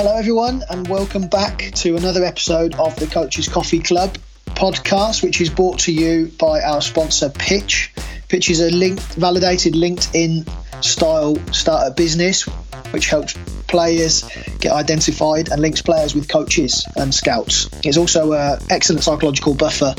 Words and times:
Hello, 0.00 0.16
everyone, 0.16 0.62
and 0.70 0.86
welcome 0.86 1.26
back 1.26 1.72
to 1.74 1.96
another 1.96 2.24
episode 2.24 2.72
of 2.76 2.94
the 3.00 3.08
Coaches 3.08 3.48
Coffee 3.48 3.80
Club 3.80 4.16
podcast, 4.50 5.24
which 5.24 5.40
is 5.40 5.50
brought 5.50 5.80
to 5.80 5.92
you 5.92 6.30
by 6.38 6.60
our 6.60 6.80
sponsor, 6.80 7.28
Pitch. 7.30 7.92
Pitch 8.28 8.48
is 8.48 8.60
a 8.60 8.70
linked, 8.70 9.02
validated 9.14 9.74
LinkedIn 9.74 10.48
style 10.80 11.36
start 11.52 11.86
a 11.86 11.94
business 11.94 12.48
which 12.92 13.08
helps 13.08 13.34
players 13.66 14.22
get 14.60 14.72
identified 14.72 15.50
and 15.50 15.60
links 15.60 15.82
players 15.82 16.14
with 16.14 16.28
coaches 16.28 16.86
and 16.96 17.14
scouts. 17.14 17.68
It's 17.84 17.96
also 17.96 18.32
an 18.32 18.58
excellent 18.70 19.04
psychological 19.04 19.54
buffer 19.54 19.94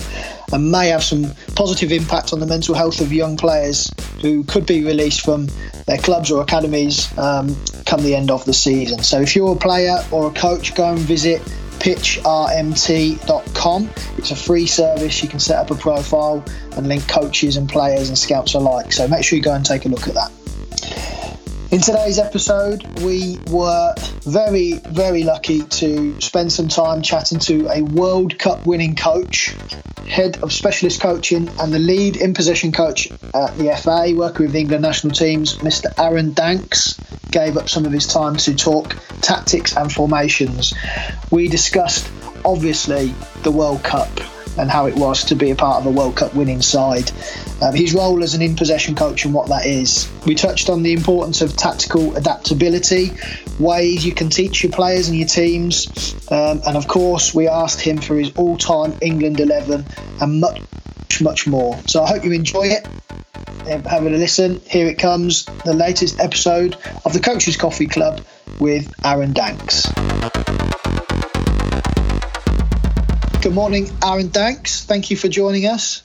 and 0.51 0.71
may 0.71 0.89
have 0.89 1.03
some 1.03 1.31
positive 1.55 1.91
impact 1.91 2.33
on 2.33 2.39
the 2.39 2.47
mental 2.47 2.73
health 2.73 3.01
of 3.01 3.13
young 3.13 3.37
players 3.37 3.91
who 4.21 4.43
could 4.43 4.65
be 4.65 4.83
released 4.83 5.21
from 5.21 5.47
their 5.85 5.99
clubs 5.99 6.31
or 6.31 6.41
academies 6.41 7.15
um, 7.17 7.55
come 7.85 8.01
the 8.01 8.15
end 8.15 8.31
of 8.31 8.43
the 8.45 8.53
season. 8.53 9.03
So 9.03 9.21
if 9.21 9.35
you're 9.35 9.53
a 9.53 9.59
player 9.59 9.97
or 10.11 10.27
a 10.27 10.31
coach, 10.31 10.75
go 10.75 10.91
and 10.91 10.99
visit 10.99 11.41
pitchrmt.com. 11.79 13.89
It's 14.17 14.31
a 14.31 14.35
free 14.35 14.65
service. 14.65 15.23
You 15.23 15.29
can 15.29 15.39
set 15.39 15.57
up 15.57 15.71
a 15.71 15.75
profile 15.75 16.43
and 16.75 16.87
link 16.87 17.07
coaches 17.07 17.55
and 17.55 17.69
players 17.69 18.09
and 18.09 18.17
scouts 18.17 18.53
alike. 18.53 18.91
So 18.91 19.07
make 19.07 19.23
sure 19.23 19.37
you 19.37 19.43
go 19.43 19.53
and 19.53 19.65
take 19.65 19.85
a 19.85 19.89
look 19.89 20.07
at 20.07 20.15
that. 20.15 20.31
In 21.71 21.81
today's 21.81 22.17
episode, 22.17 22.83
we 23.01 23.37
were 23.51 23.93
very, 24.23 24.73
very 24.87 25.23
lucky 25.23 25.61
to 25.61 26.19
spend 26.19 26.51
some 26.51 26.67
time 26.67 27.03
chatting 27.03 27.37
to 27.41 27.67
a 27.69 27.83
World 27.83 28.39
Cup 28.39 28.65
winning 28.65 28.95
coach, 28.95 29.55
head 30.07 30.41
of 30.41 30.51
specialist 30.51 30.99
coaching, 30.99 31.47
and 31.59 31.71
the 31.71 31.77
lead 31.77 32.17
in 32.17 32.33
position 32.33 32.71
coach 32.71 33.11
at 33.11 33.55
the 33.57 33.79
FA, 33.81 34.13
working 34.15 34.47
with 34.47 34.53
the 34.53 34.59
England 34.59 34.81
national 34.81 35.13
teams, 35.13 35.57
Mr. 35.59 35.93
Aaron 35.99 36.33
Danks. 36.33 36.99
Gave 37.29 37.55
up 37.55 37.69
some 37.69 37.85
of 37.85 37.91
his 37.91 38.07
time 38.07 38.35
to 38.37 38.55
talk 38.55 38.95
tactics 39.21 39.77
and 39.77 39.91
formations. 39.91 40.73
We 41.29 41.47
discussed, 41.47 42.09
obviously, 42.43 43.13
the 43.43 43.51
World 43.51 43.83
Cup 43.83 44.09
and 44.57 44.69
how 44.69 44.85
it 44.85 44.95
was 44.95 45.23
to 45.25 45.35
be 45.35 45.51
a 45.51 45.55
part 45.55 45.81
of 45.81 45.85
a 45.85 45.91
World 45.91 46.15
Cup 46.15 46.33
winning 46.33 46.61
side. 46.61 47.11
Um, 47.61 47.73
his 47.73 47.93
role 47.93 48.23
as 48.23 48.33
an 48.33 48.41
in 48.41 48.55
possession 48.55 48.95
coach 48.95 49.25
and 49.25 49.33
what 49.33 49.47
that 49.49 49.65
is. 49.65 50.09
We 50.25 50.35
touched 50.35 50.69
on 50.69 50.83
the 50.83 50.93
importance 50.93 51.41
of 51.41 51.55
tactical 51.55 52.15
adaptability, 52.15 53.11
ways 53.59 54.05
you 54.05 54.13
can 54.13 54.29
teach 54.29 54.63
your 54.63 54.71
players 54.71 55.07
and 55.07 55.17
your 55.17 55.27
teams, 55.27 56.15
um, 56.31 56.61
and 56.65 56.77
of 56.77 56.87
course, 56.87 57.33
we 57.33 57.47
asked 57.47 57.81
him 57.81 57.97
for 57.97 58.15
his 58.17 58.31
all 58.37 58.57
time 58.57 58.93
England 59.01 59.39
11 59.39 59.85
and 60.21 60.41
much, 60.41 61.21
much 61.21 61.47
more. 61.47 61.77
So 61.87 62.03
I 62.03 62.07
hope 62.07 62.23
you 62.23 62.31
enjoy 62.31 62.67
it. 62.67 62.87
Having 63.85 64.15
a 64.15 64.17
listen, 64.17 64.61
here 64.65 64.87
it 64.87 64.97
comes 64.97 65.45
the 65.65 65.73
latest 65.73 66.19
episode 66.19 66.75
of 67.05 67.13
the 67.13 67.19
Coaches 67.19 67.55
Coffee 67.55 67.87
Club 67.87 68.21
with 68.59 68.91
Aaron 69.05 69.33
Danks. 69.33 69.87
Good 73.41 73.53
morning, 73.53 73.97
Aaron 74.03 74.27
Danks. 74.27 74.83
Thank 74.83 75.11
you 75.11 75.15
for 75.15 75.29
joining 75.29 75.65
us. 75.65 76.03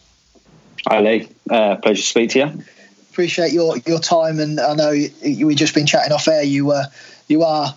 Hi, 0.87 1.01
Lee. 1.01 1.29
Uh, 1.51 1.75
pleasure 1.75 2.01
to 2.01 2.07
speak 2.07 2.31
to 2.31 2.39
you. 2.39 2.63
Appreciate 3.11 3.53
your, 3.53 3.77
your 3.79 3.99
time, 3.99 4.39
and 4.39 4.61
I 4.61 4.75
know 4.75 4.93
you, 4.93 5.45
we 5.49 5.57
just 5.57 5.75
been 5.75 5.87
chatting 5.87 6.13
off 6.13 6.29
air. 6.29 6.45
You 6.45 6.71
uh, 6.71 6.85
you 7.27 7.43
are 7.43 7.75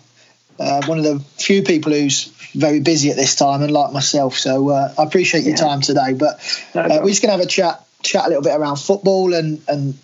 uh, 0.60 0.86
one 0.86 0.98
of 0.98 1.04
the 1.04 1.18
few 1.38 1.64
people 1.64 1.90
who's 1.90 2.26
very 2.54 2.78
busy 2.78 3.10
at 3.10 3.16
this 3.16 3.34
time, 3.34 3.62
and 3.62 3.72
like 3.72 3.92
myself. 3.92 4.38
So 4.38 4.68
uh, 4.68 4.94
I 4.96 5.02
appreciate 5.02 5.42
your 5.42 5.56
yeah. 5.56 5.64
time 5.64 5.80
today. 5.80 6.12
But 6.12 6.34
uh, 6.76 7.00
we're 7.02 7.08
just 7.08 7.22
gonna 7.22 7.32
have 7.32 7.40
a 7.40 7.46
chat 7.46 7.84
chat 8.04 8.26
a 8.26 8.28
little 8.28 8.44
bit 8.44 8.54
around 8.54 8.76
football 8.76 9.34
and 9.34 9.60
and 9.66 9.98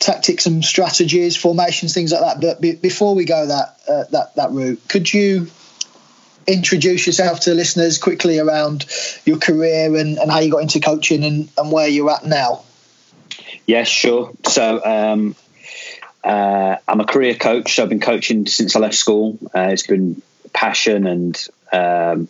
tactics 0.00 0.46
and 0.46 0.64
strategies, 0.64 1.36
formations, 1.36 1.94
things 1.94 2.10
like 2.10 2.22
that. 2.22 2.40
But 2.40 2.60
be, 2.60 2.74
before 2.74 3.14
we 3.14 3.26
go 3.26 3.46
that 3.46 3.76
uh, 3.88 4.04
that 4.10 4.34
that 4.34 4.50
route, 4.50 4.80
could 4.88 5.12
you 5.14 5.46
introduce 6.46 7.06
yourself 7.06 7.40
to 7.40 7.54
listeners 7.54 7.98
quickly 7.98 8.38
around 8.38 8.86
your 9.24 9.38
career 9.38 9.96
and, 9.96 10.18
and 10.18 10.30
how 10.30 10.40
you 10.40 10.50
got 10.50 10.62
into 10.62 10.80
coaching 10.80 11.24
and, 11.24 11.48
and 11.56 11.72
where 11.72 11.88
you're 11.88 12.10
at 12.10 12.24
now? 12.24 12.62
Yes, 13.66 13.88
sure. 13.88 14.32
So 14.46 14.84
um, 14.84 15.36
uh, 16.24 16.76
I'm 16.86 17.00
a 17.00 17.04
career 17.04 17.34
coach. 17.34 17.74
So 17.74 17.82
I've 17.82 17.88
been 17.88 18.00
coaching 18.00 18.46
since 18.46 18.76
I 18.76 18.80
left 18.80 18.94
school. 18.94 19.38
Uh, 19.54 19.68
it's 19.72 19.86
been 19.86 20.22
passion 20.52 21.06
and 21.06 21.48
um, 21.72 22.28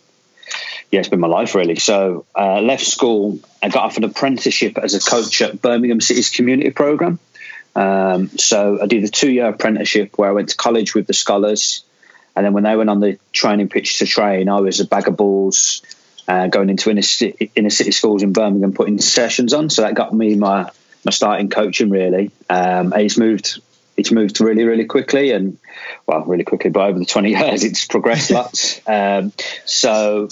yeah, 0.91 0.99
it's 0.99 1.09
been 1.09 1.19
my 1.19 1.27
life 1.27 1.55
really. 1.55 1.77
So 1.77 2.25
uh, 2.37 2.61
left 2.61 2.85
school. 2.85 3.39
I 3.61 3.69
got 3.69 3.85
off 3.85 3.97
an 3.97 4.03
apprenticeship 4.03 4.77
as 4.77 4.93
a 4.93 4.99
coach 4.99 5.41
at 5.41 5.61
Birmingham 5.61 6.01
City's 6.01 6.29
community 6.29 6.69
program. 6.69 7.19
Um, 7.75 8.29
so 8.37 8.79
I 8.81 8.85
did 8.85 9.03
a 9.03 9.07
two-year 9.07 9.47
apprenticeship 9.47 10.17
where 10.17 10.29
I 10.29 10.33
went 10.33 10.49
to 10.49 10.57
college 10.57 10.93
with 10.93 11.07
the 11.07 11.13
scholars 11.13 11.83
and 12.35 12.45
then 12.45 12.53
when 12.53 12.63
they 12.63 12.75
went 12.75 12.89
on 12.89 12.99
the 12.99 13.19
training 13.31 13.69
pitch 13.69 13.99
to 13.99 14.05
train, 14.05 14.49
I 14.49 14.59
was 14.59 14.79
a 14.79 14.85
bag 14.85 15.07
of 15.07 15.17
balls 15.17 15.81
uh, 16.27 16.47
going 16.47 16.69
into 16.69 16.89
inner 16.89 17.01
city, 17.01 17.51
inner 17.55 17.69
city 17.69 17.91
schools 17.91 18.23
in 18.23 18.33
Birmingham, 18.33 18.73
putting 18.73 18.99
sessions 18.99 19.53
on. 19.53 19.69
So 19.69 19.83
that 19.83 19.93
got 19.93 20.13
me 20.13 20.35
my 20.35 20.69
my 21.05 21.11
starting 21.11 21.49
coaching 21.49 21.89
really. 21.89 22.31
Um, 22.49 22.93
it's 22.95 23.17
moved 23.17 23.61
it's 23.97 24.11
moved 24.11 24.41
really 24.41 24.63
really 24.63 24.85
quickly 24.85 25.31
and 25.31 25.57
well 26.07 26.23
really 26.25 26.43
quickly. 26.43 26.69
But 26.69 26.89
over 26.89 26.99
the 26.99 27.05
twenty 27.05 27.31
years, 27.37 27.63
it's 27.63 27.85
progressed 27.85 28.31
lots. 28.31 28.81
Um, 28.87 29.31
so 29.65 30.29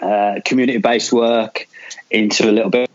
uh, 0.00 0.40
community 0.44 0.78
based 0.78 1.12
work 1.12 1.68
into 2.10 2.50
a 2.50 2.52
little 2.52 2.70
bit 2.70 2.90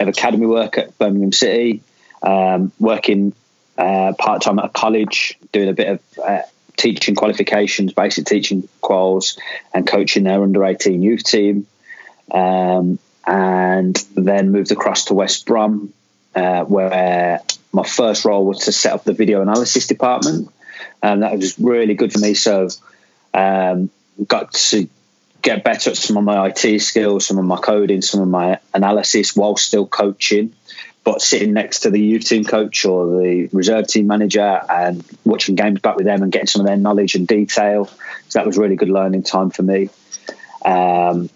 of 0.00 0.08
academy 0.08 0.46
work 0.46 0.78
at 0.78 0.98
Birmingham 0.98 1.32
City, 1.32 1.82
um, 2.22 2.72
working 2.80 3.34
uh, 3.76 4.12
part 4.18 4.42
time 4.42 4.58
at 4.58 4.64
a 4.66 4.68
college, 4.70 5.38
doing 5.52 5.68
a 5.68 5.72
bit 5.72 5.88
of 5.88 6.18
uh, 6.18 6.42
teaching 6.80 7.14
qualifications, 7.14 7.92
basic 7.92 8.24
teaching 8.24 8.68
quals, 8.82 9.38
and 9.74 9.86
coaching 9.86 10.24
their 10.24 10.42
under 10.42 10.64
18 10.64 11.02
youth 11.02 11.22
team. 11.22 11.66
Um, 12.32 12.98
and 13.26 13.94
then 14.16 14.50
moved 14.50 14.72
across 14.72 15.06
to 15.06 15.14
West 15.14 15.46
Brom, 15.46 15.92
uh, 16.34 16.64
where 16.64 17.40
my 17.72 17.84
first 17.84 18.24
role 18.24 18.46
was 18.46 18.60
to 18.60 18.72
set 18.72 18.92
up 18.92 19.04
the 19.04 19.12
video 19.12 19.42
analysis 19.42 19.86
department. 19.86 20.48
And 21.02 21.22
that 21.22 21.36
was 21.36 21.58
really 21.58 21.94
good 21.94 22.12
for 22.12 22.18
me. 22.18 22.34
So, 22.34 22.68
um, 23.34 23.90
got 24.26 24.52
to 24.52 24.88
get 25.42 25.64
better 25.64 25.90
at 25.90 25.96
some 25.96 26.16
of 26.16 26.24
my 26.24 26.48
IT 26.48 26.80
skills, 26.80 27.26
some 27.26 27.38
of 27.38 27.44
my 27.44 27.56
coding, 27.56 28.02
some 28.02 28.20
of 28.20 28.28
my 28.28 28.58
analysis 28.74 29.36
while 29.36 29.56
still 29.56 29.86
coaching 29.86 30.54
but 31.10 31.20
sitting 31.20 31.52
next 31.52 31.80
to 31.80 31.90
the 31.90 32.00
youth 32.00 32.24
team 32.24 32.44
coach 32.44 32.84
or 32.84 33.20
the 33.20 33.48
reserve 33.52 33.88
team 33.88 34.06
manager 34.06 34.60
and 34.68 35.04
watching 35.24 35.56
games 35.56 35.80
back 35.80 35.96
with 35.96 36.06
them 36.06 36.22
and 36.22 36.30
getting 36.30 36.46
some 36.46 36.60
of 36.60 36.68
their 36.68 36.76
knowledge 36.76 37.16
and 37.16 37.26
detail. 37.26 37.86
So 38.28 38.38
that 38.38 38.46
was 38.46 38.56
really 38.56 38.76
good 38.76 38.90
learning 38.90 39.24
time 39.24 39.50
for 39.50 39.64
me. 39.64 39.88
Um, 40.64 41.28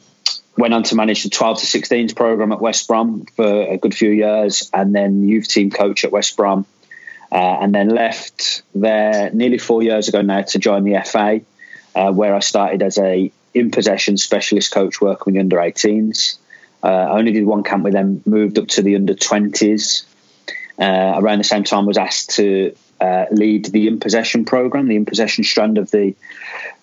went 0.56 0.74
on 0.74 0.84
to 0.84 0.94
manage 0.94 1.24
the 1.24 1.28
12 1.28 1.58
to 1.58 1.66
16s 1.66 2.14
program 2.14 2.52
at 2.52 2.60
West 2.60 2.86
Brom 2.86 3.26
for 3.34 3.62
a 3.62 3.76
good 3.76 3.96
few 3.96 4.10
years 4.10 4.70
and 4.72 4.94
then 4.94 5.26
youth 5.26 5.48
team 5.48 5.72
coach 5.72 6.04
at 6.04 6.12
West 6.12 6.36
Brom. 6.36 6.66
Uh, 7.32 7.58
and 7.60 7.74
then 7.74 7.88
left 7.88 8.62
there 8.76 9.32
nearly 9.32 9.58
four 9.58 9.82
years 9.82 10.06
ago 10.06 10.22
now 10.22 10.42
to 10.42 10.60
join 10.60 10.84
the 10.84 11.02
FA, 11.04 11.40
uh, 11.96 12.12
where 12.12 12.32
I 12.32 12.38
started 12.38 12.80
as 12.80 12.96
a 12.98 13.32
in 13.52 13.72
possession 13.72 14.18
specialist 14.18 14.72
coach 14.72 15.00
working 15.00 15.32
with 15.32 15.34
the 15.34 15.40
under 15.40 15.56
18s. 15.56 16.38
Uh, 16.84 16.88
I 16.88 17.18
only 17.18 17.32
did 17.32 17.46
one 17.46 17.62
camp 17.62 17.82
with 17.82 17.94
them, 17.94 18.22
moved 18.26 18.58
up 18.58 18.68
to 18.68 18.82
the 18.82 18.94
under 18.96 19.14
20s. 19.14 20.04
Uh, 20.78 21.14
around 21.16 21.38
the 21.38 21.44
same 21.44 21.64
time, 21.64 21.86
was 21.86 21.96
asked 21.96 22.30
to 22.36 22.76
uh, 23.00 23.24
lead 23.30 23.64
the 23.66 23.88
in 23.88 24.00
possession 24.00 24.44
program, 24.44 24.86
the 24.88 24.96
in 24.96 25.06
possession 25.06 25.44
strand 25.44 25.78
of 25.78 25.90
the 25.90 26.14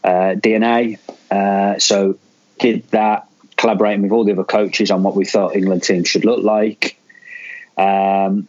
uh, 0.03 0.33
DNA. 0.35 0.97
Uh, 1.29 1.77
so 1.77 2.17
did 2.59 2.87
that, 2.89 3.27
collaborating 3.57 4.01
with 4.01 4.11
all 4.11 4.23
the 4.23 4.31
other 4.31 4.43
coaches 4.43 4.89
on 4.89 5.03
what 5.03 5.15
we 5.15 5.25
thought 5.25 5.55
England 5.55 5.83
teams 5.83 6.07
should 6.07 6.25
look 6.25 6.43
like. 6.43 6.97
Um, 7.77 8.47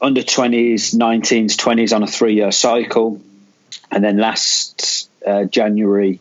under 0.00 0.22
20s, 0.22 0.94
19s, 0.96 1.56
20s 1.56 1.94
on 1.94 2.02
a 2.02 2.06
three 2.06 2.34
year 2.34 2.50
cycle. 2.50 3.20
And 3.92 4.02
then 4.02 4.18
last 4.18 5.08
uh, 5.24 5.44
January, 5.44 6.20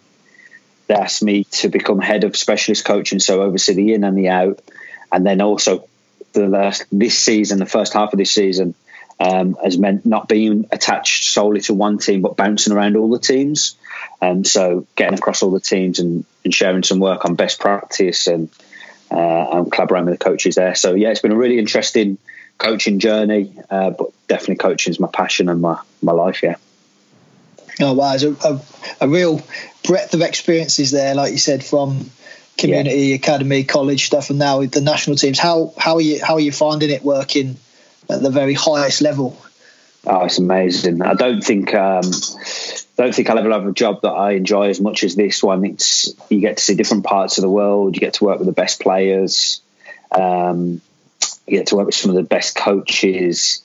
they 0.89 0.95
asked 0.95 1.23
me 1.23 1.43
to 1.45 1.69
become 1.69 1.99
head 1.99 2.23
of 2.23 2.35
specialist 2.35 2.83
coaching, 2.83 3.19
so 3.19 3.41
oversee 3.43 3.75
the 3.75 3.93
in 3.93 4.03
and 4.03 4.17
the 4.17 4.29
out, 4.29 4.59
and 5.11 5.25
then 5.25 5.39
also 5.39 5.87
the 6.33 6.47
last 6.47 6.85
this 6.91 7.17
season, 7.17 7.59
the 7.59 7.65
first 7.65 7.93
half 7.93 8.11
of 8.11 8.17
this 8.17 8.31
season, 8.31 8.73
um, 9.19 9.55
has 9.63 9.77
meant 9.77 10.05
not 10.05 10.27
being 10.27 10.67
attached 10.71 11.25
solely 11.25 11.61
to 11.61 11.75
one 11.75 11.99
team, 11.99 12.21
but 12.21 12.35
bouncing 12.35 12.73
around 12.73 12.97
all 12.97 13.09
the 13.09 13.19
teams. 13.19 13.75
And 14.19 14.47
so 14.47 14.87
getting 14.95 15.17
across 15.17 15.43
all 15.43 15.51
the 15.51 15.59
teams 15.59 15.99
and, 15.99 16.25
and 16.43 16.53
sharing 16.53 16.83
some 16.83 16.99
work 16.99 17.23
on 17.25 17.35
best 17.35 17.59
practice 17.59 18.27
and, 18.27 18.49
uh, 19.11 19.59
and 19.59 19.71
collaborating 19.71 20.09
with 20.09 20.19
the 20.19 20.23
coaches 20.25 20.55
there. 20.55 20.75
So 20.75 20.95
yeah, 20.95 21.09
it's 21.09 21.21
been 21.21 21.31
a 21.31 21.37
really 21.37 21.59
interesting 21.59 22.17
coaching 22.57 22.99
journey, 22.99 23.53
uh, 23.69 23.91
but 23.91 24.07
definitely 24.27 24.55
coaching 24.57 24.91
is 24.91 24.99
my 24.99 25.09
passion 25.11 25.49
and 25.49 25.61
my, 25.61 25.79
my 26.01 26.13
life. 26.13 26.41
Yeah. 26.41 26.55
Oh 27.79 27.93
wow, 27.93 28.09
there's 28.09 28.23
a, 28.23 28.33
a, 28.47 28.61
a, 29.01 29.07
real 29.07 29.41
breadth 29.85 30.13
of 30.13 30.21
experiences 30.21 30.91
there, 30.91 31.15
like 31.15 31.31
you 31.31 31.37
said, 31.37 31.63
from 31.63 32.11
community, 32.57 33.07
yeah. 33.07 33.15
academy, 33.15 33.63
college 33.63 34.05
stuff, 34.05 34.29
and 34.29 34.39
now 34.39 34.59
with 34.59 34.71
the 34.71 34.81
national 34.81 35.15
teams. 35.15 35.39
How 35.39 35.73
how 35.77 35.95
are 35.95 36.01
you 36.01 36.23
how 36.23 36.35
are 36.35 36.39
you 36.39 36.51
finding 36.51 36.89
it 36.89 37.03
working 37.03 37.57
at 38.09 38.21
the 38.21 38.29
very 38.29 38.53
highest 38.53 39.01
level? 39.01 39.37
Oh, 40.05 40.25
it's 40.25 40.39
amazing. 40.39 41.01
I 41.01 41.13
don't 41.13 41.41
think 41.43 41.73
um, 41.73 42.03
don't 42.97 43.15
think 43.15 43.29
I'll 43.29 43.39
ever 43.39 43.51
have 43.51 43.67
a 43.67 43.71
job 43.71 44.01
that 44.01 44.11
I 44.11 44.31
enjoy 44.31 44.69
as 44.69 44.81
much 44.81 45.03
as 45.03 45.15
this 45.15 45.41
one. 45.43 45.65
It's 45.65 46.13
you 46.29 46.41
get 46.41 46.57
to 46.57 46.63
see 46.63 46.75
different 46.75 47.05
parts 47.05 47.37
of 47.37 47.43
the 47.43 47.49
world. 47.49 47.95
You 47.95 47.99
get 48.01 48.15
to 48.15 48.25
work 48.25 48.39
with 48.39 48.47
the 48.47 48.53
best 48.53 48.81
players. 48.81 49.61
Um, 50.11 50.81
you 51.47 51.57
get 51.57 51.67
to 51.67 51.75
work 51.75 51.85
with 51.85 51.95
some 51.95 52.11
of 52.11 52.15
the 52.15 52.23
best 52.23 52.55
coaches. 52.55 53.63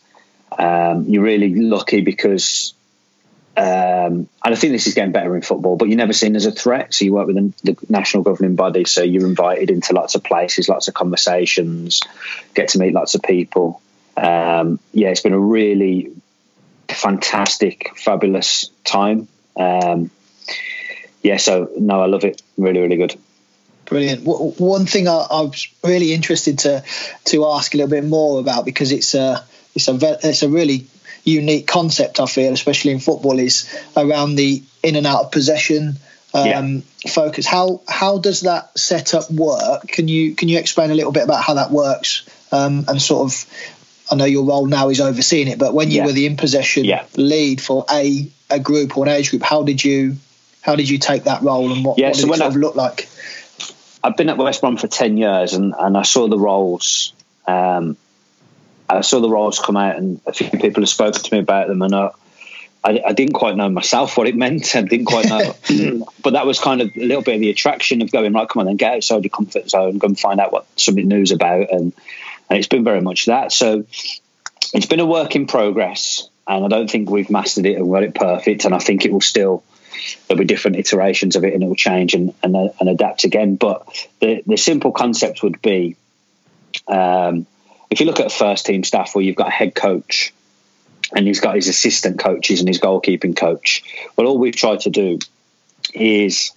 Um, 0.57 1.07
you're 1.09 1.23
really 1.23 1.55
lucky 1.55 2.01
because, 2.01 2.74
um, 3.57 3.65
and 3.65 4.29
I 4.43 4.55
think 4.55 4.73
this 4.73 4.87
is 4.87 4.95
getting 4.95 5.13
better 5.13 5.35
in 5.37 5.43
football. 5.43 5.77
But 5.77 5.89
you're 5.89 5.97
never 5.97 6.13
seen 6.13 6.35
as 6.35 6.47
a 6.47 6.51
threat. 6.53 6.93
So 6.93 7.05
you 7.05 7.15
work 7.15 7.29
with 7.29 7.37
the, 7.63 7.77
national 7.89 8.25
governing 8.25 8.57
body, 8.57 8.85
so 8.85 9.03
you're 9.03 9.27
invited 9.27 9.71
into 9.71 9.93
lots 9.93 10.15
of 10.15 10.25
places, 10.25 10.69
lots 10.69 10.89
of 10.89 10.95
conversations, 10.95 12.01
get 12.55 12.71
to 12.71 12.79
meet 12.79 12.93
lots 12.93 13.15
of 13.15 13.23
people. 13.23 13.81
Um, 14.17 14.81
yeah, 14.93 15.09
it's 15.09 15.21
been 15.21 15.33
a 15.33 15.39
really 15.39 16.13
fantastic, 16.89 17.97
fabulous 17.97 18.71
time. 18.85 19.29
Um, 19.57 20.11
yeah, 21.23 21.37
so 21.37 21.71
no, 21.79 22.01
I 22.03 22.07
love 22.07 22.25
it. 22.25 22.43
Really, 22.57 22.81
really 22.81 22.97
good. 22.97 23.17
Brilliant. 23.87 24.23
One 24.25 24.87
thing 24.87 25.09
I, 25.09 25.27
I, 25.31 25.41
was 25.43 25.69
really 25.83 26.13
interested 26.13 26.61
to 26.61 26.83
to 27.27 27.47
ask 27.47 27.75
a 27.75 27.77
little 27.77 27.91
bit 27.91 28.05
more 28.05 28.41
about 28.41 28.65
because 28.65 28.93
it's 28.93 29.15
a 29.15 29.45
it's 29.75 29.89
a 29.89 30.19
it's 30.23 30.43
a 30.43 30.49
really 30.49 30.87
unique 31.25 31.67
concept. 31.67 32.21
I 32.21 32.27
feel, 32.27 32.53
especially 32.53 32.93
in 32.93 33.01
football, 33.01 33.39
is 33.39 33.69
around 33.97 34.37
the 34.37 34.63
in 34.83 34.97
and 34.97 35.07
out 35.07 35.25
of 35.25 35.33
possession 35.33 35.97
um, 36.35 36.47
yeah. 36.47 37.11
focus. 37.11 37.47
How 37.47 37.81
how 37.89 38.19
does 38.19 38.43
that 38.43 38.77
setup 38.79 39.31
work? 39.31 39.87
Can 39.89 40.09
you 40.09 40.35
can 40.35 40.49
you 40.49 40.59
explain 40.59 40.91
a 40.91 40.95
little 40.95 41.13
bit 41.13 41.23
about 41.23 41.43
how 41.43 41.55
that 41.55 41.71
works 41.71 42.29
um, 42.53 42.85
and 42.89 43.01
sort 43.01 43.33
of 43.33 43.47
I 44.11 44.17
know 44.17 44.25
your 44.25 44.45
role 44.45 44.67
now 44.67 44.91
is 44.91 45.01
overseeing 45.01 45.49
it, 45.49 45.59
but 45.59 45.73
when 45.73 45.91
you 45.91 45.99
yeah. 45.99 46.07
were 46.07 46.13
the 46.13 46.27
in 46.27 46.37
possession 46.37 46.85
yeah. 46.85 47.07
lead 47.17 47.61
for 47.61 47.87
a 47.91 48.29
a 48.51 48.61
group 48.61 48.97
or 48.99 49.07
an 49.07 49.13
age 49.13 49.31
group, 49.31 49.43
how 49.43 49.63
did 49.63 49.83
you 49.83 50.17
how 50.61 50.77
did 50.77 50.89
you 50.89 50.99
take 50.99 51.25
that 51.25 51.43
role 51.43 51.73
and 51.73 51.85
what, 51.85 51.99
yeah, 51.99 52.09
what 52.09 52.15
did 52.15 52.21
so 52.23 52.33
it 52.33 52.37
sort 52.37 52.43
I, 52.43 52.47
of 52.47 52.57
look 52.57 52.75
like? 52.75 53.09
I've 54.03 54.17
been 54.17 54.29
at 54.29 54.37
West 54.37 54.61
Brom 54.61 54.77
for 54.77 54.89
ten 54.89 55.17
years, 55.17 55.55
and, 55.55 55.75
and 55.79 55.97
I 55.97 56.03
saw 56.03 56.29
the 56.29 56.39
roles. 56.39 57.15
Um, 57.47 57.97
I 58.89 59.01
saw 59.01 59.21
the 59.21 59.31
roles 59.31 59.59
come 59.59 59.77
out, 59.77 59.97
and 59.97 60.21
a 60.27 60.33
few 60.33 60.51
people 60.51 60.83
have 60.83 60.89
spoken 60.89 61.23
to 61.23 61.35
me 61.35 61.41
about 61.41 61.69
them, 61.69 61.83
and 61.83 61.95
I, 61.95 62.11
I, 62.83 63.03
I 63.07 63.13
didn't 63.13 63.35
quite 63.35 63.57
know 63.57 63.69
myself 63.69 64.17
what 64.17 64.27
it 64.27 64.37
meant. 64.45 64.77
I 64.77 64.83
didn't 64.83 65.07
quite 65.07 65.29
know, 65.29 65.55
but 66.23 66.35
that 66.35 66.47
was 66.47 66.59
kind 66.59 66.81
of 66.81 66.91
a 66.95 67.01
little 67.01 67.23
bit 67.23 67.37
of 67.37 67.41
the 67.41 67.51
attraction 67.51 68.03
of 68.03 68.13
going 68.13 68.33
right. 68.33 68.49
Come 68.49 68.61
on, 68.61 68.67
then 68.67 68.77
get 68.77 68.95
outside 68.95 69.25
your 69.25 69.31
comfort 69.31 69.71
zone, 69.71 69.99
go 69.99 70.09
and 70.09 70.19
find 70.19 70.41
out 70.41 70.53
what 70.53 70.67
something 70.77 71.07
new's 71.09 71.33
about, 71.33 71.71
and 71.73 71.93
and 72.49 72.59
it's 72.59 72.69
been 72.69 72.85
very 72.85 73.01
much 73.01 73.27
that. 73.27 73.53
So 73.53 73.85
it's 74.75 74.87
been 74.87 75.01
a 75.01 75.07
work 75.07 75.35
in 75.37 75.47
progress, 75.47 76.29
and 76.47 76.65
I 76.65 76.69
don't 76.69 76.91
think 76.91 77.09
we've 77.09 77.31
mastered 77.31 77.67
it 77.67 77.77
and 77.79 77.91
got 77.91 78.03
it 78.03 78.15
perfect. 78.15 78.65
And 78.65 78.75
I 78.75 78.79
think 78.79 79.05
it 79.05 79.13
will 79.13 79.21
still 79.21 79.65
there'll 80.29 80.39
be 80.39 80.45
different 80.45 80.77
iterations 80.77 81.37
of 81.37 81.45
it, 81.45 81.55
and 81.55 81.63
it 81.63 81.67
will 81.67 81.75
change 81.75 82.15
and 82.15 82.35
and, 82.43 82.57
uh, 82.57 82.69
and 82.81 82.89
adapt 82.89 83.25
again. 83.25 83.57
But 83.57 83.87
the 84.21 84.43
the 84.47 84.57
simple 84.57 84.93
concept 84.93 85.43
would 85.43 85.63
be, 85.63 85.97
um, 86.87 87.47
if 87.95 88.01
you 88.01 88.07
look 88.07 88.19
at 88.19 88.33
first 88.33 88.67
team 88.67 88.83
staff 88.83 89.15
where 89.15 89.25
you've 89.25 89.37
got 89.37 89.47
a 89.47 89.53
head 89.53 89.73
coach. 89.73 90.35
And 91.15 91.29
he's 91.29 91.39
got 91.39 91.55
his 91.55 91.69
assistant 91.69 92.19
coaches 92.19 92.59
and 92.59 92.69
his 92.69 92.81
goalkeeping 92.81 93.37
coach. 93.37 93.85
Well, 94.17 94.27
all 94.27 94.37
we've 94.37 94.57
tried 94.57 94.81
to 94.81 94.91
do 94.91 95.21
is 95.93 96.51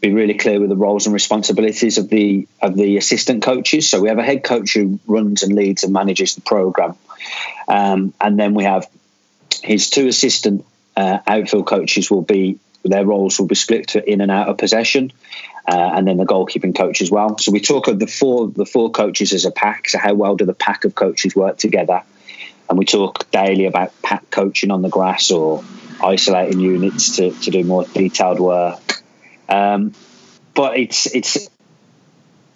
be 0.00 0.10
really 0.10 0.34
clear 0.34 0.58
with 0.58 0.68
the 0.68 0.76
roles 0.76 1.06
and 1.06 1.14
responsibilities 1.14 1.96
of 1.96 2.08
the 2.08 2.48
of 2.60 2.74
the 2.74 2.96
assistant 2.96 3.44
coaches. 3.44 3.88
So 3.88 4.00
we 4.00 4.08
have 4.08 4.18
a 4.18 4.24
head 4.24 4.42
coach 4.42 4.74
who 4.74 4.98
runs 5.06 5.44
and 5.44 5.54
leads 5.54 5.84
and 5.84 5.92
manages 5.92 6.34
the 6.34 6.40
program, 6.40 6.96
um, 7.68 8.14
and 8.20 8.36
then 8.36 8.54
we 8.54 8.64
have 8.64 8.88
his 9.62 9.90
two 9.90 10.08
assistant 10.08 10.64
uh, 10.96 11.18
outfield 11.24 11.66
coaches 11.66 12.10
will 12.10 12.22
be 12.22 12.58
their 12.84 13.04
roles 13.04 13.38
will 13.38 13.46
be 13.46 13.54
split 13.54 13.88
to 13.88 14.10
in 14.10 14.20
and 14.20 14.30
out 14.30 14.48
of 14.48 14.58
possession, 14.58 15.12
uh, 15.66 15.90
and 15.94 16.06
then 16.06 16.16
the 16.16 16.26
goalkeeping 16.26 16.76
coach 16.76 17.02
as 17.02 17.10
well. 17.10 17.38
So 17.38 17.52
we 17.52 17.60
talk 17.60 17.88
of 17.88 17.98
the 17.98 18.06
four 18.06 18.48
the 18.48 18.66
four 18.66 18.90
coaches 18.90 19.32
as 19.32 19.44
a 19.44 19.50
pack. 19.50 19.88
So 19.88 19.98
how 19.98 20.14
well 20.14 20.36
do 20.36 20.44
the 20.44 20.54
pack 20.54 20.84
of 20.84 20.94
coaches 20.94 21.34
work 21.34 21.58
together? 21.58 22.02
And 22.68 22.78
we 22.78 22.84
talk 22.84 23.30
daily 23.30 23.66
about 23.66 23.90
pack 24.02 24.30
coaching 24.30 24.70
on 24.70 24.82
the 24.82 24.88
grass 24.88 25.30
or 25.32 25.64
isolating 26.00 26.60
units 26.60 27.16
to, 27.16 27.32
to 27.32 27.50
do 27.50 27.64
more 27.64 27.84
detailed 27.84 28.38
work 28.38 28.90
um, 29.50 29.92
but 30.54 30.78
it's 30.78 31.06
it's 31.14 31.50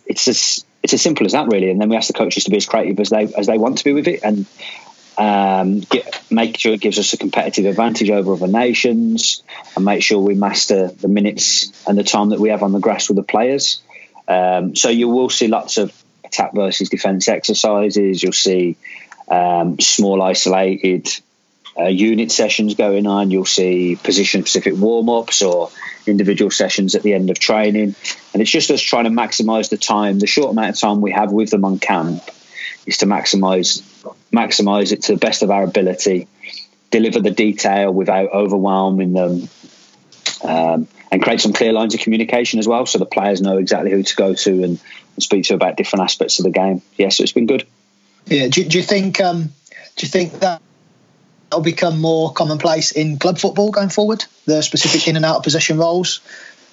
it's 0.06 0.28
as 0.28 0.64
it's 0.82 0.94
as 0.94 1.02
simple 1.02 1.26
as 1.26 1.32
that 1.32 1.48
really. 1.48 1.70
And 1.70 1.80
then 1.80 1.88
we 1.88 1.96
ask 1.96 2.06
the 2.06 2.14
coaches 2.14 2.44
to 2.44 2.50
be 2.50 2.56
as 2.56 2.66
creative 2.66 3.00
as 3.00 3.10
they 3.10 3.24
as 3.36 3.46
they 3.46 3.58
want 3.58 3.78
to 3.78 3.84
be 3.84 3.92
with 3.92 4.06
it, 4.06 4.20
and 4.22 4.46
um, 5.16 5.81
get, 5.81 6.22
make 6.31 6.58
sure 6.58 6.72
it 6.72 6.81
gives 6.81 6.99
us 6.99 7.12
a 7.12 7.16
competitive 7.16 7.66
advantage 7.66 8.11
over 8.11 8.32
other 8.32 8.46
nations, 8.46 9.43
and 9.76 9.84
make 9.84 10.02
sure 10.02 10.19
we 10.19 10.34
master 10.34 10.88
the 10.88 11.08
minutes 11.08 11.87
and 11.87 11.96
the 11.96 12.05
time 12.05 12.31
that 12.31 12.40
we 12.40 12.50
have 12.50 12.62
on 12.62 12.72
the 12.72 12.81
grass 12.81 13.08
with 13.08 13.16
the 13.16 13.22
players. 13.22 13.81
Um, 14.26 14.75
so 14.75 14.88
you 14.88 15.08
will 15.08 15.31
see 15.31 15.49
lots 15.49 15.76
of 15.78 15.93
attack 16.25 16.52
versus 16.55 16.88
defence 16.88 17.28
exercises. 17.28 18.22
You'll 18.22 18.32
see 18.32 18.76
um, 19.28 19.78
small 19.81 20.22
isolated 20.22 21.08
uh, 21.78 21.84
unit 21.84 22.32
sessions 22.32 22.75
going 22.75 23.06
on. 23.06 23.31
You'll 23.31 23.44
see 23.44 23.96
position 23.96 24.43
specific 24.43 24.75
warm 24.76 25.08
ups 25.08 25.43
or 25.43 25.70
individual 26.06 26.50
sessions 26.50 26.94
at 26.94 27.02
the 27.02 27.14
end 27.14 27.31
of 27.31 27.38
training. 27.38 27.94
And 28.32 28.43
it's 28.43 28.50
just 28.50 28.70
us 28.70 28.81
trying 28.81 29.05
to 29.05 29.10
maximize 29.10 29.70
the 29.70 29.76
time, 29.76 30.19
the 30.19 30.26
short 30.26 30.50
amount 30.50 30.70
of 30.70 30.78
time 30.78 31.00
we 31.00 31.12
have 31.12 31.32
with 31.32 31.50
them 31.50 31.64
on 31.64 31.78
camp 31.78 32.22
is 32.86 32.98
to 32.98 33.06
maximize 33.06 33.82
maximize 34.32 34.92
it 34.92 35.02
to 35.02 35.12
the 35.12 35.19
best 35.19 35.42
of 35.42 35.50
our 35.50 35.64
ability, 35.64 36.28
deliver 36.90 37.20
the 37.20 37.31
detail 37.31 37.92
without 37.92 38.31
overwhelming 38.32 39.12
them. 39.12 39.48
Um, 40.42 40.88
and 41.10 41.22
create 41.22 41.40
some 41.40 41.52
clear 41.52 41.72
lines 41.72 41.94
of 41.94 42.00
communication 42.00 42.58
as 42.58 42.66
well, 42.66 42.86
so 42.86 42.98
the 42.98 43.06
players 43.06 43.40
know 43.40 43.56
exactly 43.58 43.92
who 43.92 44.02
to 44.02 44.16
go 44.16 44.34
to 44.34 44.50
and, 44.50 44.64
and 44.64 45.22
speak 45.22 45.44
to 45.44 45.54
about 45.54 45.76
different 45.76 46.02
aspects 46.02 46.40
of 46.40 46.44
the 46.44 46.50
game. 46.50 46.82
Yes, 46.96 46.98
yeah, 46.98 47.08
so 47.10 47.22
it's 47.22 47.32
been 47.32 47.46
good. 47.46 47.64
Yeah, 48.26 48.48
do, 48.48 48.64
do 48.64 48.78
you 48.78 48.82
think? 48.82 49.20
Um, 49.20 49.52
do 49.96 50.06
you 50.06 50.08
think 50.08 50.40
that 50.40 50.60
will 51.52 51.60
become 51.60 52.00
more 52.00 52.32
commonplace 52.32 52.90
in 52.90 53.19
club 53.19 53.38
football 53.38 53.70
going 53.70 53.90
forward? 53.90 54.25
The 54.46 54.60
specific 54.62 55.06
in 55.06 55.14
and 55.14 55.25
out 55.25 55.36
of 55.36 55.42
possession 55.44 55.78
roles. 55.78 56.20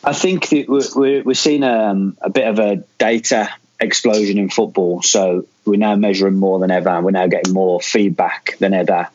I 0.04 0.14
think 0.14 0.48
we're, 0.52 1.24
we're 1.24 1.34
seeing 1.36 1.64
um, 1.64 2.18
a 2.20 2.32
bit 2.32 2.48
of 2.48 2.58
a 2.58 2.78
data 2.98 3.54
explosion 3.82 4.38
in 4.38 4.50
football. 4.50 5.02
So 5.02 5.48
we're 5.66 5.78
now 5.78 5.96
measuring 5.96 6.36
more 6.36 6.60
than 6.60 6.72
ever. 6.72 7.02
We're 7.02 7.12
now 7.12 7.28
getting 7.28 7.54
more 7.54 7.82
feedback 7.82 8.58
than 8.60 8.74
ever. 8.74 9.10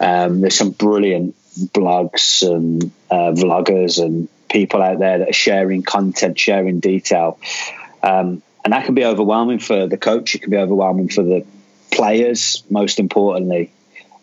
Um, 0.00 0.40
there's 0.40 0.56
some 0.56 0.70
brilliant 0.70 1.36
blogs 1.56 2.42
and 2.42 2.90
uh, 3.10 3.32
vloggers 3.32 4.02
and 4.02 4.28
people 4.48 4.82
out 4.82 4.98
there 4.98 5.18
that 5.18 5.28
are 5.28 5.34
sharing 5.34 5.82
content, 5.82 6.38
sharing 6.38 6.80
detail. 6.80 7.38
Um, 8.02 8.42
and 8.64 8.72
that 8.72 8.84
can 8.84 8.94
be 8.94 9.04
overwhelming 9.04 9.58
for 9.58 9.86
the 9.86 9.96
coach. 9.96 10.34
It 10.34 10.40
can 10.42 10.50
be 10.50 10.56
overwhelming 10.56 11.08
for 11.08 11.22
the 11.22 11.46
players, 11.92 12.64
most 12.68 12.98
importantly. 12.98 13.70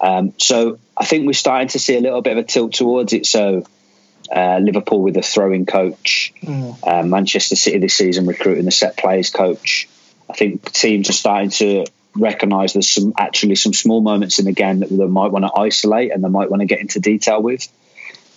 Um, 0.01 0.33
so 0.37 0.79
I 0.97 1.05
think 1.05 1.25
we're 1.25 1.33
starting 1.33 1.69
to 1.69 1.79
see 1.79 1.95
a 1.95 2.01
little 2.01 2.21
bit 2.21 2.37
of 2.37 2.39
a 2.39 2.43
tilt 2.43 2.73
towards 2.73 3.13
it. 3.13 3.25
So 3.25 3.65
uh, 4.33 4.59
Liverpool 4.59 5.01
with 5.01 5.15
a 5.17 5.21
throwing 5.21 5.65
coach, 5.65 6.33
mm. 6.41 6.77
uh, 6.85 7.03
Manchester 7.03 7.55
City 7.55 7.77
this 7.77 7.95
season 7.95 8.25
recruiting 8.25 8.65
the 8.65 8.71
set 8.71 8.97
players 8.97 9.29
coach. 9.29 9.87
I 10.29 10.33
think 10.33 10.71
teams 10.71 11.09
are 11.09 11.13
starting 11.13 11.51
to 11.51 11.85
recognise 12.15 12.73
there's 12.73 12.89
some 12.89 13.13
actually 13.17 13.55
some 13.55 13.73
small 13.73 14.01
moments 14.01 14.39
in 14.39 14.45
the 14.45 14.51
game 14.51 14.79
that 14.79 14.89
they 14.89 15.07
might 15.07 15.31
want 15.31 15.45
to 15.45 15.59
isolate 15.59 16.11
and 16.11 16.23
they 16.23 16.29
might 16.29 16.49
want 16.49 16.61
to 16.61 16.65
get 16.65 16.79
into 16.79 16.99
detail 16.99 17.41
with. 17.41 17.67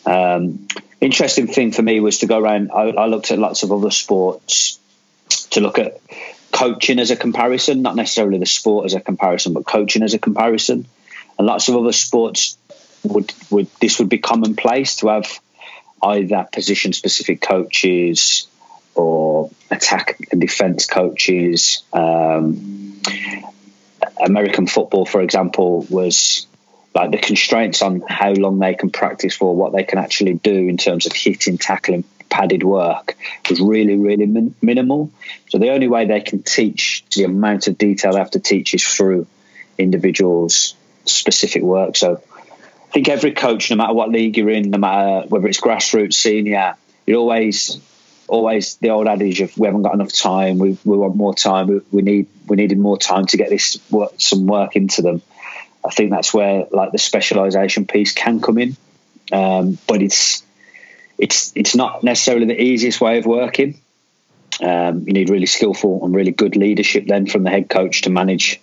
Um, 0.05 0.69
interesting 1.00 1.47
thing 1.47 1.73
for 1.73 1.83
me 1.83 2.00
was 2.00 2.19
to 2.19 2.26
go 2.26 2.38
around. 2.38 2.71
I, 2.73 2.91
I 2.91 3.07
looked 3.07 3.31
at 3.31 3.38
lots 3.38 3.62
of 3.62 3.73
other 3.73 3.91
sports 3.91 4.79
to 5.50 5.61
look 5.61 5.79
at 5.79 6.00
coaching 6.53 6.99
as 6.99 7.11
a 7.11 7.17
comparison, 7.17 7.83
not 7.83 7.97
necessarily 7.97 8.38
the 8.38 8.47
sport 8.47 8.87
as 8.87 8.95
a 8.95 9.00
comparison, 9.00 9.53
but 9.53 9.67
coaching 9.67 10.03
as 10.03 10.15
a 10.15 10.19
comparison 10.19 10.87
and 11.38 11.47
lots 11.47 11.69
of 11.69 11.76
other 11.76 11.93
sports 11.93 12.57
would 13.03 13.33
would 13.50 13.69
this 13.81 13.99
would 13.99 14.09
be 14.09 14.19
commonplace 14.19 14.97
to 14.97 15.09
have 15.09 15.41
either 16.03 16.47
position 16.53 16.93
specific 16.93 17.41
coaches 17.41 18.47
or 18.95 19.50
attack 19.71 20.19
and 20.31 20.41
defense 20.41 20.87
coaches. 20.87 21.83
Um, 21.93 23.00
American 24.19 24.67
football, 24.67 25.07
for 25.07 25.21
example, 25.21 25.87
was 25.91 26.47
like 26.95 27.11
the 27.11 27.19
constraints 27.19 27.83
on 27.83 28.03
how 28.09 28.33
long 28.33 28.59
they 28.59 28.75
can 28.75 28.91
practice 28.91 29.37
for, 29.37 29.55
what 29.55 29.73
they 29.73 29.85
can 29.85 29.99
actually 29.99 30.35
do 30.35 30.69
in 30.69 30.79
terms 30.79 31.07
of 31.07 31.12
hitting, 31.12 31.59
tackling, 31.59 32.05
padded 32.31 32.62
work 32.62 33.17
was 33.49 33.61
really, 33.61 33.97
really 33.97 34.26
min- 34.26 34.55
minimal. 34.62 35.11
So 35.49 35.59
the 35.59 35.71
only 35.71 35.88
way 35.88 36.07
they 36.07 36.21
can 36.21 36.43
teach 36.43 37.05
the 37.15 37.25
amount 37.25 37.67
of 37.67 37.79
detail 37.79 38.12
they 38.12 38.19
have 38.19 38.31
to 38.33 38.41
teach 38.41 38.75
is 38.75 38.85
through 38.85 39.26
individuals 39.79 40.75
specific 41.05 41.62
work. 41.62 41.97
So 41.97 42.23
think 42.97 43.11
every 43.11 43.33
coach, 43.33 43.69
no 43.69 43.76
matter 43.76 43.93
what 43.93 44.09
league 44.09 44.38
you're 44.38 44.49
in, 44.49 44.71
no 44.71 44.79
matter 44.79 45.29
whether 45.29 45.47
it's 45.49 45.61
grassroots, 45.61 46.15
senior, 46.15 46.76
you 47.07 47.17
always 47.17 47.79
always 48.26 48.76
the 48.76 48.88
old 48.88 49.07
adage 49.07 49.43
of 49.43 49.57
we 49.59 49.67
haven't 49.67 49.83
got 49.83 49.93
enough 49.93 50.12
time, 50.12 50.59
we, 50.59 50.79
we 50.83 50.97
want 50.97 51.15
more 51.15 51.35
time, 51.35 51.67
we, 51.67 51.81
we 51.93 52.00
need 52.00 52.26
we 52.49 52.57
needed 52.57 52.79
more 52.79 52.97
time 52.97 53.26
to 53.26 53.37
get 53.37 53.50
this 53.50 53.79
work, 53.91 54.12
some 54.17 54.47
work 54.47 54.76
into 54.76 55.03
them. 55.03 55.21
I 55.85 55.91
think 55.91 56.11
that's 56.11 56.33
where 56.33 56.67
like 56.71 56.91
the 56.91 56.99
specialisation 56.99 57.87
piece 57.87 58.12
can 58.12 58.41
come 58.41 58.57
in, 58.57 58.79
um, 59.31 59.76
but 59.87 60.00
it's 60.00 60.43
it's 61.19 61.53
it's 61.55 61.76
not 61.76 62.03
necessarily 62.03 62.47
the 62.47 62.61
easiest 62.61 62.99
way 62.99 63.19
of 63.19 63.26
working. 63.26 63.79
Um, 64.62 65.07
you 65.07 65.12
need 65.12 65.29
really 65.29 65.45
skillful 65.45 66.03
and 66.03 66.15
really 66.15 66.33
good 66.33 66.57
leadership 66.57 67.05
then 67.07 67.26
from 67.26 67.43
the 67.43 67.50
head 67.50 67.69
coach 67.69 68.03
to 68.03 68.11
manage 68.11 68.59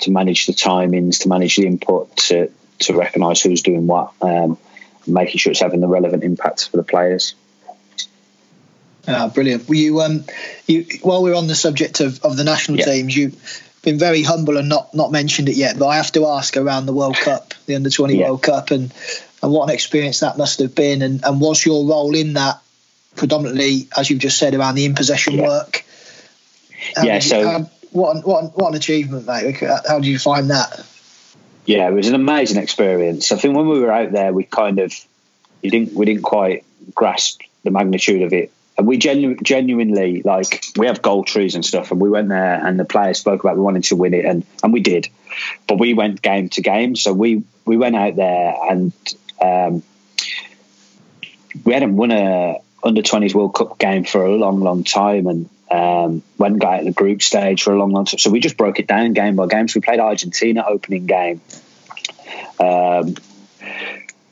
to 0.00 0.10
manage 0.10 0.46
the 0.46 0.52
timings, 0.52 1.22
to 1.22 1.28
manage 1.28 1.54
the 1.54 1.66
input, 1.66 2.16
to 2.16 2.50
to 2.80 2.96
recognise 2.96 3.42
who's 3.42 3.62
doing 3.62 3.86
what, 3.86 4.12
um, 4.20 4.58
making 5.06 5.38
sure 5.38 5.50
it's 5.50 5.60
having 5.60 5.80
the 5.80 5.88
relevant 5.88 6.24
impact 6.24 6.68
for 6.68 6.76
the 6.76 6.82
players. 6.82 7.34
Ah, 9.08 9.28
brilliant. 9.28 9.68
Were 9.68 9.74
you 9.74 10.00
um, 10.02 10.24
you 10.66 10.86
while 11.02 11.22
we're 11.22 11.34
on 11.34 11.46
the 11.46 11.54
subject 11.54 12.00
of, 12.00 12.22
of 12.24 12.36
the 12.36 12.44
national 12.44 12.78
yeah. 12.78 12.84
teams, 12.84 13.16
you've 13.16 13.62
been 13.82 13.98
very 13.98 14.22
humble 14.22 14.58
and 14.58 14.68
not 14.68 14.92
not 14.94 15.10
mentioned 15.10 15.48
it 15.48 15.56
yet, 15.56 15.78
but 15.78 15.86
I 15.86 15.96
have 15.96 16.12
to 16.12 16.26
ask 16.26 16.56
around 16.56 16.86
the 16.86 16.92
World 16.92 17.16
Cup, 17.16 17.54
the 17.66 17.74
Under 17.74 17.88
Twenty 17.88 18.18
yeah. 18.18 18.26
World 18.26 18.42
Cup, 18.42 18.70
and 18.70 18.92
and 19.42 19.52
what 19.52 19.68
an 19.68 19.74
experience 19.74 20.20
that 20.20 20.36
must 20.36 20.58
have 20.58 20.74
been, 20.74 21.00
and 21.00 21.24
and 21.24 21.40
was 21.40 21.64
your 21.64 21.86
role 21.86 22.14
in 22.14 22.34
that 22.34 22.60
predominantly, 23.16 23.88
as 23.96 24.10
you've 24.10 24.20
just 24.20 24.38
said, 24.38 24.54
around 24.54 24.74
the 24.74 24.84
in 24.84 24.94
possession 24.94 25.34
yeah. 25.34 25.42
work? 25.42 25.84
How 26.94 27.04
yeah. 27.04 27.18
So. 27.20 27.48
How, 27.48 27.70
what 27.90 28.16
an, 28.16 28.22
what 28.22 28.44
an, 28.44 28.50
what 28.50 28.68
an 28.68 28.74
achievement, 28.74 29.26
mate! 29.26 29.56
How 29.86 29.98
did 29.98 30.06
you 30.06 30.18
find 30.18 30.50
that? 30.50 30.84
Yeah, 31.68 31.86
it 31.86 31.92
was 31.92 32.08
an 32.08 32.14
amazing 32.14 32.62
experience. 32.62 33.30
I 33.30 33.36
think 33.36 33.54
when 33.54 33.68
we 33.68 33.78
were 33.78 33.92
out 33.92 34.10
there, 34.10 34.32
we 34.32 34.44
kind 34.44 34.78
of 34.78 34.90
we 35.62 35.68
didn't 35.68 35.92
we 35.92 36.06
didn't 36.06 36.22
quite 36.22 36.64
grasp 36.94 37.42
the 37.62 37.70
magnitude 37.70 38.22
of 38.22 38.32
it 38.32 38.50
and 38.78 38.86
we 38.86 38.96
genu- 38.96 39.36
genuinely 39.42 40.22
like 40.22 40.64
we 40.76 40.86
have 40.86 41.02
goal 41.02 41.24
trees 41.24 41.54
and 41.56 41.64
stuff 41.64 41.90
and 41.90 42.00
we 42.00 42.08
went 42.08 42.28
there 42.28 42.64
and 42.66 42.80
the 42.80 42.86
players 42.86 43.18
spoke 43.18 43.42
about 43.44 43.56
we 43.56 43.62
wanted 43.62 43.84
to 43.84 43.96
win 43.96 44.14
it 44.14 44.24
and 44.24 44.46
and 44.62 44.72
we 44.72 44.80
did 44.80 45.08
but 45.66 45.78
we 45.78 45.92
went 45.92 46.22
game 46.22 46.48
to 46.48 46.62
game 46.62 46.96
so 46.96 47.12
we 47.12 47.42
we 47.66 47.76
went 47.76 47.96
out 47.96 48.16
there 48.16 48.54
and 48.70 48.92
um, 49.42 49.82
we 51.64 51.74
hadn't 51.74 51.96
won 51.96 52.12
a 52.12 52.56
under 52.82 53.02
20s 53.02 53.34
world 53.34 53.54
cup 53.54 53.78
game 53.78 54.04
for 54.04 54.24
a 54.24 54.34
long 54.36 54.60
long 54.60 54.84
time 54.84 55.26
and 55.26 55.50
um, 55.70 56.22
went 56.38 56.52
and 56.52 56.60
got 56.60 56.80
out 56.80 56.84
the 56.84 56.92
group 56.92 57.22
stage 57.22 57.62
for 57.62 57.72
a 57.72 57.78
long 57.78 57.92
long 57.92 58.04
time 58.04 58.18
so 58.18 58.30
we 58.30 58.40
just 58.40 58.56
broke 58.56 58.78
it 58.78 58.86
down 58.86 59.12
game 59.12 59.36
by 59.36 59.46
game 59.46 59.68
so 59.68 59.78
we 59.78 59.80
played 59.82 60.00
argentina 60.00 60.64
opening 60.66 61.06
game 61.06 61.40
um, 62.60 63.14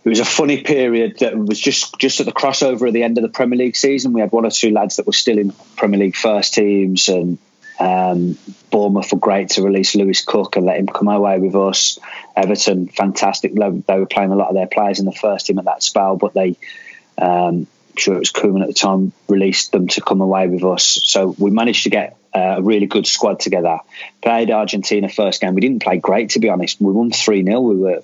it 0.07 0.11
was 0.11 0.21
a 0.21 0.25
funny 0.25 0.63
period 0.63 1.19
that 1.19 1.37
was 1.37 1.59
just 1.59 1.99
just 1.99 2.21
at 2.21 2.27
the 2.27 2.33
crossover 2.33 2.87
at 2.87 2.93
the 2.93 3.03
end 3.03 3.19
of 3.19 3.23
the 3.23 3.29
Premier 3.29 3.59
League 3.59 3.75
season. 3.75 4.13
We 4.13 4.21
had 4.21 4.31
one 4.31 4.47
or 4.47 4.53
two 4.53 4.71
lads 4.71 4.97
that 4.97 5.07
were 5.07 5.13
still 5.13 5.37
in 5.37 5.53
Premier 5.77 5.99
League 5.99 6.15
first 6.15 6.55
teams, 6.55 7.09
and 7.09 7.39
um, 7.81 8.39
Bournemouth 8.71 9.13
were 9.13 9.19
great 9.19 9.49
to 9.51 9.63
release 9.63 9.97
Lewis 9.97 10.25
Cook 10.25 10.55
and 10.55 10.65
let 10.65 10.79
him 10.79 10.87
come 10.87 11.09
away 11.09 11.41
with 11.41 11.57
us. 11.57 11.99
Everton, 12.37 12.87
fantastic. 12.87 13.53
They 13.55 13.99
were 13.99 14.07
playing 14.07 14.31
a 14.31 14.37
lot 14.37 14.49
of 14.49 14.55
their 14.55 14.69
players 14.69 15.01
in 15.01 15.07
the 15.07 15.13
first 15.13 15.47
team 15.47 15.59
at 15.59 15.65
that 15.65 15.83
spell, 15.83 16.17
but 16.17 16.35
they, 16.35 16.57
um, 17.19 17.67
sure 17.99 18.15
it 18.15 18.21
was 18.21 18.33
Koeman 18.33 18.63
at 18.63 18.69
the 18.69 18.75
time, 18.75 19.13
released 19.29 19.73
them 19.73 19.89
to 19.89 20.01
come 20.01 20.21
away 20.21 20.49
with 20.49 20.65
us. 20.65 21.01
So 21.05 21.35
we 21.39 21.51
managed 21.51 21.85
to 21.85 21.91
get 21.91 22.17
uh, 22.35 22.57
a 22.59 22.63
really 22.63 22.87
good 22.87 23.07
squad 23.07 23.41
together. 23.41 23.81
Played 24.23 24.51
Argentina 24.51 25.09
first 25.09 25.41
game. 25.41 25.55
We 25.55 25.61
didn't 25.61 25.83
play 25.83 25.99
great, 25.99 26.31
to 26.31 26.39
be 26.39 26.49
honest. 26.49 26.81
We 26.81 26.93
won 26.93 27.11
3 27.11 27.45
0. 27.45 27.61
We 27.61 27.77
were 27.77 28.03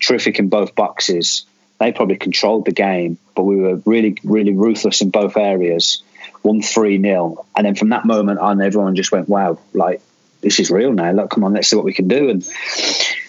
terrific 0.00 0.38
in 0.38 0.48
both 0.48 0.74
boxes. 0.74 1.44
They 1.78 1.92
probably 1.92 2.16
controlled 2.16 2.64
the 2.64 2.72
game, 2.72 3.18
but 3.34 3.42
we 3.42 3.56
were 3.56 3.76
really, 3.84 4.16
really 4.22 4.52
ruthless 4.52 5.00
in 5.00 5.10
both 5.10 5.36
areas. 5.36 6.02
Won 6.42 6.62
3 6.62 7.00
0. 7.00 7.44
And 7.56 7.66
then 7.66 7.74
from 7.74 7.88
that 7.88 8.04
moment 8.04 8.38
on, 8.38 8.60
everyone 8.62 8.94
just 8.94 9.10
went, 9.10 9.28
wow, 9.28 9.58
like, 9.72 10.00
this 10.42 10.60
is 10.60 10.70
real 10.70 10.92
now. 10.92 11.12
Look, 11.12 11.30
come 11.30 11.44
on, 11.44 11.52
let's 11.52 11.68
see 11.68 11.76
what 11.76 11.84
we 11.84 11.92
can 11.92 12.08
do. 12.08 12.28
And 12.28 12.46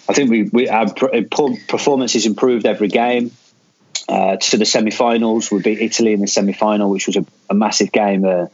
I 0.08 0.12
think 0.12 0.30
we, 0.30 0.42
we 0.44 0.68
our 0.68 0.92
performances 0.92 2.26
improved 2.26 2.66
every 2.66 2.88
game. 2.88 3.30
Uh, 4.08 4.36
to 4.36 4.56
the 4.56 4.66
semi-finals, 4.66 5.50
we 5.50 5.62
beat 5.62 5.80
Italy 5.80 6.12
in 6.12 6.20
the 6.20 6.26
semi-final, 6.26 6.90
which 6.90 7.06
was 7.06 7.16
a, 7.16 7.24
a 7.48 7.54
massive 7.54 7.90
game 7.90 8.24
uh, 8.24 8.46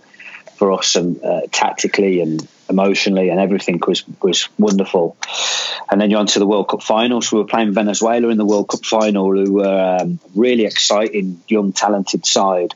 for 0.57 0.73
us 0.73 0.95
and 0.95 1.23
uh, 1.25 1.41
tactically 1.51 2.21
and 2.21 2.47
emotionally, 2.69 3.31
and 3.31 3.41
everything 3.41 3.81
was 3.87 4.05
was 4.23 4.49
wonderful. 4.59 5.17
And 5.91 6.01
then 6.01 6.11
you're 6.11 6.21
on 6.21 6.27
to 6.27 6.39
the 6.39 6.47
World 6.47 6.69
Cup 6.69 6.83
final. 6.83 7.21
So 7.21 7.37
we 7.37 7.43
were 7.43 7.49
playing 7.49 7.73
Venezuela 7.73 8.29
in 8.29 8.39
the 8.39 8.45
World 8.45 8.69
Cup 8.69 8.85
final, 8.85 9.33
who 9.33 9.55
were 9.55 9.99
um, 10.01 10.21
really 10.37 10.67
exciting, 10.67 11.43
young, 11.49 11.73
talented 11.73 12.25
side. 12.27 12.75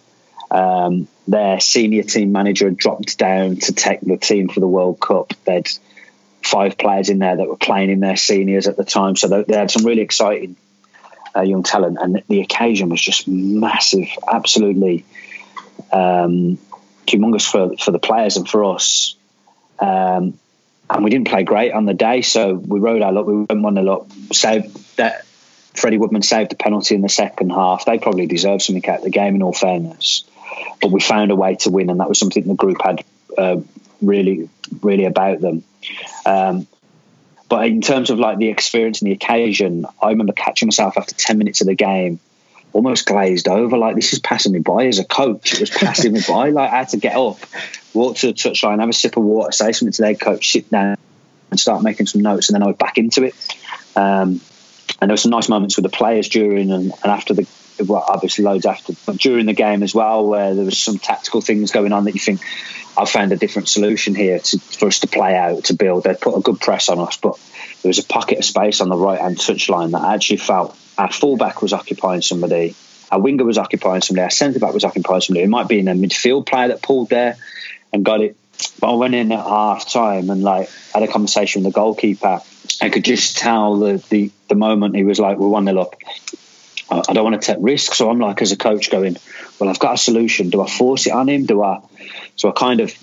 Um, 0.50 1.08
their 1.28 1.60
senior 1.60 2.02
team 2.02 2.32
manager 2.32 2.66
had 2.66 2.76
dropped 2.76 3.18
down 3.18 3.56
to 3.56 3.72
take 3.72 4.00
the 4.00 4.16
team 4.16 4.48
for 4.48 4.60
the 4.60 4.66
World 4.66 4.98
Cup. 4.98 5.32
They'd 5.44 5.68
five 6.42 6.76
players 6.76 7.08
in 7.08 7.18
there 7.20 7.36
that 7.36 7.48
were 7.48 7.56
playing 7.56 7.90
in 7.90 8.00
their 8.00 8.16
seniors 8.16 8.66
at 8.66 8.76
the 8.76 8.84
time, 8.84 9.16
so 9.16 9.28
they, 9.28 9.42
they 9.44 9.56
had 9.56 9.70
some 9.70 9.84
really 9.84 10.02
exciting 10.02 10.56
uh, 11.36 11.42
young 11.42 11.62
talent. 11.62 11.98
And 12.00 12.22
the 12.28 12.40
occasion 12.40 12.88
was 12.88 13.00
just 13.00 13.28
massive, 13.28 14.08
absolutely 14.30 15.04
um, 15.92 16.58
humongous 17.06 17.50
for 17.50 17.76
for 17.76 17.90
the 17.90 17.98
players 17.98 18.36
and 18.36 18.48
for 18.48 18.64
us. 18.64 19.16
Um, 19.78 20.38
and 20.90 21.02
we 21.02 21.10
didn't 21.10 21.28
play 21.28 21.44
great 21.44 21.72
on 21.72 21.86
the 21.86 21.94
day, 21.94 22.22
so 22.22 22.54
we 22.54 22.78
rode 22.78 23.02
our 23.02 23.12
luck. 23.12 23.26
We 23.26 23.34
went 23.34 23.62
one 23.62 23.74
nil 23.74 23.90
up. 23.90 24.12
Saved 24.32 24.96
that 24.96 25.24
Freddie 25.74 25.98
Woodman 25.98 26.22
saved 26.22 26.50
the 26.50 26.56
penalty 26.56 26.94
in 26.94 27.00
the 27.00 27.08
second 27.08 27.50
half. 27.50 27.84
They 27.84 27.98
probably 27.98 28.26
deserved 28.26 28.62
something 28.62 28.86
out 28.88 28.98
of 28.98 29.04
the 29.04 29.10
game, 29.10 29.34
in 29.34 29.42
all 29.42 29.52
fairness. 29.52 30.24
But 30.80 30.90
we 30.90 31.00
found 31.00 31.30
a 31.30 31.36
way 31.36 31.56
to 31.56 31.70
win, 31.70 31.90
and 31.90 32.00
that 32.00 32.08
was 32.08 32.18
something 32.18 32.46
the 32.46 32.54
group 32.54 32.80
had 32.82 33.04
uh, 33.36 33.56
really, 34.00 34.48
really 34.82 35.06
about 35.06 35.40
them. 35.40 35.64
Um, 36.24 36.66
but 37.54 37.68
in 37.68 37.80
terms 37.80 38.10
of 38.10 38.18
like 38.18 38.38
the 38.38 38.48
experience 38.48 39.00
and 39.00 39.08
the 39.08 39.14
occasion, 39.14 39.86
I 40.02 40.08
remember 40.08 40.32
catching 40.32 40.66
myself 40.66 40.98
after 40.98 41.14
ten 41.14 41.38
minutes 41.38 41.60
of 41.60 41.68
the 41.68 41.76
game 41.76 42.18
almost 42.72 43.06
glazed 43.06 43.46
over. 43.46 43.78
Like 43.78 43.94
this 43.94 44.12
is 44.12 44.18
passing 44.18 44.50
me 44.50 44.58
by 44.58 44.86
as 44.86 44.98
a 44.98 45.04
coach. 45.04 45.54
It 45.54 45.60
was 45.60 45.70
passing 45.70 46.14
me 46.14 46.20
by. 46.26 46.50
Like 46.50 46.72
I 46.72 46.78
had 46.78 46.88
to 46.88 46.96
get 46.96 47.14
up, 47.14 47.38
walk 47.92 48.16
to 48.16 48.26
the 48.26 48.32
touchline, 48.32 48.80
have 48.80 48.88
a 48.88 48.92
sip 48.92 49.16
of 49.16 49.22
water, 49.22 49.52
say 49.52 49.70
something 49.70 49.92
to 49.92 50.02
their 50.02 50.16
coach, 50.16 50.50
sit 50.50 50.68
down, 50.68 50.96
and 51.52 51.60
start 51.60 51.84
making 51.84 52.06
some 52.06 52.22
notes, 52.22 52.48
and 52.48 52.56
then 52.56 52.64
I 52.64 52.66
was 52.66 52.76
back 52.76 52.98
into 52.98 53.22
it. 53.22 53.36
Um, 53.94 54.40
and 55.00 55.08
there 55.08 55.12
were 55.12 55.16
some 55.16 55.30
nice 55.30 55.48
moments 55.48 55.76
with 55.76 55.84
the 55.84 55.96
players 55.96 56.28
during 56.28 56.72
and, 56.72 56.90
and 56.90 57.04
after 57.04 57.34
the 57.34 57.46
well, 57.80 58.04
obviously 58.06 58.44
loads 58.44 58.66
after, 58.66 58.94
but 59.06 59.16
during 59.16 59.46
the 59.46 59.52
game 59.52 59.82
as 59.82 59.94
well, 59.94 60.26
where 60.26 60.54
there 60.54 60.64
was 60.64 60.78
some 60.78 60.98
tactical 60.98 61.40
things 61.40 61.72
going 61.72 61.92
on 61.92 62.04
that 62.04 62.14
you 62.14 62.20
think 62.20 62.40
I've 62.96 63.10
found 63.10 63.32
a 63.32 63.36
different 63.36 63.68
solution 63.68 64.14
here 64.14 64.38
to, 64.38 64.58
for 64.58 64.88
us 64.88 65.00
to 65.00 65.06
play 65.06 65.36
out 65.36 65.64
to 65.64 65.74
build. 65.74 66.04
They 66.04 66.14
put 66.14 66.36
a 66.36 66.40
good 66.40 66.60
press 66.60 66.88
on 66.88 66.98
us, 67.00 67.16
but 67.16 67.38
there 67.82 67.88
was 67.88 67.98
a 67.98 68.04
pocket 68.04 68.38
of 68.38 68.44
space 68.44 68.80
on 68.80 68.88
the 68.88 68.96
right 68.96 69.20
hand 69.20 69.38
touchline 69.38 69.92
that 69.92 70.02
I 70.02 70.14
actually 70.14 70.38
felt 70.38 70.76
our 70.96 71.12
fullback 71.12 71.60
was 71.62 71.72
occupying 71.72 72.22
somebody, 72.22 72.74
our 73.10 73.20
winger 73.20 73.44
was 73.44 73.58
occupying 73.58 74.02
somebody, 74.02 74.24
our 74.24 74.30
centre 74.30 74.60
back 74.60 74.74
was 74.74 74.84
occupying 74.84 75.20
somebody. 75.20 75.44
It 75.44 75.50
might 75.50 75.68
be 75.68 75.80
in 75.80 75.88
a 75.88 75.94
midfield 75.94 76.46
player 76.46 76.68
that 76.68 76.82
pulled 76.82 77.10
there 77.10 77.36
and 77.92 78.04
got 78.04 78.20
it. 78.20 78.36
But 78.80 78.92
I 78.92 78.94
went 78.94 79.14
in 79.14 79.32
at 79.32 79.44
half 79.44 79.90
time 79.90 80.30
and 80.30 80.42
like 80.42 80.70
had 80.92 81.02
a 81.02 81.08
conversation 81.08 81.64
with 81.64 81.72
the 81.72 81.76
goalkeeper. 81.76 82.40
I 82.80 82.88
could 82.88 83.04
just 83.04 83.36
tell 83.36 83.76
the 83.78 84.04
the, 84.08 84.30
the 84.48 84.54
moment 84.54 84.94
he 84.94 85.02
was 85.02 85.18
like, 85.18 85.38
"We're 85.38 85.48
one 85.48 85.64
nil 85.64 85.80
up." 85.80 85.96
I 86.90 87.12
don't 87.12 87.24
want 87.24 87.40
to 87.40 87.46
take 87.46 87.58
risks, 87.60 87.98
so 87.98 88.10
I'm 88.10 88.18
like, 88.18 88.42
as 88.42 88.52
a 88.52 88.56
coach, 88.56 88.90
going, 88.90 89.16
"Well, 89.58 89.70
I've 89.70 89.78
got 89.78 89.94
a 89.94 89.98
solution. 89.98 90.50
Do 90.50 90.62
I 90.62 90.68
force 90.68 91.06
it 91.06 91.12
on 91.12 91.28
him? 91.28 91.46
Do 91.46 91.62
I?" 91.62 91.80
So 92.36 92.48
I 92.48 92.52
kind 92.52 92.80
of 92.80 92.94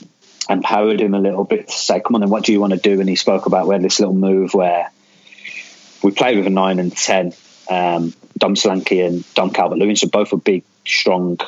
empowered 0.49 1.01
him 1.01 1.13
a 1.13 1.19
little 1.19 1.43
bit 1.43 1.67
to 1.67 1.73
say, 1.73 1.99
"Come 1.99 2.15
on, 2.15 2.21
then, 2.21 2.29
what 2.29 2.43
do 2.43 2.51
you 2.51 2.59
want 2.59 2.73
to 2.73 2.79
do?" 2.79 2.99
And 2.99 3.09
he 3.09 3.15
spoke 3.15 3.47
about 3.47 3.67
we 3.67 3.75
had 3.75 3.81
this 3.81 3.99
little 3.99 4.15
move 4.15 4.53
where 4.53 4.91
we 6.03 6.11
played 6.11 6.37
with 6.37 6.47
a 6.47 6.51
nine 6.51 6.79
and 6.79 6.95
ten, 6.95 7.33
um, 7.69 8.13
Dom 8.37 8.55
Solanke 8.55 9.05
and 9.05 9.33
Dom 9.33 9.51
Calvert 9.51 9.77
Lewin. 9.77 9.95
So 9.95 10.07
both 10.07 10.31
were 10.31 10.37
big, 10.37 10.63
strong, 10.85 11.39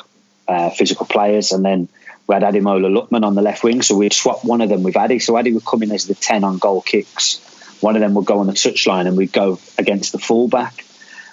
uh, 0.46 0.70
physical 0.70 1.06
players. 1.06 1.52
And 1.52 1.64
then 1.64 1.88
we 2.26 2.34
had 2.34 2.42
Ademola 2.42 2.88
Lookman 2.88 3.24
on 3.24 3.34
the 3.34 3.42
left 3.42 3.64
wing. 3.64 3.82
So 3.82 3.96
we'd 3.96 4.12
swap 4.12 4.44
one 4.44 4.60
of 4.60 4.68
them 4.68 4.82
with 4.82 4.96
Addy. 4.96 5.18
So 5.18 5.36
Addy 5.36 5.52
would 5.52 5.64
come 5.64 5.82
in 5.82 5.92
as 5.92 6.06
the 6.06 6.14
10 6.14 6.44
on 6.44 6.58
goal 6.58 6.80
kicks. 6.80 7.40
One 7.80 7.96
of 7.96 8.00
them 8.00 8.14
would 8.14 8.24
go 8.24 8.38
on 8.38 8.46
the 8.46 8.52
touchline 8.52 9.06
and 9.06 9.16
we'd 9.16 9.32
go 9.32 9.58
against 9.76 10.12
the 10.12 10.18
fullback. 10.18 10.83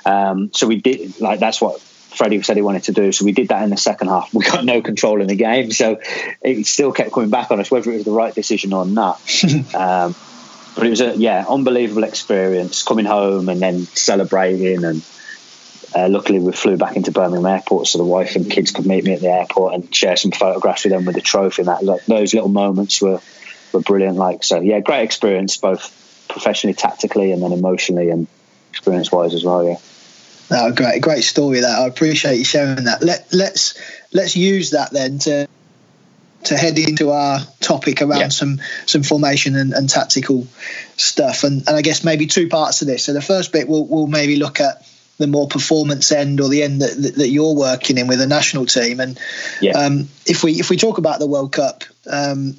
Um, 0.06 0.52
so 0.54 0.68
we 0.68 0.78
did, 0.78 1.20
like, 1.20 1.40
that's 1.40 1.62
what 1.62 1.80
Freddie 1.82 2.42
said 2.42 2.58
he 2.58 2.62
wanted 2.62 2.84
to 2.84 2.92
do. 2.92 3.12
So 3.12 3.26
we 3.26 3.32
did 3.32 3.50
that 3.50 3.64
in 3.64 3.70
the 3.70 3.78
second 3.78 4.08
half. 4.10 4.34
We 4.34 4.44
got 4.46 4.66
no 4.66 4.82
control 4.82 5.22
in 5.22 5.28
the 5.28 5.36
game. 5.36 5.72
So 5.72 6.00
it 6.42 6.66
still 6.66 6.92
kept 6.92 7.12
coming 7.12 7.30
back 7.30 7.52
on 7.52 7.60
us, 7.60 7.72
whether 7.72 7.92
it 7.92 7.96
was 7.96 8.06
the 8.06 8.12
right 8.12 8.34
decision 8.34 8.74
or 8.74 8.86
not. 8.86 9.22
um, 9.76 10.16
but 10.76 10.86
it 10.86 10.90
was 10.90 11.02
a 11.02 11.16
yeah 11.18 11.46
unbelievable 11.48 12.04
experience 12.04 12.84
coming 12.84 13.06
home 13.06 13.50
and 13.50 13.62
then 13.62 13.86
celebrating 13.88 14.84
and 14.84 15.04
uh, 15.94 16.08
luckily 16.08 16.40
we 16.40 16.52
flew 16.54 16.78
back 16.78 16.96
into 16.96 17.12
Birmingham 17.12 17.46
Airport 17.46 17.88
so 17.88 17.98
the 17.98 18.06
wife 18.06 18.36
and 18.36 18.50
kids 18.50 18.72
could 18.72 18.86
meet 18.86 19.04
me 19.04 19.14
at 19.14 19.20
the 19.20 19.28
airport 19.28 19.74
and 19.74 19.94
share 19.94 20.16
some 20.16 20.32
photographs 20.32 20.86
with 20.86 20.94
them 20.94 21.06
with 21.06 21.16
the 21.16 21.22
trophy 21.22 21.64
and 21.64 21.68
that 21.68 21.84
like, 21.84 22.06
those 22.06 22.34
little 22.34 22.50
moments 22.50 23.02
were 23.02 23.20
were 23.74 23.82
brilliant 23.82 24.18
like 24.18 24.44
so 24.44 24.62
yeah 24.62 24.80
great 24.80 25.04
experience 25.04 25.58
both 25.58 25.98
professionally 26.30 26.74
tactically 26.74 27.32
and 27.32 27.44
then 27.44 27.52
emotionally 27.52 28.10
and 28.10 28.28
experience 28.70 29.12
wise 29.12 29.34
as 29.34 29.44
well 29.44 29.66
yeah 29.66 29.76
Oh, 30.52 30.72
great, 30.74 31.02
great 31.02 31.24
story. 31.24 31.62
That 31.62 31.80
I 31.80 31.88
appreciate 31.88 32.38
you 32.38 32.44
sharing 32.44 32.84
that. 32.86 33.02
Let 33.02 33.34
let's 33.34 33.80
let's 34.12 34.36
use 34.36 34.72
that 34.72 34.92
then 34.92 35.20
to 35.20 35.48
to 36.44 36.58
head 36.58 36.78
into 36.78 37.12
our 37.12 37.40
topic 37.60 38.02
around 38.02 38.20
yeah. 38.20 38.28
some 38.30 38.60
some 38.86 39.04
formation 39.04 39.56
and, 39.56 39.74
and 39.74 39.90
tactical 39.90 40.48
stuff. 40.98 41.44
And, 41.44 41.66
and 41.68 41.78
I 41.78 41.82
guess 41.82 42.04
maybe 42.04 42.28
two 42.28 42.50
parts 42.50 42.82
of 42.82 42.88
this. 42.88 43.06
So 43.06 43.14
the 43.14 43.22
first 43.22 43.54
bit 43.54 43.68
we'll, 43.68 43.86
we'll 43.86 44.08
maybe 44.08 44.36
look 44.36 44.60
at 44.60 44.86
the 45.18 45.28
more 45.28 45.48
performance 45.48 46.12
end 46.12 46.42
or 46.42 46.50
the 46.50 46.64
end 46.64 46.82
that, 46.82 47.14
that 47.18 47.30
you're 47.30 47.56
working 47.56 47.98
in 47.98 48.08
with 48.08 48.20
a 48.22 48.28
national 48.28 48.66
team. 48.66 49.00
And 49.00 49.20
yeah. 49.62 49.74
um, 49.74 50.10
if 50.26 50.44
we 50.44 50.54
if 50.54 50.70
we 50.70 50.78
talk 50.78 50.98
about 50.98 51.20
the 51.20 51.28
World 51.28 51.54
Cup, 51.54 51.84
um, 52.12 52.58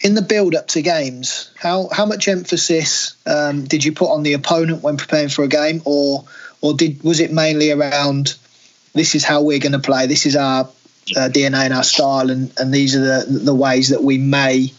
in 0.00 0.14
the 0.14 0.22
build 0.22 0.54
up 0.54 0.68
to 0.68 0.82
games, 0.82 1.50
how 1.58 1.88
how 1.90 2.04
much 2.04 2.28
emphasis 2.28 3.16
um, 3.26 3.64
did 3.64 3.84
you 3.84 3.92
put 3.92 4.10
on 4.10 4.22
the 4.22 4.34
opponent 4.34 4.82
when 4.82 4.98
preparing 4.98 5.30
for 5.30 5.44
a 5.44 5.48
game, 5.48 5.80
or 5.86 6.24
or 6.64 6.72
did 6.72 7.02
was 7.02 7.20
it 7.20 7.30
mainly 7.30 7.70
around 7.70 8.34
this 8.94 9.14
is 9.14 9.22
how 9.22 9.42
we're 9.42 9.58
going 9.58 9.72
to 9.72 9.78
play, 9.78 10.06
this 10.06 10.24
is 10.24 10.34
our 10.34 10.64
uh, 10.64 11.28
DNA 11.28 11.64
and 11.66 11.74
our 11.74 11.82
style, 11.82 12.30
and, 12.30 12.50
and 12.58 12.72
these 12.72 12.96
are 12.96 13.00
the 13.00 13.26
the 13.28 13.54
ways 13.54 13.90
that 13.90 14.02
we 14.02 14.16
may 14.16 14.72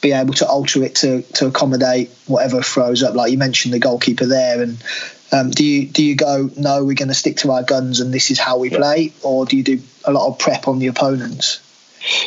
be 0.00 0.10
able 0.10 0.34
to 0.34 0.46
alter 0.46 0.82
it 0.82 0.96
to 0.96 1.22
to 1.22 1.46
accommodate 1.46 2.10
whatever 2.26 2.60
throws 2.60 3.04
up. 3.04 3.14
Like 3.14 3.30
you 3.30 3.38
mentioned, 3.38 3.72
the 3.72 3.78
goalkeeper 3.78 4.26
there, 4.26 4.62
and 4.62 4.82
um, 5.30 5.50
do 5.50 5.64
you 5.64 5.86
do 5.86 6.02
you 6.02 6.16
go 6.16 6.50
no, 6.56 6.84
we're 6.84 6.96
going 6.96 7.08
to 7.08 7.14
stick 7.14 7.36
to 7.38 7.52
our 7.52 7.62
guns, 7.62 8.00
and 8.00 8.12
this 8.12 8.32
is 8.32 8.40
how 8.40 8.58
we 8.58 8.70
play, 8.70 9.12
or 9.22 9.46
do 9.46 9.56
you 9.56 9.62
do 9.62 9.80
a 10.04 10.12
lot 10.12 10.26
of 10.26 10.40
prep 10.40 10.66
on 10.66 10.80
the 10.80 10.88
opponents? 10.88 11.60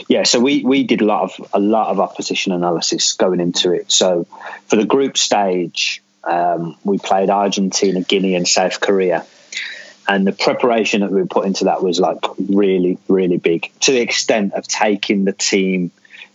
Yeah, 0.07 0.23
so 0.23 0.39
we, 0.39 0.63
we 0.63 0.85
did 0.85 1.01
a 1.01 1.05
lot 1.05 1.23
of 1.23 1.49
a 1.53 1.59
lot 1.59 1.89
of 1.89 1.99
opposition 1.99 2.53
analysis 2.53 3.11
going 3.11 3.41
into 3.41 3.73
it. 3.73 3.91
So 3.91 4.25
for 4.67 4.77
the 4.77 4.85
group 4.85 5.17
stage, 5.17 6.01
um, 6.25 6.77
we 6.83 6.97
played 6.97 7.29
Argentina, 7.29 8.01
Guinea, 8.01 8.35
and 8.35 8.47
South 8.47 8.79
Korea, 8.79 9.25
and 10.07 10.25
the 10.25 10.31
preparation 10.31 11.01
that 11.01 11.11
we 11.11 11.23
put 11.25 11.45
into 11.45 11.65
that 11.65 11.81
was 11.83 11.99
like 11.99 12.19
really 12.37 12.97
really 13.07 13.37
big 13.37 13.71
to 13.81 13.91
the 13.91 14.01
extent 14.01 14.53
of 14.53 14.67
taking 14.67 15.25
the 15.25 15.33
team 15.33 15.91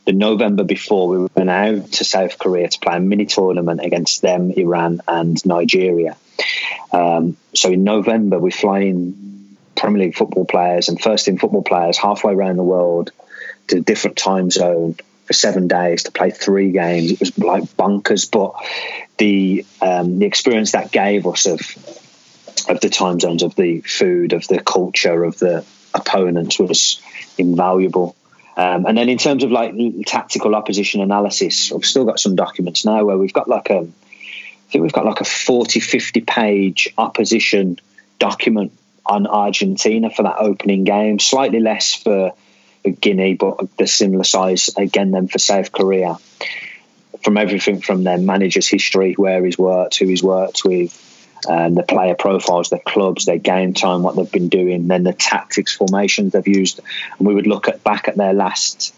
the 0.06 0.12
November 0.12 0.64
before 0.64 1.08
we 1.08 1.28
went 1.36 1.50
out 1.50 1.92
to 1.92 2.04
South 2.04 2.38
Korea 2.38 2.68
to 2.68 2.78
play 2.80 2.96
a 2.96 3.00
mini 3.00 3.26
tournament 3.26 3.80
against 3.80 4.22
them, 4.22 4.50
Iran, 4.50 5.02
and 5.06 5.44
Nigeria. 5.44 6.16
Um, 6.92 7.36
so 7.54 7.70
in 7.70 7.84
November 7.84 8.38
we 8.38 8.50
fly 8.50 8.80
in 8.80 9.56
Premier 9.76 10.04
League 10.04 10.16
football 10.16 10.44
players 10.44 10.88
and 10.88 11.00
first 11.00 11.26
team 11.26 11.38
football 11.38 11.62
players 11.62 11.98
halfway 11.98 12.34
around 12.34 12.56
the 12.56 12.62
world 12.64 13.12
to 13.68 13.78
a 13.78 13.80
different 13.80 14.16
time 14.16 14.50
zone 14.50 14.96
for 15.24 15.32
seven 15.32 15.68
days 15.68 16.04
to 16.04 16.10
play 16.10 16.30
three 16.30 16.72
games. 16.72 17.12
It 17.12 17.20
was 17.20 17.38
like 17.38 17.76
bunkers, 17.76 18.24
but 18.24 18.54
the 19.20 19.66
um, 19.82 20.18
the 20.18 20.26
experience 20.26 20.72
that 20.72 20.90
gave 20.90 21.26
us 21.26 21.46
of 21.46 21.60
of 22.68 22.80
the 22.80 22.88
time 22.88 23.20
zones, 23.20 23.42
of 23.42 23.54
the 23.54 23.82
food, 23.82 24.32
of 24.32 24.48
the 24.48 24.60
culture, 24.60 25.24
of 25.24 25.38
the 25.38 25.64
opponents 25.94 26.58
was 26.58 27.00
invaluable. 27.38 28.16
Um, 28.56 28.86
and 28.86 28.96
then 28.96 29.08
in 29.08 29.18
terms 29.18 29.44
of 29.44 29.50
like 29.50 29.74
tactical 30.06 30.54
opposition 30.54 31.00
analysis, 31.00 31.72
I've 31.72 31.84
still 31.84 32.04
got 32.04 32.18
some 32.18 32.34
documents 32.34 32.84
now 32.84 33.04
where 33.04 33.16
we've 33.16 33.32
got 33.32 33.48
like 33.48 33.70
a, 33.70 33.78
I 33.78 34.70
think 34.70 34.82
we've 34.82 34.92
got 34.92 35.06
like 35.06 35.20
a 35.20 35.24
40, 35.24 35.80
50 35.80 36.20
page 36.22 36.88
opposition 36.98 37.78
document 38.18 38.72
on 39.06 39.26
Argentina 39.26 40.10
for 40.10 40.22
that 40.24 40.36
opening 40.38 40.84
game, 40.84 41.18
slightly 41.18 41.60
less 41.60 41.94
for 41.94 42.32
Guinea, 43.00 43.34
but 43.34 43.76
the 43.76 43.86
similar 43.86 44.24
size 44.24 44.70
again 44.76 45.10
then 45.10 45.28
for 45.28 45.38
South 45.38 45.72
Korea. 45.72 46.16
From 47.22 47.36
everything 47.36 47.80
from 47.80 48.02
their 48.02 48.18
manager's 48.18 48.68
history, 48.68 49.14
where 49.14 49.44
he's 49.44 49.58
worked, 49.58 49.98
who 49.98 50.06
he's 50.06 50.22
worked 50.22 50.64
with, 50.64 50.96
um, 51.48 51.74
the 51.74 51.82
player 51.82 52.14
profiles, 52.14 52.70
their 52.70 52.80
clubs, 52.80 53.24
their 53.24 53.38
game 53.38 53.74
time, 53.74 54.02
what 54.02 54.16
they've 54.16 54.30
been 54.30 54.48
doing, 54.48 54.88
then 54.88 55.04
the 55.04 55.12
tactics 55.12 55.74
formations 55.74 56.32
they've 56.32 56.48
used, 56.48 56.80
and 57.18 57.26
we 57.26 57.34
would 57.34 57.46
look 57.46 57.68
at 57.68 57.82
back 57.82 58.08
at 58.08 58.16
their 58.16 58.32
last 58.32 58.94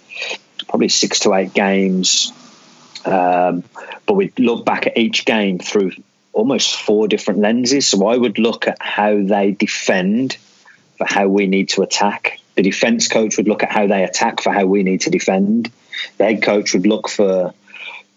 probably 0.69 0.89
six 0.89 1.21
to 1.21 1.35
eight 1.35 1.53
games, 1.53 2.33
um, 3.05 3.65
but 4.07 4.15
we'd 4.15 4.39
look 4.39 4.65
back 4.65 4.87
at 4.87 4.97
each 4.97 5.25
game 5.25 5.59
through 5.59 5.93
almost 6.33 6.77
four 6.77 7.09
different 7.09 7.41
lenses. 7.41 7.89
So 7.89 8.07
I 8.07 8.17
would 8.17 8.39
look 8.39 8.67
at 8.67 8.79
how 8.81 9.23
they 9.23 9.53
defend 9.53 10.37
for 10.99 11.07
how 11.07 11.29
we 11.29 11.47
need 11.47 11.71
to 11.71 11.83
attack. 11.83 12.39
The 12.55 12.63
defense 12.63 13.09
coach 13.09 13.37
would 13.37 13.49
look 13.49 13.63
at 13.63 13.71
how 13.71 13.87
they 13.87 14.05
attack 14.05 14.41
for 14.41 14.53
how 14.53 14.67
we 14.67 14.83
need 14.83 15.03
to 15.03 15.11
defend. 15.11 15.71
The 16.19 16.25
head 16.25 16.43
coach 16.43 16.75
would 16.75 16.87
look 16.87 17.09
for 17.09 17.55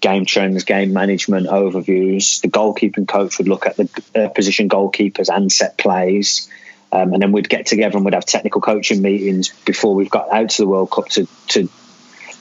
game 0.05 0.25
trends, 0.25 0.65
game 0.65 0.93
management 0.93 1.47
overviews. 1.47 2.39
The 2.41 2.47
goalkeeping 2.47 3.07
coach 3.07 3.39
would 3.39 3.47
look 3.47 3.65
at 3.65 3.75
the 3.75 3.89
uh, 4.13 4.29
position 4.29 4.69
goalkeepers 4.69 5.35
and 5.35 5.51
set 5.51 5.79
plays. 5.79 6.47
Um, 6.91 7.13
and 7.13 7.23
then 7.23 7.31
we'd 7.31 7.49
get 7.49 7.65
together 7.65 7.97
and 7.97 8.05
we'd 8.05 8.13
have 8.13 8.25
technical 8.25 8.61
coaching 8.61 9.01
meetings 9.01 9.49
before 9.65 9.95
we've 9.95 10.09
got 10.11 10.31
out 10.31 10.51
to 10.51 10.61
the 10.61 10.67
World 10.67 10.91
Cup 10.91 11.09
to, 11.09 11.27
to 11.47 11.69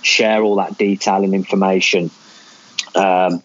share 0.02 0.42
all 0.42 0.56
that 0.56 0.76
detail 0.76 1.24
and 1.24 1.34
information. 1.34 2.10
Um, 2.94 3.42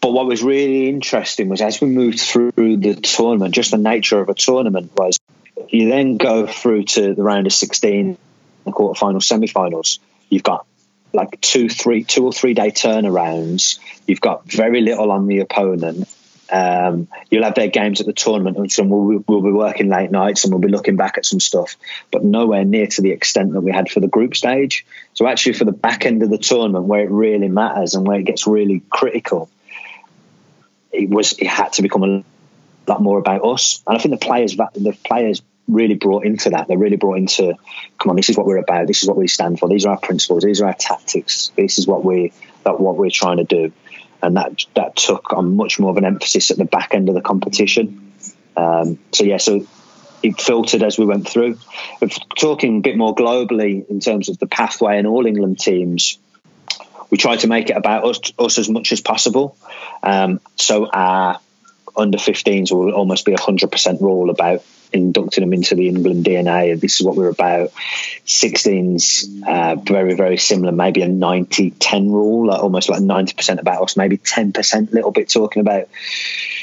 but 0.00 0.12
what 0.12 0.24
was 0.24 0.42
really 0.42 0.88
interesting 0.88 1.50
was 1.50 1.60
as 1.60 1.82
we 1.82 1.88
moved 1.88 2.20
through 2.20 2.52
the 2.56 2.94
tournament, 2.94 3.54
just 3.54 3.72
the 3.72 3.76
nature 3.76 4.18
of 4.20 4.30
a 4.30 4.34
tournament 4.34 4.92
was 4.96 5.20
you 5.68 5.90
then 5.90 6.16
go 6.16 6.46
through 6.46 6.84
to 6.84 7.14
the 7.14 7.22
round 7.22 7.46
of 7.46 7.52
16, 7.52 8.16
the 8.64 8.70
quarterfinals, 8.70 9.24
semi-finals. 9.24 9.98
You've 10.30 10.42
got 10.42 10.66
like 11.12 11.40
two, 11.40 11.68
three, 11.68 12.04
two 12.04 12.24
or 12.24 12.32
three 12.32 12.54
day 12.54 12.70
turnarounds. 12.70 13.78
You've 14.06 14.20
got 14.20 14.50
very 14.50 14.80
little 14.80 15.10
on 15.10 15.26
the 15.26 15.40
opponent. 15.40 16.08
Um, 16.50 17.08
you'll 17.30 17.44
have 17.44 17.54
their 17.54 17.68
games 17.68 18.00
at 18.00 18.06
the 18.06 18.14
tournament, 18.14 18.56
and 18.56 18.72
some 18.72 18.88
we'll, 18.88 19.22
we'll, 19.26 19.42
be 19.42 19.50
working 19.50 19.90
late 19.90 20.10
nights 20.10 20.44
and 20.44 20.52
we'll 20.52 20.62
be 20.62 20.68
looking 20.68 20.96
back 20.96 21.18
at 21.18 21.26
some 21.26 21.40
stuff, 21.40 21.76
but 22.10 22.24
nowhere 22.24 22.64
near 22.64 22.86
to 22.86 23.02
the 23.02 23.10
extent 23.10 23.52
that 23.52 23.60
we 23.60 23.70
had 23.70 23.90
for 23.90 24.00
the 24.00 24.08
group 24.08 24.34
stage. 24.34 24.86
So, 25.12 25.26
actually, 25.26 25.54
for 25.54 25.66
the 25.66 25.72
back 25.72 26.06
end 26.06 26.22
of 26.22 26.30
the 26.30 26.38
tournament, 26.38 26.86
where 26.86 27.02
it 27.02 27.10
really 27.10 27.48
matters 27.48 27.94
and 27.94 28.06
where 28.06 28.18
it 28.18 28.24
gets 28.24 28.46
really 28.46 28.82
critical, 28.88 29.50
it 30.90 31.10
was 31.10 31.32
it 31.32 31.46
had 31.46 31.74
to 31.74 31.82
become 31.82 32.02
a 32.02 32.24
lot 32.90 33.02
more 33.02 33.18
about 33.18 33.44
us. 33.44 33.82
And 33.86 33.98
I 33.98 34.00
think 34.00 34.18
the 34.18 34.26
players, 34.26 34.56
the 34.56 34.96
players 35.04 35.42
really 35.68 35.94
brought 35.94 36.24
into 36.24 36.50
that. 36.50 36.66
They're 36.66 36.78
really 36.78 36.96
brought 36.96 37.18
into, 37.18 37.54
come 37.98 38.10
on, 38.10 38.16
this 38.16 38.30
is 38.30 38.36
what 38.36 38.46
we're 38.46 38.56
about. 38.56 38.86
This 38.86 39.02
is 39.02 39.08
what 39.08 39.16
we 39.16 39.28
stand 39.28 39.60
for. 39.60 39.68
These 39.68 39.86
are 39.86 39.90
our 39.90 40.00
principles. 40.00 40.42
These 40.42 40.60
are 40.62 40.66
our 40.66 40.74
tactics. 40.74 41.52
This 41.56 41.78
is 41.78 41.86
what 41.86 42.04
we 42.04 42.32
that 42.64 42.80
what 42.80 42.96
we're 42.96 43.10
trying 43.10 43.36
to 43.36 43.44
do. 43.44 43.72
And 44.22 44.36
that 44.36 44.64
that 44.74 44.96
took 44.96 45.32
on 45.32 45.56
much 45.56 45.78
more 45.78 45.90
of 45.90 45.96
an 45.96 46.04
emphasis 46.04 46.50
at 46.50 46.56
the 46.56 46.64
back 46.64 46.94
end 46.94 47.08
of 47.08 47.14
the 47.14 47.20
competition. 47.20 48.12
Um, 48.56 48.98
so 49.12 49.24
yeah, 49.24 49.36
so 49.36 49.66
it 50.22 50.40
filtered 50.40 50.82
as 50.82 50.98
we 50.98 51.04
went 51.04 51.28
through. 51.28 51.58
If 52.00 52.18
talking 52.36 52.78
a 52.78 52.80
bit 52.80 52.96
more 52.96 53.14
globally 53.14 53.88
in 53.88 54.00
terms 54.00 54.28
of 54.28 54.38
the 54.38 54.46
pathway 54.46 54.98
and 54.98 55.06
all 55.06 55.26
England 55.26 55.60
teams, 55.60 56.18
we 57.10 57.18
try 57.18 57.36
to 57.36 57.46
make 57.46 57.70
it 57.70 57.76
about 57.76 58.04
us, 58.04 58.32
us 58.38 58.58
as 58.58 58.68
much 58.68 58.92
as 58.92 59.00
possible. 59.00 59.56
Um, 60.02 60.40
so 60.56 60.86
our 60.86 61.40
under 61.98 62.18
15s 62.18 62.72
will 62.72 62.92
almost 62.92 63.24
be 63.24 63.32
a 63.32 63.36
100% 63.36 64.00
rule 64.00 64.30
about 64.30 64.62
inducting 64.92 65.42
them 65.42 65.52
into 65.52 65.74
the 65.74 65.88
England 65.88 66.24
DNA. 66.24 66.80
This 66.80 67.00
is 67.00 67.06
what 67.06 67.16
we're 67.16 67.28
about. 67.28 67.72
16s, 68.24 69.46
uh, 69.46 69.74
very, 69.76 70.14
very 70.14 70.38
similar, 70.38 70.72
maybe 70.72 71.02
a 71.02 71.08
90 71.08 71.72
10 71.72 72.10
rule, 72.10 72.46
like 72.46 72.62
almost 72.62 72.88
like 72.88 73.00
90% 73.00 73.60
about 73.60 73.82
us, 73.82 73.96
maybe 73.96 74.18
10% 74.18 74.92
little 74.92 75.10
bit 75.10 75.28
talking 75.28 75.60
about 75.60 75.88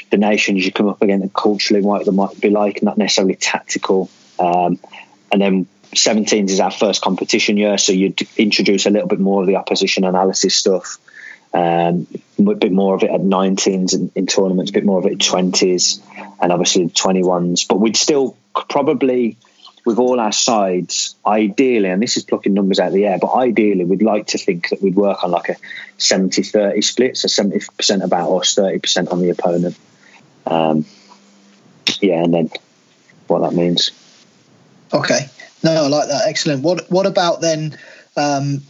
the 0.09 0.17
nations 0.17 0.65
you 0.65 0.71
come 0.71 0.87
up 0.87 1.01
against 1.01 1.33
culturally 1.33 1.81
what 1.81 2.05
they 2.05 2.11
might 2.11 2.39
be 2.39 2.49
like, 2.49 2.81
not 2.81 2.97
necessarily 2.97 3.35
tactical. 3.35 4.09
Um, 4.39 4.79
and 5.31 5.41
then 5.41 5.67
17s 5.93 6.49
is 6.49 6.59
our 6.59 6.71
first 6.71 7.01
competition 7.01 7.57
year, 7.57 7.77
so 7.77 7.91
you'd 7.91 8.21
introduce 8.37 8.85
a 8.85 8.89
little 8.89 9.07
bit 9.07 9.19
more 9.19 9.41
of 9.41 9.47
the 9.47 9.55
opposition 9.55 10.03
analysis 10.03 10.55
stuff. 10.55 10.97
Um, 11.55 12.05
a 12.37 12.53
bit 12.55 12.73
more 12.73 12.95
of 12.95 13.03
it 13.03 13.09
at 13.09 13.21
19s 13.21 13.93
in, 13.93 14.11
in 14.13 14.27
tournaments, 14.27 14.71
a 14.71 14.73
bit 14.73 14.83
more 14.83 14.99
of 14.99 15.05
it 15.05 15.13
at 15.13 15.17
20s, 15.19 16.01
and 16.41 16.51
obviously 16.51 16.89
21s. 16.89 17.65
But 17.65 17.79
we'd 17.79 17.95
still 17.95 18.35
probably, 18.69 19.37
with 19.85 19.97
all 19.97 20.19
our 20.19 20.33
sides, 20.33 21.15
ideally, 21.25 21.89
and 21.89 22.01
this 22.03 22.17
is 22.17 22.23
plucking 22.23 22.53
numbers 22.53 22.79
out 22.79 22.87
of 22.87 22.93
the 22.93 23.05
air, 23.05 23.19
but 23.19 23.33
ideally, 23.33 23.85
we'd 23.85 24.01
like 24.01 24.27
to 24.27 24.37
think 24.37 24.67
that 24.69 24.81
we'd 24.81 24.95
work 24.95 25.23
on 25.23 25.31
like 25.31 25.47
a 25.47 25.55
70 25.97 26.43
30 26.43 26.81
split, 26.81 27.17
so 27.17 27.29
70% 27.29 28.03
about 28.03 28.35
us, 28.35 28.53
30% 28.55 29.11
on 29.13 29.21
the 29.21 29.29
opponent. 29.29 29.77
Um, 30.45 30.85
yeah, 32.01 32.21
and 32.21 32.33
then 32.33 32.49
what 33.27 33.39
that 33.39 33.53
means. 33.55 33.91
Okay. 34.93 35.29
No, 35.63 35.71
I 35.71 35.87
like 35.87 36.09
that. 36.09 36.27
Excellent. 36.27 36.63
What 36.63 36.91
What 36.91 37.05
about 37.05 37.39
then? 37.39 37.77
Um, 38.17 38.61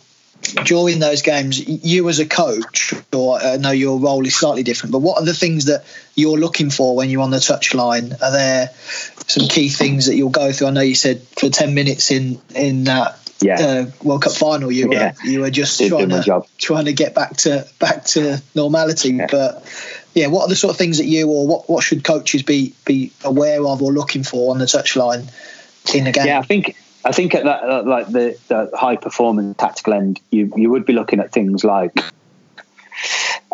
during 0.66 1.00
those 1.00 1.22
games, 1.22 1.60
you 1.60 2.08
as 2.10 2.20
a 2.20 2.26
coach, 2.26 2.94
or 3.14 3.40
I 3.40 3.58
know 3.58 3.72
your 3.72 4.00
role 4.00 4.26
is 4.26 4.36
slightly 4.36 4.64
different, 4.64 4.92
but 4.92 5.00
what 5.00 5.22
are 5.22 5.26
the 5.26 5.34
things 5.34 5.66
that 5.66 5.86
you're 6.16 6.38
looking 6.38 6.70
for 6.70 6.96
when 6.96 7.10
you're 7.10 7.22
on 7.22 7.32
the 7.32 7.38
touchline? 7.38 8.14
Are 8.22 8.32
there 8.32 8.70
some 9.28 9.48
key 9.48 9.70
things 9.70 10.08
that 10.08 10.16
you'll 10.16 10.30
go 10.30 10.52
through? 10.52 10.68
I 10.68 10.72
know 10.72 10.82
you 10.82 10.96
said 10.96 11.22
for 11.22 11.50
ten 11.50 11.74
minutes 11.74 12.12
in 12.12 12.40
in 12.54 12.86
that 12.86 13.20
yeah. 13.42 13.60
uh, 13.60 13.86
World 14.04 14.24
Cup 14.24 14.34
final, 14.34 14.72
you 14.72 14.90
were 14.90 15.14
you 15.24 15.42
were 15.42 15.50
just 15.50 15.78
Did 15.78 15.90
trying 15.90 16.10
to 16.10 16.44
trying 16.58 16.86
to 16.86 16.94
get 16.94 17.14
back 17.14 17.38
to 17.38 17.68
back 17.80 18.06
to 18.06 18.42
normality. 18.54 19.14
Yeah. 19.14 19.28
But 19.30 19.64
yeah, 20.14 20.28
what 20.28 20.44
are 20.44 20.50
the 20.50 20.56
sort 20.56 20.72
of 20.72 20.78
things 20.78 20.98
that 20.98 21.06
you 21.06 21.30
or 21.30 21.48
what 21.48 21.70
what 21.70 21.84
should 21.84 22.04
coaches 22.04 22.44
be 22.44 22.74
be 22.86 23.12
aware 23.24 23.66
of 23.66 23.82
or 23.82 23.92
looking 23.92 24.24
for 24.24 24.52
on 24.52 24.60
the 24.60 24.66
touchline 24.66 25.30
in 25.94 26.06
the 26.06 26.12
game? 26.12 26.28
Yeah, 26.28 26.40
I 26.40 26.44
think 26.44 26.76
I 27.06 27.12
think 27.12 27.36
at 27.36 27.44
that, 27.44 27.86
like 27.86 28.08
the, 28.08 28.38
the 28.48 28.72
high 28.74 28.96
performance 28.96 29.56
tactical 29.58 29.94
end, 29.94 30.20
you 30.32 30.52
you 30.56 30.72
would 30.72 30.86
be 30.86 30.94
looking 30.94 31.20
at 31.20 31.32
things 31.32 31.64
like 31.64 31.98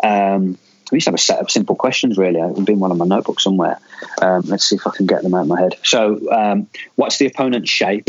um, 0.02 0.58
we 0.90 0.96
used 0.96 1.04
to 1.04 1.10
have 1.10 1.14
a 1.14 1.18
set 1.18 1.38
of 1.38 1.50
simple 1.50 1.76
questions. 1.76 2.16
Really, 2.16 2.40
it'd 2.40 2.64
been 2.64 2.80
one 2.80 2.90
of 2.90 2.96
my 2.96 3.04
notebooks 3.04 3.44
somewhere. 3.44 3.78
Um, 4.20 4.42
let's 4.42 4.66
see 4.66 4.76
if 4.76 4.86
I 4.86 4.90
can 4.90 5.06
get 5.06 5.22
them 5.22 5.34
out 5.34 5.42
of 5.42 5.48
my 5.48 5.60
head. 5.60 5.74
So, 5.82 6.32
um, 6.32 6.68
what's 6.94 7.18
the 7.18 7.26
opponent's 7.26 7.70
shape? 7.70 8.08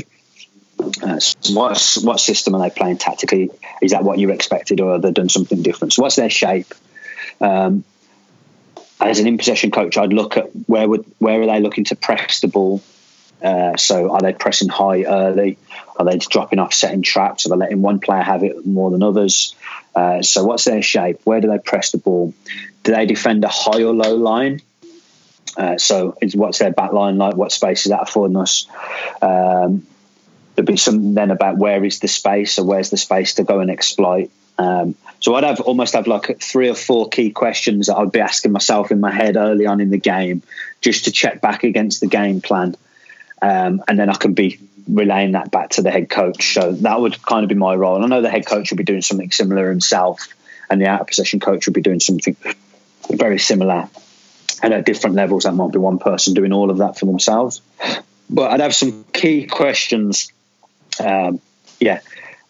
Uh, 0.80 1.20
what's 1.52 2.02
what 2.02 2.20
system 2.22 2.56
are 2.56 2.62
they 2.62 2.74
playing 2.74 2.98
tactically? 2.98 3.52
Is 3.82 3.92
that 3.92 4.04
what 4.04 4.20
you 4.20 4.32
expected, 4.32 4.80
or 4.80 4.94
have 4.94 5.02
they 5.02 5.12
done 5.12 5.30
something 5.30 5.62
different? 5.62 5.94
So, 5.94 6.04
what's 6.04 6.16
their 6.16 6.30
shape? 6.30 6.74
Um, 7.42 7.84
as 9.02 9.20
an 9.20 9.28
in 9.28 9.38
possession 9.38 9.72
coach, 9.72 9.98
I'd 9.98 10.14
look 10.14 10.38
at 10.38 10.50
where 10.68 10.88
would 10.88 11.06
where 11.20 11.42
are 11.42 11.46
they 11.46 11.60
looking 11.60 11.84
to 11.86 11.96
press 11.96 12.40
the 12.40 12.48
ball. 12.48 12.82
Uh, 13.44 13.76
so, 13.76 14.12
are 14.12 14.22
they 14.22 14.34
pressing 14.34 14.70
high 14.70 15.04
early? 15.04 15.58
Are 15.98 16.06
they 16.06 16.18
dropping 16.18 16.60
off, 16.60 16.74
setting 16.74 17.02
traps? 17.02 17.46
Are 17.46 17.50
they 17.50 17.56
letting 17.56 17.82
one 17.82 18.00
player 18.00 18.22
have 18.22 18.44
it 18.44 18.66
more 18.66 18.90
than 18.90 19.04
others? 19.04 19.56
Uh, 19.94 20.22
so, 20.22 20.46
what's 20.46 20.64
their 20.64 20.82
shape? 20.82 21.20
Where 21.26 21.42
do 21.42 21.50
they 21.50 21.60
press 21.60 21.92
the 21.92 21.98
ball? 21.98 22.34
Do 22.84 22.94
they 22.94 23.06
defend 23.06 23.44
a 23.44 23.50
high 23.50 23.84
or 23.84 23.94
low 23.94 24.16
line? 24.16 24.62
Uh, 25.58 25.78
so, 25.78 26.18
what's 26.36 26.60
their 26.60 26.72
back 26.72 26.94
line 26.94 27.18
like? 27.18 27.36
What 27.36 27.52
space 27.52 27.86
is 27.86 27.92
that 27.92 28.04
affording 28.04 28.38
us? 28.38 28.66
Um, 29.22 29.86
there'll 30.56 30.66
be 30.66 30.78
something 30.78 31.14
then 31.14 31.32
about 31.32 31.58
where 31.58 31.84
is 31.84 32.00
the 32.00 32.08
space 32.08 32.60
or 32.60 32.66
where's 32.66 32.90
the 32.90 32.98
space 32.98 33.36
to 33.36 33.44
go 33.44 33.60
and 33.60 33.70
exploit. 33.70 34.32
Um, 34.58 34.96
so 35.20 35.36
I'd 35.36 35.44
have 35.44 35.62
almost 35.62 35.94
have 35.94 36.08
like 36.08 36.42
three 36.42 36.70
or 36.70 36.76
four 36.76 37.10
key 37.10 37.32
questions 37.32 37.88
that 37.88 37.98
I'd 37.98 38.12
be 38.12 38.20
asking 38.20 38.52
myself 38.52 38.92
in 38.92 39.00
my 39.00 39.12
head 39.12 39.36
early 39.36 39.66
on 39.66 39.82
in 39.82 39.90
the 39.90 39.98
game, 39.98 40.44
just 40.82 41.06
to 41.06 41.12
check 41.12 41.42
back 41.42 41.64
against 41.64 42.02
the 42.02 42.08
game 42.08 42.42
plan, 42.42 42.76
um, 43.44 43.84
and 43.88 44.00
then 44.00 44.10
I 44.10 44.16
can 44.16 44.34
be 44.34 44.60
relaying 44.88 45.34
that 45.34 45.52
back 45.52 45.72
to 45.72 45.82
the 45.82 45.92
head 45.92 46.10
coach. 46.10 46.54
So 46.54 46.72
that 46.72 47.00
would 47.00 47.22
kind 47.22 47.44
of 47.44 47.50
be 47.50 47.56
my 47.56 47.76
role. 47.76 48.04
I 48.04 48.08
know 48.08 48.22
the 48.22 48.30
head 48.30 48.46
coach 48.46 48.72
will 48.72 48.78
be 48.78 48.84
doing 48.84 49.02
something 49.02 49.32
similar 49.32 49.70
himself, 49.70 50.28
and 50.70 50.82
the 50.82 50.88
out 50.88 51.02
of 51.02 51.08
possession 51.08 51.40
coach 51.40 51.68
will 51.68 51.74
be 51.74 51.82
doing 51.82 52.00
something 52.00 52.36
very 53.10 53.40
similar. 53.40 53.90
And 54.62 54.74
at 54.74 54.86
different 54.86 55.18
levels, 55.18 55.44
that 55.44 55.54
might 55.54 55.74
be 55.74 55.78
one 55.78 56.00
person 56.00 56.34
doing 56.34 56.54
all 56.54 56.72
of 56.72 56.78
that 56.78 56.98
for 56.98 57.06
themselves. 57.06 57.62
But 58.30 58.52
I'd 58.52 58.62
have 58.62 58.74
some 58.74 59.04
key 59.12 59.46
questions 59.46 60.32
um, 61.00 61.42
yeah, 61.80 62.02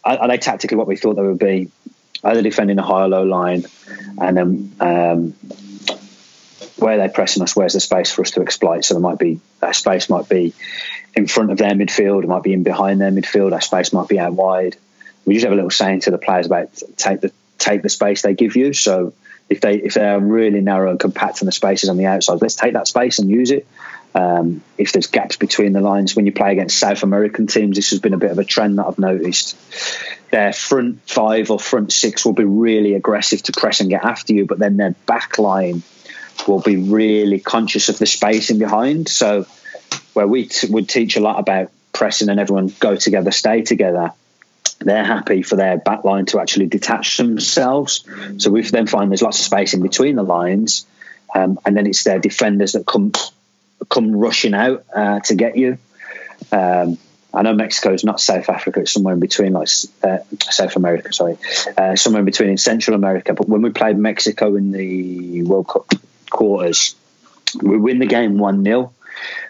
are, 0.03 0.17
are, 0.17 0.27
they 0.27 0.37
tactically 0.37 0.77
what 0.77 0.87
we 0.87 0.95
thought 0.95 1.15
they 1.15 1.21
would 1.21 1.39
be? 1.39 1.71
Are 2.23 2.35
they 2.35 2.41
defending 2.41 2.79
a 2.79 2.83
high 2.83 3.03
or 3.03 3.07
low 3.07 3.23
line? 3.23 3.65
And 4.17 4.37
then 4.37 4.75
um, 4.79 5.33
where 6.77 6.97
they're 6.97 7.09
pressing 7.09 7.43
us? 7.43 7.55
Where's 7.55 7.73
the 7.73 7.79
space 7.79 8.11
for 8.11 8.21
us 8.21 8.31
to 8.31 8.41
exploit? 8.41 8.85
So 8.85 8.95
there 8.95 9.01
might 9.01 9.19
be 9.19 9.39
that 9.59 9.75
space 9.75 10.09
might 10.09 10.29
be 10.29 10.53
in 11.15 11.27
front 11.27 11.51
of 11.51 11.57
their 11.57 11.71
midfield, 11.71 12.23
it 12.23 12.27
might 12.27 12.43
be 12.43 12.53
in 12.53 12.63
behind 12.63 12.99
their 12.99 13.11
midfield. 13.11 13.51
That 13.51 13.63
space 13.63 13.93
might 13.93 14.07
be 14.07 14.19
out 14.19 14.33
wide. 14.33 14.75
We 15.25 15.35
just 15.35 15.43
have 15.43 15.53
a 15.53 15.55
little 15.55 15.69
saying 15.69 16.01
to 16.01 16.11
the 16.11 16.17
players 16.17 16.45
about 16.45 16.69
take 16.97 17.21
the 17.21 17.31
take 17.57 17.81
the 17.81 17.89
space 17.89 18.21
they 18.21 18.33
give 18.33 18.55
you. 18.55 18.73
So 18.73 19.13
if 19.49 19.61
they 19.61 19.75
if 19.75 19.93
they're 19.93 20.19
really 20.19 20.61
narrow 20.61 20.91
and 20.91 20.99
compact 20.99 21.41
in 21.41 21.45
the 21.45 21.51
spaces 21.51 21.89
on 21.89 21.97
the 21.97 22.05
outside, 22.05 22.41
let's 22.41 22.55
take 22.55 22.73
that 22.73 22.87
space 22.87 23.19
and 23.19 23.29
use 23.29 23.51
it. 23.51 23.67
Um, 24.15 24.61
if 24.77 24.91
there's 24.91 25.07
gaps 25.07 25.37
between 25.37 25.73
the 25.73 25.81
lines 25.81 26.15
when 26.15 26.27
you 26.27 26.31
play 26.31 26.51
against 26.51 26.77
South 26.77 27.01
American 27.01 27.47
teams, 27.47 27.75
this 27.75 27.89
has 27.89 27.99
been 27.99 28.13
a 28.13 28.17
bit 28.17 28.29
of 28.29 28.37
a 28.37 28.43
trend 28.43 28.77
that 28.77 28.85
I've 28.85 28.99
noticed. 28.99 29.57
Their 30.29 30.53
front 30.53 31.01
five 31.09 31.49
or 31.49 31.59
front 31.59 31.91
six 31.91 32.25
will 32.25 32.33
be 32.33 32.43
really 32.43 32.93
aggressive 32.93 33.41
to 33.43 33.51
press 33.53 33.79
and 33.79 33.89
get 33.89 34.03
after 34.03 34.33
you, 34.33 34.45
but 34.45 34.59
then 34.59 34.77
their 34.77 34.91
back 35.05 35.39
line 35.39 35.81
will 36.47 36.59
be 36.59 36.77
really 36.77 37.39
conscious 37.39 37.89
of 37.89 37.97
the 37.97 38.05
space 38.05 38.49
in 38.49 38.59
behind. 38.59 39.09
So, 39.09 39.45
where 40.13 40.27
we 40.27 40.47
t- 40.47 40.67
would 40.67 40.89
teach 40.89 41.15
a 41.15 41.19
lot 41.19 41.39
about 41.39 41.71
pressing 41.91 42.29
and 42.29 42.39
everyone 42.39 42.73
go 42.79 42.95
together, 42.95 43.31
stay 43.31 43.61
together, 43.61 44.11
they're 44.79 45.03
happy 45.03 45.43
for 45.43 45.55
their 45.55 45.77
back 45.77 46.03
line 46.03 46.25
to 46.27 46.39
actually 46.39 46.67
detach 46.67 47.17
themselves. 47.17 48.07
So, 48.37 48.51
we 48.51 48.61
then 48.63 48.87
find 48.87 49.11
there's 49.11 49.21
lots 49.21 49.39
of 49.39 49.45
space 49.45 49.73
in 49.73 49.81
between 49.81 50.15
the 50.15 50.23
lines. 50.23 50.85
Um, 51.35 51.59
and 51.65 51.75
then 51.75 51.87
it's 51.87 52.03
their 52.03 52.19
defenders 52.19 52.73
that 52.73 52.85
come 52.85 53.11
come 53.89 54.15
rushing 54.15 54.53
out 54.53 54.85
uh, 54.95 55.19
to 55.21 55.35
get 55.35 55.57
you. 55.57 55.77
Um, 56.51 56.97
I 57.33 57.41
know 57.41 57.53
Mexico 57.53 57.93
is 57.93 58.03
not 58.03 58.21
South 58.21 58.49
Africa; 58.49 58.81
it's 58.81 58.91
somewhere 58.91 59.15
in 59.15 59.19
between, 59.19 59.53
like 59.53 59.67
uh, 60.03 60.19
South 60.41 60.75
America. 60.75 61.11
Sorry, 61.11 61.37
uh, 61.75 61.95
somewhere 61.95 62.19
in 62.19 62.25
between 62.25 62.49
in 62.49 62.57
Central 62.57 62.95
America. 62.95 63.33
But 63.33 63.49
when 63.49 63.63
we 63.63 63.71
played 63.71 63.97
Mexico 63.97 64.55
in 64.55 64.71
the 64.71 65.41
World 65.43 65.67
Cup 65.67 65.91
quarters, 66.33 66.95
we 67.61 67.77
win 67.77 67.99
the 67.99 68.05
game 68.05 68.37
one 68.37 68.63
0 68.63 68.91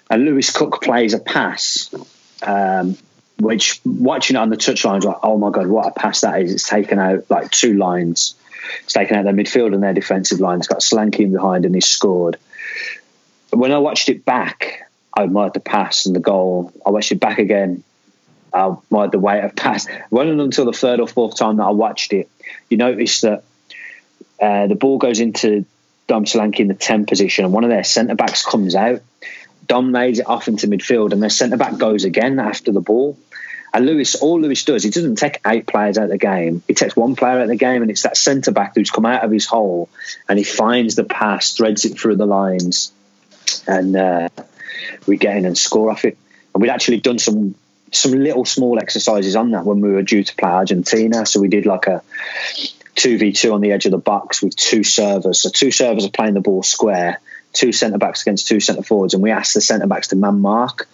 and 0.10 0.26
Lewis 0.26 0.52
Cook 0.52 0.82
plays 0.84 1.14
a 1.14 1.20
pass. 1.20 1.94
Um, 2.42 2.98
which 3.40 3.82
watching 3.84 4.36
it 4.36 4.40
on 4.40 4.50
the 4.50 4.58
touchline 4.58 5.04
like, 5.04 5.18
oh 5.24 5.38
my 5.38 5.50
god, 5.50 5.68
what 5.68 5.88
a 5.88 5.92
pass 5.92 6.22
that 6.22 6.42
is! 6.42 6.54
It's 6.54 6.70
taken 6.70 7.00
out 7.00 7.26
like 7.30 7.50
two 7.50 7.74
lines. 7.74 8.36
It's 8.84 8.94
taken 8.94 9.18
out 9.18 9.24
their 9.24 9.34
midfield 9.34 9.74
and 9.74 9.82
their 9.82 9.94
defensive 9.94 10.40
line. 10.40 10.60
It's 10.60 10.68
got 10.68 10.82
Solanke 10.82 11.20
in 11.20 11.32
behind, 11.34 11.66
and 11.66 11.74
he's 11.74 11.90
scored 11.90 12.38
when 13.54 13.72
I 13.72 13.78
watched 13.78 14.10
it 14.10 14.26
back, 14.26 14.90
I 15.14 15.24
admired 15.24 15.54
the 15.54 15.60
pass 15.60 16.06
and 16.06 16.16
the 16.16 16.20
goal. 16.20 16.72
I 16.86 16.90
watched 16.90 17.12
it 17.12 17.20
back 17.20 17.38
again. 17.38 17.84
I 18.52 18.68
admired 18.68 19.12
the 19.12 19.20
weight 19.20 19.44
of 19.44 19.56
pass. 19.56 19.88
It 19.88 20.04
wasn't 20.10 20.42
until 20.42 20.66
the 20.66 20.74
third 20.74 21.00
or 21.00 21.08
fourth 21.08 21.38
time 21.38 21.58
that 21.58 21.64
I 21.64 21.72
watched 21.72 22.14
it, 22.14 22.30
you 22.70 22.78
notice 22.78 23.22
that 23.22 23.44
uh, 24.42 24.68
the 24.68 24.76
ball 24.76 24.98
goes 24.98 25.20
into 25.20 25.66
Dom 26.08 26.26
Solanke 26.26 26.60
in 26.60 26.68
the 26.68 26.74
10 26.74 27.06
position, 27.06 27.46
and 27.46 27.54
one 27.54 27.64
of 27.64 27.70
their 27.70 27.84
centre 27.84 28.16
backs 28.16 28.46
comes 28.46 28.76
out. 28.76 29.02
Dom 29.66 29.92
lays 29.92 30.20
it 30.20 30.28
off 30.28 30.48
into 30.48 30.68
midfield, 30.68 31.14
and 31.14 31.22
their 31.22 31.30
centre 31.30 31.58
back 31.58 31.78
goes 31.78 32.04
again 32.04 32.40
after 32.40 32.72
the 32.72 32.82
ball. 32.82 33.18
And 33.74 33.88
Lewis, 33.88 34.16
all 34.16 34.40
Lewis 34.40 34.64
does, 34.66 34.84
he 34.84 34.92
doesn't 34.92 35.16
take 35.16 35.40
eight 35.48 35.66
players 35.66 35.98
out 35.98 36.04
of 36.04 36.10
the 36.12 36.18
game. 36.18 36.62
He 36.68 36.76
takes 36.76 36.96
one 36.96 37.16
player 37.16 37.38
out 37.38 37.44
of 37.44 37.48
the 37.48 37.56
game, 37.56 37.82
and 37.82 37.90
it's 37.90 38.04
that 38.04 38.18
centre 38.18 38.52
back 38.52 38.76
who's 38.76 38.92
come 38.92 39.06
out 39.06 39.24
of 39.24 39.32
his 39.32 39.46
hole, 39.46 39.90
and 40.30 40.38
he 40.38 40.44
finds 40.44 40.96
the 40.96 41.04
pass, 41.04 41.54
threads 41.54 41.86
it 41.86 41.98
through 41.98 42.18
the 42.18 42.26
lines, 42.28 42.92
and 43.66 43.96
uh, 43.96 44.30
we 45.08 45.18
get 45.18 45.38
in 45.38 45.46
and 45.46 45.58
score 45.58 45.90
off 45.90 46.06
it. 46.06 46.18
And 46.54 46.62
we'd 46.62 46.70
actually 46.70 47.00
done 47.00 47.18
some 47.18 47.56
some 47.92 48.12
little 48.12 48.44
small 48.44 48.80
exercises 48.80 49.36
on 49.36 49.52
that 49.52 49.66
when 49.66 49.80
we 49.80 49.92
were 49.92 50.02
due 50.02 50.24
to 50.24 50.36
play 50.36 50.50
Argentina. 50.50 51.26
So 51.26 51.40
we 51.40 51.48
did 51.48 51.66
like 51.66 51.88
a 51.88 52.02
two 52.96 53.18
v 53.18 53.32
two 53.32 53.54
on 53.54 53.62
the 53.62 53.72
edge 53.72 53.86
of 53.86 53.92
the 53.92 53.98
box 53.98 54.42
with 54.42 54.56
two 54.56 54.84
servers. 54.84 55.42
So 55.42 55.50
two 55.50 55.72
servers 55.72 56.06
are 56.06 56.10
playing 56.10 56.34
the 56.34 56.42
ball 56.42 56.64
square, 56.64 57.20
two 57.52 57.72
centre 57.72 57.98
backs 57.98 58.22
against 58.22 58.48
two 58.48 58.60
centre 58.60 58.84
forwards, 58.84 59.14
and 59.14 59.24
we 59.24 59.32
asked 59.32 59.54
the 59.54 59.62
centre 59.62 59.88
backs 59.88 60.10
to 60.10 60.16
man 60.16 60.40
mark. 60.40 60.88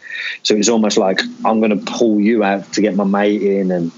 So 0.43 0.53
it 0.53 0.57
was 0.57 0.69
almost 0.69 0.97
like 0.97 1.21
I'm 1.45 1.59
going 1.59 1.77
to 1.77 1.91
pull 1.91 2.19
you 2.19 2.43
out 2.43 2.73
to 2.73 2.81
get 2.81 2.95
my 2.95 3.03
mate 3.03 3.41
in, 3.41 3.71
and 3.71 3.91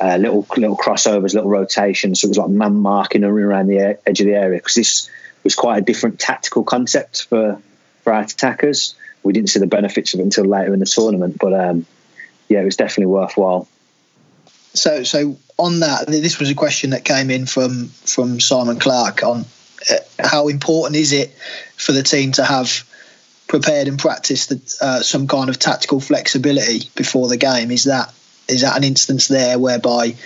uh, 0.00 0.16
little 0.16 0.46
little 0.56 0.76
crossovers, 0.76 1.34
little 1.34 1.50
rotations. 1.50 2.20
So 2.20 2.26
it 2.26 2.30
was 2.30 2.38
like 2.38 2.50
man 2.50 2.76
marking 2.76 3.24
around 3.24 3.66
the 3.66 3.98
edge 4.06 4.20
of 4.20 4.26
the 4.26 4.34
area 4.34 4.58
because 4.58 4.74
this 4.74 5.10
was 5.42 5.54
quite 5.54 5.78
a 5.78 5.80
different 5.82 6.18
tactical 6.18 6.64
concept 6.64 7.24
for 7.24 7.60
for 8.02 8.12
our 8.12 8.22
attackers. 8.22 8.94
We 9.22 9.32
didn't 9.32 9.50
see 9.50 9.58
the 9.60 9.66
benefits 9.66 10.14
of 10.14 10.20
it 10.20 10.22
until 10.22 10.46
later 10.46 10.72
in 10.72 10.80
the 10.80 10.86
tournament, 10.86 11.36
but 11.38 11.52
um, 11.52 11.86
yeah, 12.48 12.60
it 12.60 12.64
was 12.64 12.76
definitely 12.76 13.06
worthwhile. 13.06 13.68
So, 14.72 15.02
so 15.02 15.38
on 15.60 15.80
that, 15.80 16.06
this 16.06 16.38
was 16.38 16.50
a 16.50 16.54
question 16.54 16.90
that 16.90 17.04
came 17.04 17.30
in 17.30 17.46
from 17.46 17.88
from 17.88 18.40
Simon 18.40 18.78
Clark 18.78 19.22
on 19.22 19.44
uh, 19.90 19.94
how 20.18 20.48
important 20.48 20.96
is 20.96 21.12
it 21.12 21.32
for 21.76 21.92
the 21.92 22.02
team 22.02 22.32
to 22.32 22.44
have 22.44 22.84
prepared 23.46 23.88
and 23.88 23.98
practiced 23.98 24.52
uh, 24.80 25.02
some 25.02 25.26
kind 25.26 25.50
of 25.50 25.58
tactical 25.58 26.00
flexibility 26.00 26.88
before 26.94 27.28
the 27.28 27.36
game? 27.36 27.70
Is 27.70 27.84
that 27.84 28.12
is 28.48 28.62
that 28.62 28.76
an 28.76 28.84
instance 28.84 29.28
there 29.28 29.58
whereby 29.58 30.16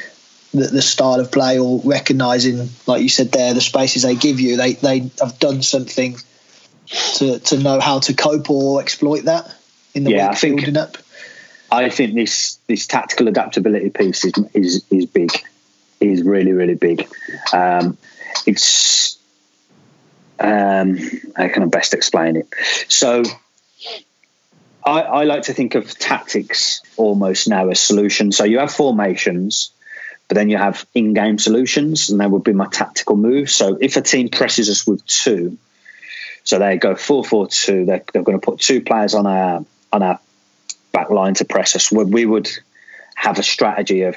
the, 0.52 0.66
the 0.66 0.82
style 0.82 1.20
of 1.20 1.32
play 1.32 1.58
or 1.58 1.80
recognizing, 1.84 2.70
like 2.86 3.02
you 3.02 3.08
said 3.08 3.32
there, 3.32 3.54
the 3.54 3.60
spaces 3.60 4.02
they 4.02 4.14
give 4.14 4.40
you, 4.40 4.56
they 4.56 4.74
they 4.74 5.10
have 5.20 5.38
done 5.38 5.62
something 5.62 6.16
to, 7.16 7.38
to 7.40 7.58
know 7.58 7.80
how 7.80 7.98
to 8.00 8.14
cope 8.14 8.50
or 8.50 8.80
exploit 8.80 9.24
that 9.24 9.52
in 9.94 10.04
the 10.04 10.10
yeah, 10.10 10.30
week 10.30 10.38
think, 10.38 10.56
building 10.56 10.76
up? 10.76 10.96
I 11.70 11.90
think 11.90 12.14
this 12.14 12.58
this 12.66 12.86
tactical 12.86 13.28
adaptability 13.28 13.90
piece 13.90 14.24
is 14.24 14.32
is, 14.52 14.84
is 14.90 15.06
big, 15.06 15.30
is 16.00 16.22
really 16.22 16.52
really 16.52 16.74
big. 16.74 17.08
Um, 17.52 17.98
it's 18.46 19.18
um, 20.38 20.98
how 21.36 21.48
can 21.48 21.62
I 21.62 21.66
best 21.66 21.94
explain 21.94 22.36
it? 22.36 22.48
So. 22.88 23.22
I, 24.86 25.00
I 25.00 25.24
like 25.24 25.44
to 25.44 25.54
think 25.54 25.76
of 25.76 25.98
tactics 25.98 26.82
almost 26.98 27.48
now 27.48 27.70
as 27.70 27.80
solutions. 27.80 28.36
So 28.36 28.44
you 28.44 28.58
have 28.58 28.70
formations, 28.70 29.70
but 30.28 30.34
then 30.34 30.50
you 30.50 30.58
have 30.58 30.84
in-game 30.94 31.38
solutions, 31.38 32.10
and 32.10 32.20
that 32.20 32.30
would 32.30 32.44
be 32.44 32.52
my 32.52 32.66
tactical 32.66 33.16
move. 33.16 33.50
So 33.50 33.78
if 33.80 33.96
a 33.96 34.02
team 34.02 34.28
presses 34.28 34.68
us 34.68 34.86
with 34.86 35.02
two, 35.06 35.56
so 36.42 36.58
they 36.58 36.76
go 36.76 36.96
four 36.96 37.24
four 37.24 37.46
two. 37.46 37.86
They're, 37.86 38.04
they're 38.12 38.22
going 38.22 38.38
to 38.38 38.44
put 38.44 38.60
two 38.60 38.82
players 38.82 39.14
on 39.14 39.26
our 39.26 39.64
on 39.90 40.02
our 40.02 40.20
back 40.94 41.10
line 41.10 41.34
to 41.34 41.44
press 41.44 41.76
us. 41.76 41.92
We 41.92 42.24
would 42.24 42.48
have 43.14 43.38
a 43.38 43.42
strategy 43.42 44.02
of 44.02 44.16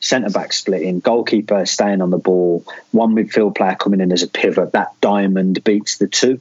centre 0.00 0.30
back 0.30 0.54
splitting, 0.54 1.00
goalkeeper 1.00 1.66
staying 1.66 2.00
on 2.00 2.10
the 2.10 2.18
ball, 2.18 2.64
one 2.90 3.14
midfield 3.14 3.54
player 3.54 3.74
coming 3.74 4.00
in 4.00 4.10
as 4.12 4.22
a 4.22 4.28
pivot. 4.28 4.72
That 4.72 4.98
diamond 5.02 5.62
beats 5.62 5.98
the 5.98 6.08
two. 6.08 6.40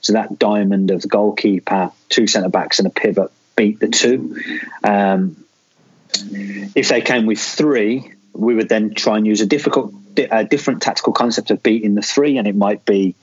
So 0.00 0.14
that 0.14 0.38
diamond 0.38 0.90
of 0.90 1.02
the 1.02 1.08
goalkeeper, 1.08 1.92
two 2.08 2.26
centre 2.26 2.48
backs, 2.48 2.80
and 2.80 2.88
a 2.88 2.90
pivot 2.90 3.30
beat 3.54 3.78
the 3.78 3.88
two. 3.88 4.40
Um, 4.82 5.44
if 6.74 6.88
they 6.88 7.02
came 7.02 7.26
with 7.26 7.38
three, 7.38 8.12
we 8.32 8.54
would 8.54 8.68
then 8.68 8.94
try 8.94 9.18
and 9.18 9.26
use 9.26 9.40
a 9.40 9.46
difficult 9.46 9.92
a 10.30 10.44
different 10.44 10.82
tactical 10.82 11.12
concept 11.12 11.52
of 11.52 11.62
beating 11.62 11.94
the 11.94 12.02
three, 12.02 12.38
and 12.38 12.48
it 12.48 12.56
might 12.56 12.84
be 12.84 13.14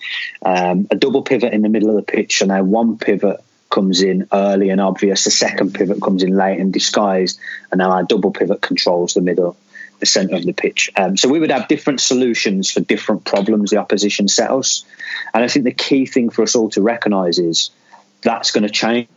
um, 0.43 0.87
a 0.91 0.95
double 0.95 1.23
pivot 1.23 1.53
in 1.53 1.61
the 1.61 1.69
middle 1.69 1.89
of 1.89 1.95
the 1.95 2.03
pitch, 2.03 2.41
and 2.41 2.49
now 2.49 2.63
one 2.63 2.97
pivot 2.97 3.43
comes 3.69 4.01
in 4.01 4.27
early 4.31 4.69
and 4.69 4.79
obvious, 4.79 5.23
the 5.23 5.31
second 5.31 5.73
pivot 5.73 6.01
comes 6.01 6.23
in 6.23 6.35
late 6.35 6.59
and 6.59 6.71
disguised, 6.71 7.39
and 7.71 7.79
now 7.79 7.91
our 7.91 8.03
double 8.03 8.31
pivot 8.31 8.61
controls 8.61 9.13
the 9.13 9.21
middle, 9.21 9.57
the 9.99 10.05
centre 10.05 10.35
of 10.35 10.45
the 10.45 10.53
pitch. 10.53 10.91
Um, 10.95 11.17
so 11.17 11.29
we 11.29 11.39
would 11.39 11.51
have 11.51 11.67
different 11.67 12.01
solutions 12.01 12.71
for 12.71 12.79
different 12.79 13.25
problems 13.25 13.71
the 13.71 13.77
opposition 13.77 14.27
set 14.27 14.51
us, 14.51 14.85
and 15.33 15.43
I 15.43 15.47
think 15.47 15.65
the 15.65 15.71
key 15.71 16.05
thing 16.05 16.29
for 16.29 16.43
us 16.43 16.55
all 16.55 16.69
to 16.71 16.81
recognise 16.81 17.39
is 17.39 17.71
that's 18.21 18.51
going 18.51 18.63
to 18.63 18.69
change 18.69 19.07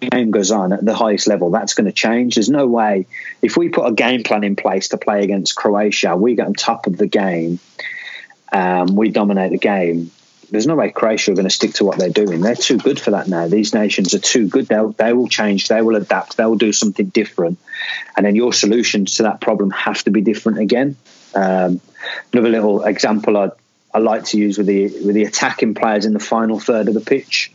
game 0.00 0.30
goes 0.30 0.50
on 0.50 0.72
at 0.72 0.84
the 0.84 0.94
highest 0.94 1.26
level, 1.26 1.50
that's 1.50 1.74
going 1.74 1.86
to 1.86 1.92
change. 1.92 2.36
There's 2.36 2.48
no 2.48 2.66
way 2.66 3.06
if 3.42 3.56
we 3.56 3.68
put 3.68 3.86
a 3.86 3.92
game 3.92 4.22
plan 4.22 4.44
in 4.44 4.56
place 4.56 4.88
to 4.88 4.96
play 4.96 5.24
against 5.24 5.56
Croatia, 5.56 6.16
we 6.16 6.34
get 6.34 6.46
on 6.46 6.54
top 6.54 6.86
of 6.86 6.96
the 6.96 7.06
game, 7.06 7.58
um, 8.52 8.96
we 8.96 9.10
dominate 9.10 9.50
the 9.50 9.58
game. 9.58 10.10
There's 10.50 10.66
no 10.66 10.76
way 10.76 10.90
Croatia 10.90 11.32
are 11.32 11.34
going 11.34 11.46
to 11.46 11.50
stick 11.50 11.74
to 11.74 11.84
what 11.84 11.98
they're 11.98 12.08
doing. 12.08 12.40
They're 12.40 12.54
too 12.54 12.78
good 12.78 12.98
for 12.98 13.10
that 13.12 13.28
now. 13.28 13.48
These 13.48 13.74
nations 13.74 14.14
are 14.14 14.18
too 14.18 14.48
good. 14.48 14.66
They'll, 14.66 14.92
they 14.92 15.12
will 15.12 15.28
change. 15.28 15.68
They 15.68 15.82
will 15.82 15.96
adapt. 15.96 16.36
They'll 16.36 16.56
do 16.56 16.72
something 16.72 17.06
different. 17.06 17.58
And 18.16 18.24
then 18.24 18.34
your 18.34 18.52
solutions 18.52 19.16
to 19.16 19.24
that 19.24 19.40
problem 19.40 19.70
have 19.70 20.02
to 20.04 20.10
be 20.10 20.20
different 20.22 20.58
again. 20.58 20.96
Um, 21.34 21.80
another 22.32 22.48
little 22.48 22.82
example 22.84 23.36
I 23.36 23.50
I 23.92 24.00
like 24.00 24.24
to 24.24 24.38
use 24.38 24.58
with 24.58 24.66
the 24.66 24.84
with 24.84 25.14
the 25.14 25.24
attacking 25.24 25.74
players 25.74 26.04
in 26.04 26.12
the 26.12 26.20
final 26.20 26.60
third 26.60 26.88
of 26.88 26.94
the 26.94 27.00
pitch 27.00 27.52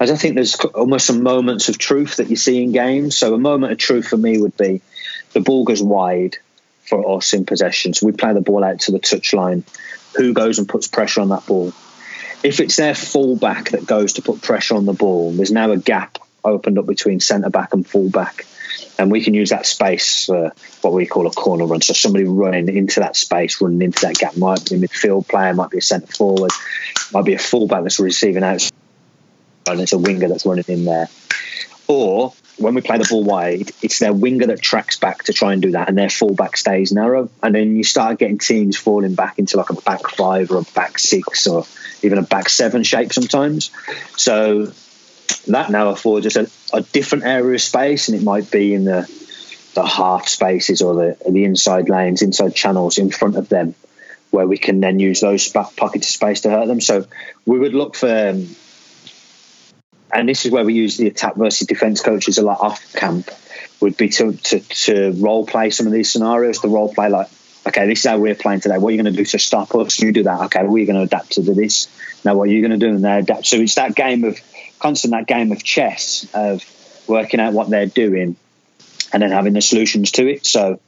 as 0.00 0.10
I 0.10 0.16
think 0.16 0.34
there's 0.34 0.54
almost 0.56 1.06
some 1.06 1.22
moments 1.22 1.68
of 1.68 1.78
truth 1.78 2.16
that 2.16 2.30
you 2.30 2.36
see 2.36 2.62
in 2.62 2.72
games. 2.72 3.16
So 3.16 3.34
a 3.34 3.38
moment 3.38 3.72
of 3.72 3.78
truth 3.78 4.08
for 4.08 4.16
me 4.16 4.38
would 4.38 4.56
be 4.56 4.80
the 5.32 5.40
ball 5.40 5.64
goes 5.64 5.82
wide 5.82 6.36
for 6.88 7.16
us 7.16 7.32
in 7.32 7.44
possession. 7.44 7.94
So 7.94 8.06
we 8.06 8.12
play 8.12 8.32
the 8.32 8.40
ball 8.40 8.64
out 8.64 8.80
to 8.80 8.92
the 8.92 9.00
touchline. 9.00 9.62
Who 10.16 10.32
goes 10.32 10.58
and 10.58 10.68
puts 10.68 10.88
pressure 10.88 11.20
on 11.20 11.28
that 11.28 11.46
ball? 11.46 11.72
If 12.42 12.60
it's 12.60 12.76
their 12.76 12.94
fullback 12.94 13.70
that 13.70 13.86
goes 13.86 14.14
to 14.14 14.22
put 14.22 14.42
pressure 14.42 14.76
on 14.76 14.86
the 14.86 14.92
ball, 14.92 15.32
there's 15.32 15.50
now 15.50 15.70
a 15.70 15.76
gap 15.76 16.18
opened 16.44 16.78
up 16.78 16.86
between 16.86 17.20
centre 17.20 17.50
back 17.50 17.74
and 17.74 17.86
fullback. 17.86 18.46
And 18.98 19.10
we 19.10 19.22
can 19.22 19.34
use 19.34 19.50
that 19.50 19.66
space 19.66 20.26
for 20.26 20.52
what 20.82 20.92
we 20.92 21.06
call 21.06 21.26
a 21.26 21.30
corner 21.30 21.66
run. 21.66 21.80
So 21.80 21.92
somebody 21.92 22.24
running 22.24 22.68
into 22.74 23.00
that 23.00 23.16
space, 23.16 23.60
running 23.60 23.82
into 23.82 24.00
that 24.02 24.16
gap, 24.16 24.36
might 24.36 24.68
be 24.68 24.76
a 24.76 24.78
midfield 24.78 25.28
player, 25.28 25.54
might 25.54 25.70
be 25.70 25.78
a 25.78 25.82
centre 25.82 26.12
forward, 26.12 26.50
might 27.12 27.24
be 27.24 27.34
a 27.34 27.38
fullback 27.38 27.82
that's 27.82 28.00
receiving 28.00 28.42
out 28.42 28.68
and 29.66 29.80
it's 29.80 29.92
a 29.92 29.98
winger 29.98 30.28
that's 30.28 30.46
running 30.46 30.64
in 30.68 30.84
there. 30.84 31.08
Or 31.86 32.32
when 32.58 32.74
we 32.74 32.80
play 32.80 32.98
the 32.98 33.06
ball 33.08 33.22
wide, 33.22 33.70
it's 33.82 34.00
their 34.00 34.12
winger 34.12 34.46
that 34.46 34.60
tracks 34.60 34.98
back 34.98 35.24
to 35.24 35.32
try 35.32 35.52
and 35.52 35.62
do 35.62 35.72
that, 35.72 35.88
and 35.88 35.96
their 35.96 36.10
fullback 36.10 36.56
stays 36.56 36.92
narrow. 36.92 37.30
And 37.42 37.54
then 37.54 37.76
you 37.76 37.84
start 37.84 38.18
getting 38.18 38.38
teams 38.38 38.76
falling 38.76 39.14
back 39.14 39.38
into 39.38 39.56
like 39.56 39.70
a 39.70 39.74
back 39.74 40.08
five 40.10 40.50
or 40.50 40.58
a 40.58 40.62
back 40.74 40.98
six 40.98 41.46
or 41.46 41.64
even 42.02 42.18
a 42.18 42.22
back 42.22 42.48
seven 42.48 42.82
shape 42.82 43.12
sometimes. 43.12 43.70
So 44.16 44.72
that 45.46 45.70
now 45.70 45.90
affords 45.90 46.26
us 46.26 46.36
a, 46.36 46.48
a 46.76 46.82
different 46.82 47.24
area 47.24 47.54
of 47.54 47.60
space, 47.60 48.08
and 48.08 48.18
it 48.18 48.24
might 48.24 48.50
be 48.50 48.74
in 48.74 48.84
the 48.84 49.08
the 49.74 49.86
half 49.86 50.26
spaces 50.26 50.82
or 50.82 50.94
the 50.94 51.30
the 51.30 51.44
inside 51.44 51.88
lanes, 51.88 52.22
inside 52.22 52.54
channels 52.56 52.98
in 52.98 53.10
front 53.10 53.36
of 53.36 53.48
them, 53.48 53.76
where 54.30 54.46
we 54.46 54.58
can 54.58 54.80
then 54.80 54.98
use 54.98 55.20
those 55.20 55.48
pockets 55.48 56.08
of 56.08 56.12
space 56.12 56.40
to 56.40 56.50
hurt 56.50 56.66
them. 56.66 56.80
So 56.80 57.06
we 57.46 57.58
would 57.58 57.74
look 57.74 57.94
for. 57.94 58.30
Um, 58.30 58.48
and 60.12 60.28
this 60.28 60.44
is 60.44 60.50
where 60.50 60.64
we 60.64 60.74
use 60.74 60.96
the 60.96 61.06
attack 61.06 61.34
versus 61.34 61.66
defense 61.66 62.00
coaches 62.00 62.38
a 62.38 62.42
lot 62.42 62.60
off 62.60 62.92
camp 62.94 63.30
would 63.80 63.96
be 63.96 64.08
to, 64.08 64.32
to, 64.32 64.60
to 64.60 65.12
role 65.12 65.46
play 65.46 65.70
some 65.70 65.86
of 65.86 65.92
these 65.92 66.10
scenarios 66.10 66.60
to 66.60 66.68
role 66.68 66.92
play 66.92 67.08
like 67.08 67.28
okay 67.66 67.86
this 67.86 68.00
is 68.00 68.06
how 68.06 68.18
we're 68.18 68.34
playing 68.34 68.60
today. 68.60 68.78
What 68.78 68.88
are 68.88 68.92
you 68.92 69.02
going 69.02 69.12
to 69.12 69.18
do 69.18 69.24
to 69.24 69.38
stop 69.38 69.74
us? 69.74 69.98
You 70.00 70.12
do 70.12 70.24
that. 70.24 70.40
Okay 70.46 70.62
we're 70.64 70.86
going 70.86 70.96
to 70.96 71.02
adapt 71.02 71.32
to 71.32 71.42
this. 71.42 71.88
Now 72.24 72.34
what 72.34 72.48
are 72.48 72.52
you 72.52 72.66
going 72.66 72.78
to 72.78 72.86
do? 72.86 72.94
And 72.94 73.04
they 73.04 73.18
adapt 73.18 73.46
so 73.46 73.56
it's 73.56 73.76
that 73.76 73.94
game 73.94 74.24
of 74.24 74.40
constant 74.78 75.12
that 75.12 75.26
game 75.26 75.52
of 75.52 75.62
chess 75.62 76.26
of 76.34 76.64
working 77.06 77.40
out 77.40 77.52
what 77.52 77.70
they're 77.70 77.86
doing 77.86 78.36
and 79.12 79.22
then 79.22 79.30
having 79.30 79.54
the 79.54 79.62
solutions 79.62 80.12
to 80.12 80.28
it. 80.28 80.46
So 80.46 80.80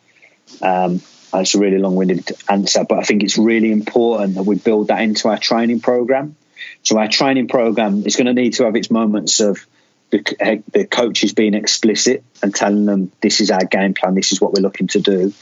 um, 0.62 1.00
that's 1.32 1.54
a 1.54 1.58
really 1.58 1.78
long-winded 1.78 2.32
answer 2.48 2.84
but 2.84 2.98
i 2.98 3.02
think 3.02 3.22
it's 3.22 3.38
really 3.38 3.70
important 3.70 4.34
that 4.34 4.42
we 4.42 4.56
build 4.56 4.88
that 4.88 5.00
into 5.00 5.28
our 5.28 5.38
training 5.38 5.80
program 5.80 6.36
so 6.82 6.98
our 6.98 7.08
training 7.08 7.48
program 7.48 8.04
is 8.06 8.16
going 8.16 8.26
to 8.26 8.34
need 8.34 8.54
to 8.54 8.64
have 8.64 8.76
its 8.76 8.90
moments 8.90 9.40
of 9.40 9.66
the, 10.10 10.62
the 10.72 10.86
coaches 10.86 11.32
being 11.32 11.54
explicit 11.54 12.24
and 12.42 12.54
telling 12.54 12.84
them 12.84 13.12
this 13.20 13.40
is 13.40 13.50
our 13.50 13.64
game 13.64 13.94
plan, 13.94 14.14
this 14.14 14.32
is 14.32 14.40
what 14.40 14.52
we're 14.52 14.62
looking 14.62 14.88
to 14.88 15.00
do. 15.00 15.32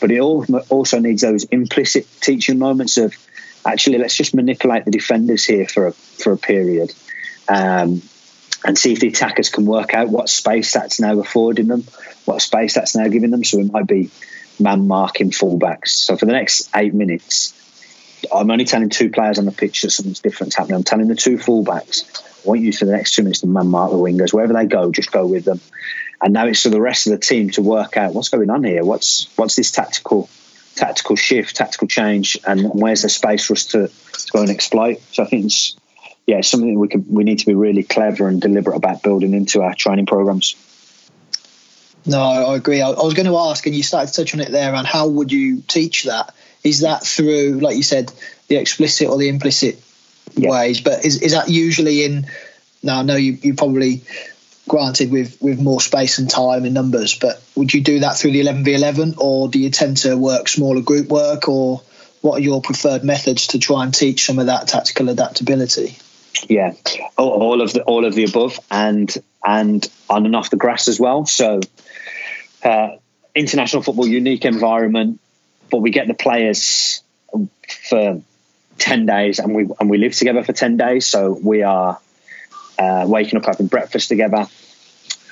But 0.00 0.10
it 0.10 0.20
also 0.20 0.98
needs 0.98 1.22
those 1.22 1.44
implicit 1.44 2.06
teaching 2.20 2.58
moments 2.58 2.96
of 2.96 3.14
actually 3.66 3.98
let's 3.98 4.16
just 4.16 4.34
manipulate 4.34 4.84
the 4.84 4.90
defenders 4.90 5.44
here 5.44 5.66
for 5.66 5.88
a 5.88 5.92
for 5.92 6.32
a 6.32 6.38
period. 6.38 6.92
Um, 7.48 8.02
and 8.66 8.78
see 8.78 8.94
if 8.94 9.00
the 9.00 9.08
attackers 9.08 9.50
can 9.50 9.66
work 9.66 9.92
out 9.92 10.08
what 10.08 10.30
space 10.30 10.72
that's 10.72 10.98
now 10.98 11.20
affording 11.20 11.66
them, 11.66 11.84
what 12.24 12.40
space 12.40 12.74
that's 12.74 12.96
now 12.96 13.06
giving 13.08 13.30
them. 13.30 13.44
So 13.44 13.58
it 13.58 13.70
might 13.70 13.86
be 13.86 14.10
man 14.58 14.88
marking 14.88 15.30
fullbacks. 15.30 15.88
So 15.88 16.16
for 16.16 16.24
the 16.24 16.32
next 16.32 16.70
eight 16.74 16.94
minutes, 16.94 17.52
I'm 18.32 18.50
only 18.50 18.64
telling 18.64 18.88
two 18.88 19.10
players 19.10 19.38
on 19.38 19.44
the 19.44 19.52
pitch 19.52 19.82
that 19.82 19.90
something's 19.90 20.20
different's 20.20 20.56
happening. 20.56 20.76
I'm 20.76 20.84
telling 20.84 21.08
the 21.08 21.14
two 21.14 21.36
fullbacks, 21.36 22.04
I 22.44 22.48
want 22.48 22.60
you 22.60 22.72
for 22.72 22.84
the 22.84 22.92
next 22.92 23.14
two 23.14 23.22
minutes 23.22 23.40
to 23.40 23.46
man 23.46 23.68
mark 23.68 23.90
the 23.90 23.96
wingers. 23.96 24.32
Wherever 24.32 24.52
they 24.52 24.66
go, 24.66 24.90
just 24.92 25.12
go 25.12 25.26
with 25.26 25.44
them. 25.44 25.60
And 26.20 26.32
now 26.32 26.46
it's 26.46 26.62
for 26.62 26.68
the 26.68 26.80
rest 26.80 27.06
of 27.06 27.12
the 27.12 27.18
team 27.18 27.50
to 27.50 27.62
work 27.62 27.96
out 27.96 28.14
what's 28.14 28.28
going 28.28 28.50
on 28.50 28.64
here. 28.64 28.84
What's 28.84 29.28
what's 29.36 29.56
this 29.56 29.70
tactical 29.70 30.28
tactical 30.74 31.16
shift, 31.16 31.56
tactical 31.56 31.88
change, 31.88 32.38
and 32.46 32.70
where's 32.72 33.02
the 33.02 33.08
space 33.08 33.44
for 33.44 33.54
us 33.54 33.66
to, 33.66 33.88
to 33.88 34.32
go 34.32 34.40
and 34.40 34.50
exploit? 34.50 35.00
So 35.12 35.22
I 35.22 35.26
think 35.26 35.46
it's 35.46 35.76
yeah, 36.26 36.38
it's 36.38 36.48
something 36.48 36.78
we 36.78 36.88
can 36.88 37.04
we 37.08 37.24
need 37.24 37.40
to 37.40 37.46
be 37.46 37.54
really 37.54 37.82
clever 37.82 38.28
and 38.28 38.40
deliberate 38.40 38.76
about 38.76 39.02
building 39.02 39.34
into 39.34 39.62
our 39.62 39.74
training 39.74 40.06
programs. 40.06 40.56
No, 42.06 42.20
I 42.20 42.56
agree. 42.56 42.82
I, 42.82 42.90
was 42.90 43.14
going 43.14 43.26
to 43.26 43.36
ask, 43.36 43.64
and 43.66 43.74
you 43.74 43.82
started 43.82 44.12
to 44.12 44.24
touch 44.24 44.34
on 44.34 44.40
it 44.40 44.50
there. 44.50 44.74
And 44.74 44.86
how 44.86 45.08
would 45.08 45.32
you 45.32 45.62
teach 45.62 46.04
that? 46.04 46.34
Is 46.64 46.80
that 46.80 47.04
through, 47.04 47.60
like 47.60 47.76
you 47.76 47.82
said, 47.82 48.10
the 48.48 48.56
explicit 48.56 49.08
or 49.08 49.18
the 49.18 49.28
implicit 49.28 49.78
yeah. 50.34 50.50
ways? 50.50 50.80
But 50.80 51.04
is, 51.04 51.20
is 51.20 51.32
that 51.32 51.48
usually 51.48 52.04
in? 52.04 52.26
Now 52.82 53.00
I 53.00 53.02
know 53.02 53.16
you 53.16 53.38
you 53.40 53.54
probably 53.54 54.02
granted 54.66 55.10
with 55.10 55.40
with 55.40 55.60
more 55.60 55.80
space 55.80 56.18
and 56.18 56.28
time 56.28 56.64
and 56.64 56.74
numbers, 56.74 57.18
but 57.18 57.42
would 57.54 57.72
you 57.72 57.82
do 57.82 58.00
that 58.00 58.16
through 58.16 58.32
the 58.32 58.40
eleven 58.40 58.64
v 58.64 58.74
eleven, 58.74 59.14
or 59.18 59.48
do 59.48 59.58
you 59.58 59.70
tend 59.70 59.98
to 59.98 60.16
work 60.16 60.48
smaller 60.48 60.80
group 60.80 61.08
work, 61.08 61.48
or 61.48 61.82
what 62.20 62.38
are 62.38 62.42
your 62.42 62.62
preferred 62.62 63.04
methods 63.04 63.48
to 63.48 63.58
try 63.58 63.84
and 63.84 63.94
teach 63.94 64.24
some 64.24 64.38
of 64.38 64.46
that 64.46 64.68
tactical 64.68 65.10
adaptability? 65.10 65.96
Yeah, 66.48 66.74
all 67.16 67.60
of 67.60 67.72
the 67.72 67.82
all 67.82 68.04
of 68.04 68.14
the 68.14 68.24
above, 68.24 68.58
and 68.70 69.14
and 69.44 69.86
on 70.08 70.26
and 70.26 70.34
off 70.34 70.50
the 70.50 70.56
grass 70.56 70.88
as 70.88 70.98
well. 70.98 71.26
So, 71.26 71.60
uh, 72.62 72.96
international 73.34 73.82
football, 73.82 74.06
unique 74.06 74.44
environment, 74.44 75.20
but 75.70 75.78
we 75.78 75.90
get 75.90 76.06
the 76.06 76.14
players 76.14 77.02
for 77.88 78.22
10 78.78 79.06
days 79.06 79.38
and 79.38 79.54
we 79.54 79.68
and 79.80 79.88
we 79.88 79.98
live 79.98 80.14
together 80.14 80.42
for 80.42 80.52
10 80.52 80.76
days. 80.76 81.06
So 81.06 81.32
we 81.32 81.62
are 81.62 81.98
uh, 82.78 83.04
waking 83.06 83.38
up 83.38 83.46
having 83.46 83.66
breakfast 83.66 84.08
together 84.08 84.46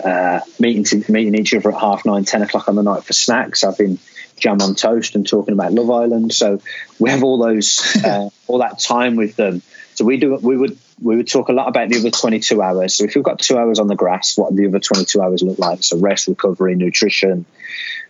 uh, 0.03 0.41
meeting 0.59 0.85
to, 0.85 1.13
meeting 1.13 1.35
each 1.35 1.55
other 1.55 1.73
at 1.73 1.81
half 1.81 2.05
nine 2.05 2.25
10 2.25 2.43
o'clock 2.43 2.69
on 2.69 2.75
the 2.75 2.83
night 2.83 3.05
for 3.05 3.13
snacks 3.13 3.65
I've 3.65 3.79
been 3.79 3.99
jam 4.37 4.61
on 4.61 4.75
toast 4.75 5.15
and 5.15 5.27
talking 5.27 5.55
about 5.55 5.73
Love 5.73 5.91
Island. 5.91 6.33
So 6.33 6.61
we 6.99 7.11
have 7.11 7.23
all 7.23 7.39
those 7.39 7.97
uh, 8.05 8.29
all 8.47 8.59
that 8.59 8.79
time 8.79 9.17
with 9.17 9.37
them 9.37 9.63
so 10.03 10.07
we 10.07 10.17
do 10.17 10.35
we 10.35 10.57
would 10.57 10.77
we 11.01 11.17
would 11.17 11.29
talk 11.29 11.49
a 11.49 11.53
lot 11.53 11.69
about 11.69 11.89
the 11.89 11.99
other 11.99 12.11
22 12.11 12.61
hours 12.61 12.97
so 12.97 13.05
if 13.05 13.15
you've 13.15 13.25
got 13.25 13.39
two 13.39 13.57
hours 13.57 13.79
on 13.79 13.87
the 13.87 13.95
grass 13.95 14.37
what 14.37 14.55
the 14.55 14.67
other 14.67 14.81
22 14.81 15.21
hours 15.23 15.43
look 15.43 15.59
like 15.59 15.83
so 15.83 15.99
rest 15.99 16.29
recovery 16.29 16.75
nutrition 16.75 17.47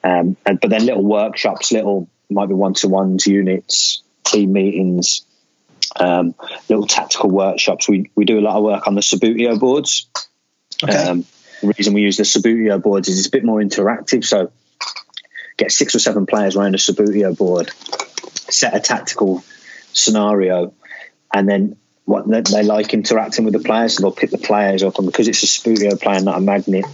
um, 0.04 0.36
and 0.46 0.60
but 0.60 0.70
then 0.70 0.86
little 0.86 1.04
workshops 1.04 1.70
little 1.70 2.08
might 2.32 2.48
be 2.48 2.54
one 2.54 2.74
to 2.74 2.88
ones, 2.88 3.26
units, 3.26 4.02
team 4.24 4.52
meetings, 4.52 5.22
um, 5.96 6.34
little 6.68 6.86
tactical 6.86 7.30
workshops. 7.30 7.88
We 7.88 8.10
we 8.14 8.24
do 8.24 8.38
a 8.38 8.42
lot 8.42 8.56
of 8.56 8.64
work 8.64 8.86
on 8.86 8.94
the 8.94 9.00
Subbuteo 9.00 9.58
boards. 9.58 10.08
Okay. 10.82 10.96
Um, 10.96 11.24
the 11.60 11.68
reason 11.68 11.94
we 11.94 12.02
use 12.02 12.16
the 12.16 12.24
Subbuteo 12.24 12.82
boards 12.82 13.08
is 13.08 13.18
it's 13.18 13.28
a 13.28 13.30
bit 13.30 13.44
more 13.44 13.60
interactive. 13.60 14.24
So 14.24 14.50
get 15.56 15.70
six 15.70 15.94
or 15.94 16.00
seven 16.00 16.26
players 16.26 16.56
around 16.56 16.74
a 16.74 16.78
Subbuteo 16.78 17.36
board, 17.36 17.70
set 18.50 18.74
a 18.74 18.80
tactical 18.80 19.44
scenario, 19.92 20.74
and 21.32 21.48
then 21.48 21.76
what 22.04 22.28
they 22.28 22.62
like 22.62 22.94
interacting 22.94 23.44
with 23.44 23.54
the 23.54 23.60
players. 23.60 23.96
So 23.96 24.02
they'll 24.02 24.12
pick 24.12 24.30
the 24.30 24.38
players 24.38 24.82
up, 24.82 24.98
and 24.98 25.06
because 25.06 25.28
it's 25.28 25.42
a 25.42 25.46
Subbuteo 25.46 26.00
player, 26.00 26.20
not 26.20 26.38
a 26.38 26.40
magnet. 26.40 26.84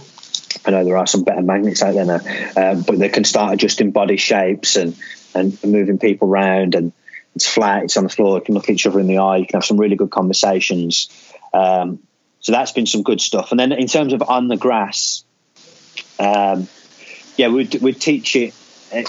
I 0.65 0.71
know 0.71 0.83
there 0.83 0.97
are 0.97 1.07
some 1.07 1.23
better 1.23 1.41
magnets 1.41 1.81
out 1.81 1.93
there 1.93 2.05
now, 2.05 2.19
uh, 2.55 2.75
but 2.75 2.99
they 2.99 3.09
can 3.09 3.23
start 3.23 3.53
adjusting 3.53 3.91
body 3.91 4.17
shapes 4.17 4.75
and 4.75 4.95
and 5.35 5.63
moving 5.63 5.99
people 5.99 6.27
around 6.27 6.75
and 6.75 6.91
it's 7.35 7.47
flat, 7.47 7.83
it's 7.83 7.97
on 7.97 8.03
the 8.03 8.09
floor, 8.09 8.37
you 8.39 8.43
can 8.43 8.55
look 8.55 8.69
each 8.69 8.87
other 8.87 8.99
in 8.99 9.07
the 9.07 9.19
eye, 9.19 9.37
you 9.37 9.45
can 9.45 9.57
have 9.57 9.65
some 9.65 9.77
really 9.79 9.95
good 9.95 10.09
conversations. 10.09 11.09
Um, 11.53 11.99
so 12.39 12.51
that's 12.51 12.71
been 12.71 12.85
some 12.85 13.03
good 13.03 13.21
stuff. 13.21 13.51
And 13.51 13.59
then 13.59 13.71
in 13.71 13.87
terms 13.87 14.13
of 14.13 14.21
on 14.23 14.47
the 14.47 14.57
grass, 14.57 15.23
um, 16.19 16.67
yeah, 17.37 17.49
we'd, 17.49 17.75
we'd 17.81 18.01
teach 18.01 18.35
it 18.35 18.53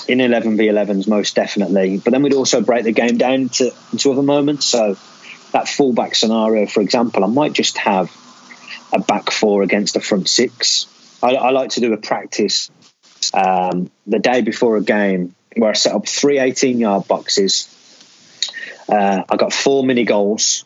in 0.09 0.21
11 0.21 0.57
v 0.57 0.67
11s 0.67 1.09
most 1.09 1.35
definitely. 1.35 1.99
But 1.99 2.13
then 2.13 2.23
we'd 2.23 2.35
also 2.35 2.61
break 2.61 2.85
the 2.85 2.93
game 2.93 3.17
down 3.17 3.35
into, 3.35 3.73
into 3.93 4.13
other 4.13 4.23
moments. 4.23 4.67
So 4.67 4.97
that 5.53 5.69
fullback 5.69 6.15
scenario, 6.15 6.67
for 6.67 6.81
example, 6.81 7.25
I 7.25 7.29
might 7.29 7.53
just 7.53 7.79
have 7.79 8.15
a 8.93 8.99
back 8.99 9.31
four 9.31 9.63
against 9.63 9.97
a 9.97 10.01
front 10.01 10.29
six. 10.29 10.87
I, 11.23 11.35
I 11.35 11.51
like 11.51 11.71
to 11.71 11.81
do 11.81 11.93
a 11.93 11.97
practice 11.97 12.71
um, 13.35 13.91
the 14.07 14.19
day 14.19 14.43
before 14.43 14.77
a 14.77 14.83
game 14.83 15.35
where 15.57 15.71
I 15.71 15.75
set 15.75 15.95
up 15.95 16.07
three 16.07 16.39
18 16.39 16.79
yard 16.79 17.09
boxes. 17.09 17.77
Uh, 18.89 19.23
I 19.29 19.37
got 19.37 19.53
four 19.53 19.85
mini 19.85 20.05
goals 20.05 20.65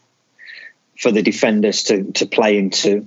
for 0.99 1.11
the 1.11 1.23
defenders 1.23 1.85
to, 1.85 2.13
to 2.13 2.27
play 2.27 2.59
into, 2.59 3.07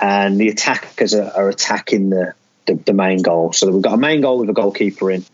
and 0.00 0.40
the 0.40 0.48
attackers 0.48 1.14
are, 1.14 1.30
are 1.30 1.48
attacking 1.48 2.10
the, 2.10 2.34
the, 2.66 2.74
the 2.74 2.92
main 2.92 3.22
goal. 3.22 3.52
So 3.52 3.70
we've 3.70 3.82
got 3.82 3.94
a 3.94 3.98
main 3.98 4.20
goal 4.20 4.38
with 4.38 4.50
a 4.50 4.54
goalkeeper 4.54 5.10
in. 5.10 5.24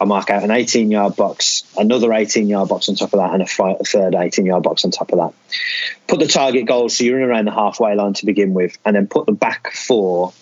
I 0.00 0.04
mark 0.04 0.30
out 0.30 0.44
an 0.44 0.50
18 0.52 0.90
yard 0.90 1.16
box, 1.16 1.64
another 1.76 2.12
18 2.12 2.48
yard 2.48 2.68
box 2.68 2.88
on 2.88 2.94
top 2.94 3.12
of 3.12 3.18
that, 3.18 3.32
and 3.32 3.42
a, 3.42 3.84
third 3.84 4.14
18 4.14 4.46
yard 4.46 4.62
box 4.62 4.84
on 4.84 4.92
top 4.92 5.12
of 5.12 5.18
that. 5.18 5.34
Put 6.06 6.20
the 6.20 6.28
target 6.28 6.66
goal 6.66 6.88
so 6.88 7.02
you're 7.02 7.20
in 7.20 7.28
around 7.28 7.46
the 7.46 7.52
halfway 7.52 7.94
line 7.96 8.12
to 8.14 8.26
begin 8.26 8.54
with, 8.54 8.78
and 8.84 8.94
then 8.94 9.08
put 9.08 9.26
the 9.26 9.32
back 9.32 9.72
four 9.72 10.32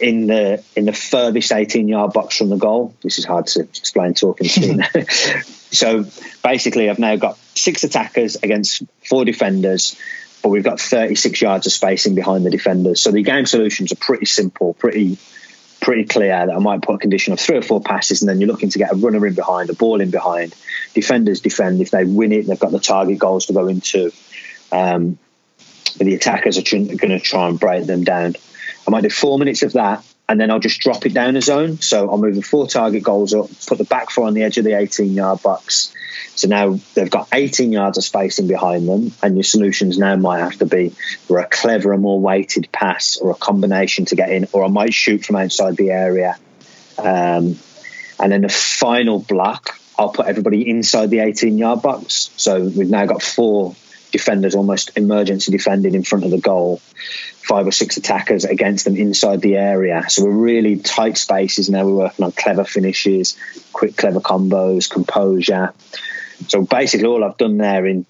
in 0.00 0.26
the 0.26 0.62
in 0.74 0.86
the 0.86 0.92
furthest 0.92 1.52
18 1.52 1.86
yard 1.88 2.12
box 2.12 2.38
from 2.38 2.48
the 2.48 2.56
goal. 2.56 2.94
This 3.02 3.18
is 3.18 3.26
hard 3.26 3.46
to 3.48 3.60
explain 3.60 4.14
talking 4.14 4.48
to 4.48 5.06
so 5.44 6.06
basically, 6.42 6.88
I've 6.88 6.98
now 6.98 7.16
got 7.16 7.36
six 7.54 7.84
attackers 7.84 8.36
against 8.36 8.82
four 9.06 9.26
defenders, 9.26 9.96
but 10.42 10.48
we've 10.48 10.64
got 10.64 10.80
36 10.80 11.40
yards 11.40 11.66
of 11.66 11.72
spacing 11.72 12.14
behind 12.14 12.46
the 12.46 12.50
defenders. 12.50 13.02
So 13.02 13.10
the 13.10 13.22
game 13.22 13.44
solutions 13.44 13.92
are 13.92 13.96
pretty 13.96 14.26
simple, 14.26 14.72
pretty 14.74 15.18
pretty 15.84 16.04
clear 16.04 16.46
that 16.46 16.54
I 16.54 16.58
might 16.58 16.82
put 16.82 16.94
a 16.94 16.98
condition 16.98 17.32
of 17.34 17.38
three 17.38 17.58
or 17.58 17.62
four 17.62 17.80
passes, 17.80 18.22
and 18.22 18.28
then 18.28 18.40
you're 18.40 18.48
looking 18.48 18.70
to 18.70 18.78
get 18.78 18.90
a 18.90 18.96
runner 18.96 19.24
in 19.26 19.34
behind, 19.34 19.68
a 19.68 19.74
ball 19.74 20.00
in 20.00 20.10
behind. 20.10 20.54
Defenders 20.94 21.40
defend. 21.40 21.80
If 21.80 21.90
they 21.90 22.04
win 22.04 22.32
it, 22.32 22.46
they've 22.46 22.58
got 22.58 22.72
the 22.72 22.80
target 22.80 23.18
goals 23.18 23.46
to 23.46 23.52
go 23.52 23.66
into. 23.68 24.10
Um, 24.72 25.18
the 25.98 26.14
attackers 26.14 26.58
are 26.58 26.62
going 26.62 26.96
to 26.96 27.20
try 27.20 27.48
and 27.48 27.60
break 27.60 27.86
them 27.86 28.02
down. 28.02 28.34
I 28.88 28.90
might 28.90 29.02
do 29.02 29.10
four 29.10 29.38
minutes 29.38 29.62
of 29.62 29.74
that, 29.74 30.04
and 30.28 30.40
then 30.40 30.50
I'll 30.50 30.60
just 30.60 30.80
drop 30.80 31.04
it 31.06 31.12
down 31.12 31.36
a 31.36 31.42
zone. 31.42 31.78
So 31.80 32.10
I'll 32.10 32.18
move 32.18 32.34
the 32.34 32.42
four 32.42 32.66
target 32.66 33.02
goals 33.02 33.34
up, 33.34 33.48
put 33.66 33.78
the 33.78 33.84
back 33.84 34.10
four 34.10 34.26
on 34.26 34.34
the 34.34 34.42
edge 34.42 34.56
of 34.58 34.64
the 34.64 34.72
18 34.72 35.12
yard 35.12 35.42
box. 35.42 35.94
So 36.34 36.48
now 36.48 36.78
they've 36.94 37.10
got 37.10 37.28
18 37.32 37.70
yards 37.72 37.98
of 37.98 38.04
spacing 38.04 38.48
behind 38.48 38.88
them, 38.88 39.12
and 39.22 39.36
your 39.36 39.44
solutions 39.44 39.98
now 39.98 40.16
might 40.16 40.40
have 40.40 40.58
to 40.58 40.66
be 40.66 40.90
for 41.26 41.38
a 41.38 41.46
cleverer, 41.46 41.96
more 41.96 42.20
weighted 42.20 42.70
pass 42.72 43.18
or 43.18 43.30
a 43.30 43.34
combination 43.34 44.06
to 44.06 44.16
get 44.16 44.30
in, 44.30 44.48
or 44.52 44.64
I 44.64 44.68
might 44.68 44.94
shoot 44.94 45.24
from 45.24 45.36
outside 45.36 45.76
the 45.76 45.90
area. 45.90 46.36
Um, 46.98 47.58
and 48.18 48.32
then 48.32 48.42
the 48.42 48.48
final 48.48 49.18
block, 49.18 49.78
I'll 49.98 50.08
put 50.08 50.26
everybody 50.26 50.68
inside 50.68 51.10
the 51.10 51.20
18 51.20 51.58
yard 51.58 51.82
box. 51.82 52.30
So 52.36 52.64
we've 52.64 52.90
now 52.90 53.06
got 53.06 53.22
four 53.22 53.76
defenders 54.14 54.54
almost 54.54 54.96
emergency 54.96 55.50
defending 55.50 55.94
in 55.94 56.04
front 56.04 56.24
of 56.24 56.30
the 56.30 56.38
goal, 56.38 56.78
five 56.78 57.66
or 57.66 57.72
six 57.72 57.96
attackers 57.96 58.44
against 58.44 58.84
them 58.84 58.96
inside 58.96 59.40
the 59.40 59.56
area. 59.56 60.04
So 60.08 60.24
we're 60.24 60.30
really 60.30 60.76
tight 60.76 61.18
spaces 61.18 61.68
now. 61.68 61.84
We're 61.84 62.04
working 62.04 62.24
on 62.24 62.30
clever 62.30 62.64
finishes, 62.64 63.36
quick, 63.72 63.96
clever 63.96 64.20
combos, 64.20 64.88
composure. 64.88 65.74
So 66.46 66.62
basically, 66.62 67.06
all 67.06 67.24
I've 67.24 67.36
done 67.36 67.58
there 67.58 67.84
in 67.86 68.06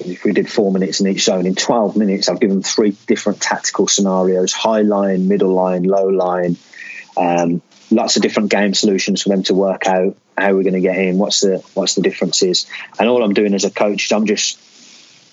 if 0.00 0.22
we 0.22 0.32
did 0.32 0.50
four 0.50 0.70
minutes 0.70 1.00
in 1.00 1.08
each 1.08 1.24
zone, 1.24 1.46
in 1.46 1.54
12 1.54 1.96
minutes, 1.96 2.28
I've 2.28 2.38
given 2.38 2.62
three 2.62 2.96
different 3.06 3.40
tactical 3.40 3.88
scenarios 3.88 4.52
high 4.52 4.82
line, 4.82 5.26
middle 5.28 5.52
line, 5.52 5.82
low 5.82 6.08
line. 6.08 6.56
Um, 7.16 7.62
lots 7.90 8.16
of 8.16 8.22
different 8.22 8.50
game 8.50 8.74
solutions 8.74 9.22
for 9.22 9.30
them 9.30 9.42
to 9.44 9.54
work 9.54 9.86
out 9.86 10.14
how 10.36 10.54
we're 10.54 10.62
going 10.62 10.74
to 10.74 10.80
get 10.80 10.96
in, 10.98 11.18
what's 11.18 11.40
the 11.40 11.58
what's 11.74 11.94
the 11.94 12.02
differences. 12.02 12.66
And 12.98 13.08
all 13.08 13.24
I'm 13.24 13.34
doing 13.34 13.54
as 13.54 13.64
a 13.64 13.70
coach 13.70 14.06
is 14.06 14.12
I'm 14.12 14.26
just 14.26 14.58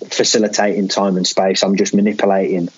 facilitating 0.09 0.87
time 0.87 1.17
and 1.17 1.25
space. 1.25 1.63
I'm 1.63 1.75
just 1.75 1.93
manipulating 1.93 2.69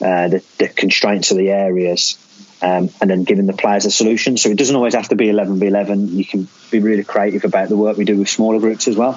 uh, 0.00 0.28
the, 0.28 0.44
the, 0.58 0.68
constraints 0.68 1.30
of 1.30 1.36
the 1.36 1.50
areas 1.50 2.18
um, 2.62 2.90
and 3.00 3.10
then 3.10 3.24
giving 3.24 3.46
the 3.46 3.52
players 3.52 3.84
a 3.84 3.90
solution. 3.90 4.36
So 4.36 4.50
it 4.50 4.58
doesn't 4.58 4.74
always 4.74 4.94
have 4.94 5.08
to 5.08 5.16
be 5.16 5.28
11 5.28 5.58
v 5.58 5.66
11. 5.66 6.16
You 6.16 6.24
can 6.24 6.48
be 6.70 6.80
really 6.80 7.04
creative 7.04 7.44
about 7.44 7.68
the 7.68 7.76
work 7.76 7.96
we 7.96 8.04
do 8.04 8.16
with 8.16 8.28
smaller 8.28 8.58
groups 8.58 8.88
as 8.88 8.96
well. 8.96 9.16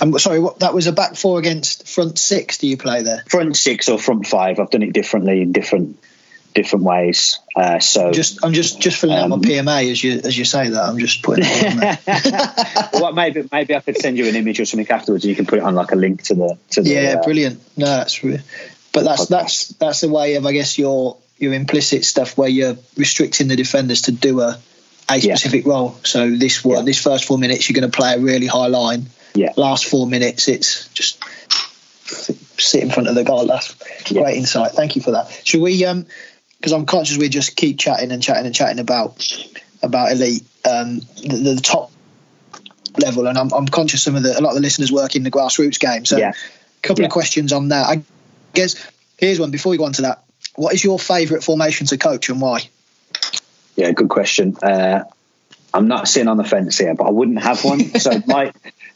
I'm 0.00 0.18
sorry, 0.18 0.40
what, 0.40 0.60
that 0.60 0.74
was 0.74 0.88
a 0.88 0.92
back 0.92 1.14
four 1.14 1.38
against 1.38 1.86
front 1.86 2.18
six. 2.18 2.58
Do 2.58 2.66
you 2.66 2.76
play 2.76 3.02
there? 3.02 3.22
Front 3.28 3.56
six 3.56 3.88
or 3.88 3.98
front 3.98 4.26
five. 4.26 4.58
I've 4.58 4.70
done 4.70 4.82
it 4.82 4.92
differently 4.92 5.42
in 5.42 5.52
different 5.52 5.98
different 6.54 6.84
ways. 6.84 7.38
Uh, 7.54 7.78
so 7.78 8.12
just 8.12 8.44
I'm 8.44 8.52
just 8.52 8.80
just 8.80 8.98
filling 8.98 9.18
um, 9.18 9.24
out 9.24 9.28
my 9.30 9.36
um, 9.36 9.42
PMA 9.42 9.90
as 9.90 10.02
you 10.02 10.20
as 10.24 10.36
you 10.36 10.44
say 10.44 10.68
that. 10.70 10.82
I'm 10.82 10.98
just 10.98 11.22
putting 11.22 11.44
it 11.46 11.72
on 11.72 11.76
there. 11.78 12.90
well, 13.00 13.12
maybe 13.12 13.48
maybe 13.50 13.74
I 13.74 13.80
could 13.80 13.98
send 13.98 14.18
you 14.18 14.28
an 14.28 14.36
image 14.36 14.60
or 14.60 14.64
something 14.64 14.88
afterwards, 14.90 15.24
and 15.24 15.30
you 15.30 15.36
can 15.36 15.46
put 15.46 15.58
it 15.58 15.64
on 15.64 15.74
like 15.74 15.92
a 15.92 15.96
link 15.96 16.22
to 16.24 16.34
the 16.34 16.58
to 16.70 16.82
the. 16.82 16.90
Yeah, 16.90 17.16
uh, 17.18 17.22
brilliant. 17.22 17.60
No, 17.76 17.86
that's 17.86 18.20
but 18.20 19.04
that's 19.04 19.26
podcast. 19.26 19.28
that's 19.28 19.68
that's 19.68 20.00
the 20.00 20.08
way 20.08 20.34
of 20.34 20.46
I 20.46 20.52
guess 20.52 20.78
your 20.78 21.16
your 21.38 21.54
implicit 21.54 22.04
stuff 22.04 22.38
where 22.38 22.48
you're 22.48 22.76
restricting 22.96 23.48
the 23.48 23.56
defenders 23.56 24.02
to 24.02 24.12
do 24.12 24.40
a 24.40 24.58
a 25.08 25.20
specific 25.20 25.64
yeah. 25.64 25.72
role. 25.72 25.96
So 26.04 26.30
this 26.30 26.64
yeah. 26.64 26.82
this 26.82 27.02
first 27.02 27.24
four 27.24 27.38
minutes 27.38 27.68
you're 27.68 27.78
going 27.78 27.90
to 27.90 27.96
play 27.96 28.14
a 28.14 28.18
really 28.18 28.46
high 28.46 28.68
line. 28.68 29.06
Yeah. 29.34 29.52
Last 29.56 29.86
four 29.86 30.06
minutes 30.06 30.48
it's 30.48 30.88
just 30.88 31.22
sit 32.58 32.82
in 32.82 32.90
front 32.90 33.08
of 33.08 33.14
the 33.14 33.24
goal. 33.24 33.46
That's 33.46 33.74
yeah. 34.10 34.22
great 34.22 34.36
insight. 34.36 34.72
Thank 34.72 34.96
you 34.96 35.02
for 35.02 35.12
that. 35.12 35.30
Should 35.44 35.60
we 35.60 35.84
um 35.84 36.06
because 36.62 36.72
I'm 36.72 36.86
conscious 36.86 37.18
we 37.18 37.28
just 37.28 37.56
keep 37.56 37.76
chatting 37.76 38.12
and 38.12 38.22
chatting 38.22 38.46
and 38.46 38.54
chatting 38.54 38.78
about 38.78 39.20
about 39.82 40.12
elite, 40.12 40.44
um, 40.64 41.00
the, 41.16 41.54
the, 41.56 41.60
top 41.60 41.90
level, 42.96 43.26
and 43.26 43.36
I'm, 43.36 43.52
I'm, 43.52 43.66
conscious 43.66 44.04
some 44.04 44.14
of 44.14 44.22
the 44.22 44.38
a 44.38 44.40
lot 44.40 44.50
of 44.50 44.54
the 44.54 44.60
listeners 44.60 44.92
work 44.92 45.16
in 45.16 45.24
the 45.24 45.30
grassroots 45.30 45.80
game. 45.80 46.04
So, 46.04 46.18
yeah. 46.18 46.30
a 46.30 46.86
couple 46.86 47.02
yeah. 47.02 47.06
of 47.06 47.12
questions 47.12 47.52
on 47.52 47.70
that. 47.70 47.86
I 47.86 48.04
guess 48.54 48.76
here's 49.18 49.40
one 49.40 49.50
before 49.50 49.70
we 49.70 49.76
go 49.76 49.86
on 49.86 49.92
to 49.94 50.02
that. 50.02 50.22
What 50.54 50.72
is 50.72 50.84
your 50.84 51.00
favourite 51.00 51.42
formation 51.42 51.88
to 51.88 51.98
coach 51.98 52.28
and 52.28 52.40
why? 52.40 52.60
Yeah, 53.74 53.90
good 53.90 54.08
question. 54.08 54.56
Uh, 54.62 55.02
I'm 55.74 55.88
not 55.88 56.06
sitting 56.06 56.28
on 56.28 56.36
the 56.36 56.44
fence 56.44 56.78
here, 56.78 56.94
but 56.94 57.08
I 57.08 57.10
wouldn't 57.10 57.42
have 57.42 57.64
one. 57.64 57.98
so 57.98 58.22
my 58.28 58.52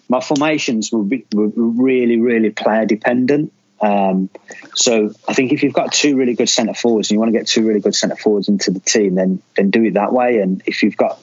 my 0.09 0.21
formations 0.21 0.93
will 0.93 1.03
be 1.03 1.27
really 1.33 2.21
really 2.21 2.51
player 2.51 2.87
dependent. 2.87 3.53
Um, 3.81 4.31
so 4.75 5.13
I 5.29 5.35
think 5.35 5.53
if 5.53 5.63
you've 5.63 5.75
got 5.75 5.93
two 5.93 6.17
really 6.17 6.35
good 6.35 6.49
centre 6.49 6.75
forwards 6.75 7.11
and 7.11 7.17
you 7.17 7.21
want 7.21 7.33
to 7.33 7.39
get 7.39 7.47
two 7.47 7.67
really 7.67 7.81
good 7.81 7.95
centre 7.95 8.17
forwards 8.17 8.49
into 8.49 8.71
the 8.71 8.81
team, 8.81 9.15
then 9.15 9.43
then 9.57 9.71
do 9.71 9.85
it 9.85 9.95
that 9.95 10.13
way. 10.13 10.39
And 10.39 10.63
if 10.67 10.83
you've 10.83 10.97
got 10.97 11.21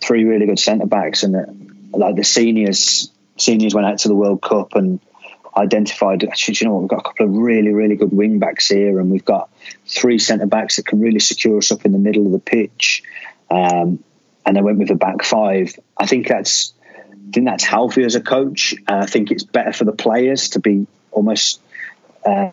three 0.00 0.24
really 0.24 0.46
good 0.46 0.58
centre 0.58 0.86
backs 0.86 1.22
and 1.22 1.36
uh, 1.36 1.46
like 1.96 2.16
the 2.16 2.24
seniors 2.24 3.10
seniors 3.38 3.74
went 3.74 3.86
out 3.86 3.98
to 4.00 4.08
the 4.08 4.14
World 4.14 4.42
Cup 4.42 4.74
and 4.74 5.00
identified 5.56 6.22
actually 6.24 6.56
you 6.60 6.66
know 6.66 6.74
what? 6.74 6.82
We've 6.82 6.90
got 6.90 7.00
a 7.00 7.02
couple 7.02 7.26
of 7.26 7.32
really 7.32 7.72
really 7.72 7.96
good 7.96 8.12
wing 8.12 8.38
backs 8.38 8.68
here 8.68 9.00
and 9.00 9.10
we've 9.10 9.24
got 9.24 9.48
three 9.86 10.18
centre 10.18 10.46
backs 10.46 10.76
that 10.76 10.86
can 10.86 11.00
really 11.00 11.20
secure 11.20 11.58
us 11.58 11.72
up 11.72 11.86
in 11.86 11.92
the 11.92 11.98
middle 11.98 12.26
of 12.26 12.32
the 12.32 12.38
pitch. 12.38 13.02
Um, 13.50 14.02
and 14.44 14.56
they 14.56 14.62
went 14.62 14.78
with 14.78 14.90
a 14.90 14.94
back 14.94 15.24
five. 15.24 15.78
I 15.96 16.06
think 16.06 16.28
that's 16.28 16.72
I 17.10 17.32
think 17.32 17.46
that's 17.46 17.64
healthy 17.64 18.04
as 18.04 18.14
a 18.14 18.20
coach. 18.20 18.74
I 18.86 19.06
think 19.06 19.30
it's 19.30 19.42
better 19.42 19.72
for 19.72 19.84
the 19.84 19.92
players 19.92 20.50
to 20.50 20.60
be 20.60 20.86
almost 21.10 21.60
um, 22.26 22.52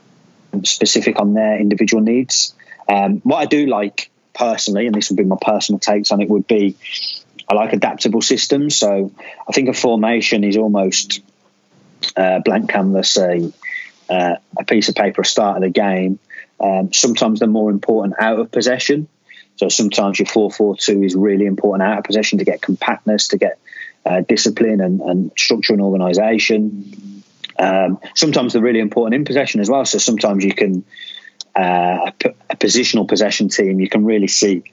specific 0.63 1.19
on 1.19 1.33
their 1.33 1.59
individual 1.59 2.01
needs. 2.01 2.53
Um, 2.87 3.21
what 3.21 3.37
I 3.37 3.45
do 3.45 3.65
like 3.65 4.09
personally, 4.33 4.85
and 4.87 4.95
this 4.95 5.09
would 5.09 5.17
be 5.17 5.23
my 5.23 5.37
personal 5.41 5.79
takes 5.79 6.11
on 6.11 6.21
it, 6.21 6.29
would 6.29 6.47
be 6.47 6.75
I 7.47 7.55
like 7.55 7.73
adaptable 7.73 8.21
systems. 8.21 8.75
So 8.75 9.11
I 9.47 9.51
think 9.51 9.69
a 9.69 9.73
formation 9.73 10.43
is 10.43 10.57
almost 10.57 11.21
uh, 12.15 12.39
blank 12.39 12.69
canvas, 12.69 13.17
a, 13.17 13.51
uh, 14.09 14.35
a 14.57 14.65
piece 14.65 14.89
of 14.89 14.95
paper, 14.95 15.21
a 15.21 15.25
start 15.25 15.57
of 15.57 15.63
the 15.63 15.69
game. 15.69 16.19
Um, 16.59 16.93
sometimes 16.93 17.39
they're 17.39 17.49
more 17.49 17.71
important 17.71 18.15
out 18.19 18.39
of 18.39 18.51
possession. 18.51 19.07
So 19.55 19.69
sometimes 19.69 20.19
your 20.19 20.25
4 20.25 20.51
4 20.51 20.77
2 20.77 21.03
is 21.03 21.15
really 21.15 21.45
important 21.45 21.87
out 21.87 21.99
of 21.99 22.03
possession 22.05 22.39
to 22.39 22.45
get 22.45 22.61
compactness, 22.61 23.29
to 23.29 23.37
get 23.37 23.59
uh, 24.05 24.21
discipline 24.21 24.81
and, 24.81 25.01
and 25.01 25.31
structure 25.37 25.73
and 25.73 25.81
organisation. 25.81 27.12
Um, 27.57 27.99
sometimes 28.15 28.53
they're 28.53 28.61
really 28.61 28.79
important 28.79 29.15
in 29.15 29.25
possession 29.25 29.61
as 29.61 29.69
well. 29.69 29.85
So 29.85 29.97
sometimes 29.97 30.43
you 30.43 30.53
can 30.53 30.83
uh, 31.55 32.11
a, 32.49 32.55
positional 32.57 33.07
possession 33.07 33.49
team, 33.49 33.79
you 33.79 33.89
can 33.89 34.05
really 34.05 34.27
see 34.27 34.63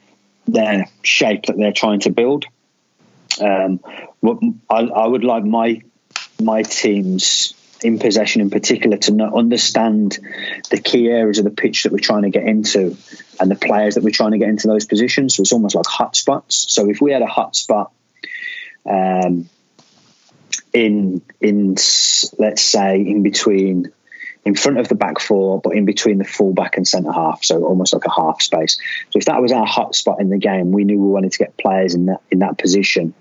their 0.47 0.85
shape 1.03 1.45
that 1.45 1.57
they're 1.57 1.73
trying 1.73 1.99
to 2.01 2.09
build. 2.09 2.45
Um, 3.39 3.79
I, 4.69 4.79
I, 4.79 5.07
would 5.07 5.23
like 5.23 5.43
my 5.45 5.81
my 6.41 6.63
teams 6.63 7.53
in 7.83 7.97
possession 7.99 8.41
in 8.41 8.49
particular 8.49 8.97
to 8.97 9.23
understand 9.35 10.19
the 10.69 10.79
key 10.79 11.07
areas 11.07 11.39
of 11.39 11.45
the 11.45 11.51
pitch 11.51 11.83
that 11.83 11.91
we're 11.91 11.99
trying 11.99 12.23
to 12.23 12.29
get 12.29 12.43
into 12.43 12.97
and 13.39 13.49
the 13.49 13.55
players 13.55 13.95
that 13.95 14.03
we're 14.03 14.11
trying 14.11 14.31
to 14.31 14.37
get 14.37 14.49
into 14.49 14.67
those 14.67 14.85
positions. 14.85 15.35
So 15.35 15.41
it's 15.41 15.53
almost 15.53 15.75
like 15.75 15.85
hot 15.85 16.15
spots. 16.15 16.65
So 16.69 16.89
if 16.89 17.01
we 17.01 17.11
had 17.11 17.21
a 17.21 17.27
hot 17.27 17.55
spot 17.55 17.91
um, 18.89 19.49
in 20.73 21.21
in 21.39 21.75
let's 22.37 22.61
say 22.61 23.01
in 23.01 23.23
between 23.23 23.91
in 24.43 24.55
front 24.55 24.79
of 24.79 24.87
the 24.87 24.95
back 24.95 25.19
four, 25.19 25.61
but 25.61 25.75
in 25.75 25.85
between 25.85 26.17
the 26.17 26.23
full 26.23 26.53
back 26.53 26.77
and 26.77 26.87
centre 26.87 27.11
half, 27.11 27.43
so 27.43 27.63
almost 27.63 27.93
like 27.93 28.05
a 28.05 28.11
half 28.11 28.41
space. 28.41 28.77
So 29.11 29.19
if 29.19 29.25
that 29.25 29.41
was 29.41 29.51
our 29.51 29.65
hot 29.65 29.95
spot 29.95 30.19
in 30.19 30.29
the 30.29 30.37
game, 30.37 30.71
we 30.71 30.83
knew 30.83 30.99
we 30.99 31.09
wanted 31.09 31.31
to 31.33 31.37
get 31.37 31.57
players 31.57 31.93
in 31.93 32.07
that 32.07 32.21
in 32.31 32.39
that 32.39 32.57
position. 32.57 33.13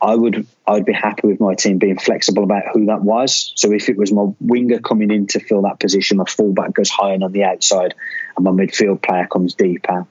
I 0.00 0.16
would 0.16 0.46
I 0.66 0.72
would 0.72 0.84
be 0.84 0.92
happy 0.92 1.28
with 1.28 1.38
my 1.38 1.54
team 1.54 1.78
being 1.78 1.98
flexible 1.98 2.42
about 2.42 2.64
who 2.72 2.86
that 2.86 3.02
was. 3.02 3.52
So 3.56 3.72
if 3.72 3.88
it 3.88 3.96
was 3.96 4.12
my 4.12 4.26
winger 4.40 4.80
coming 4.80 5.10
in 5.10 5.28
to 5.28 5.40
fill 5.40 5.62
that 5.62 5.78
position, 5.78 6.16
my 6.16 6.24
fullback 6.24 6.72
goes 6.72 6.90
higher 6.90 7.18
on 7.22 7.30
the 7.30 7.44
outside, 7.44 7.94
and 8.36 8.44
my 8.44 8.50
midfield 8.50 9.02
player 9.02 9.26
comes 9.26 9.54
deeper. 9.54 10.06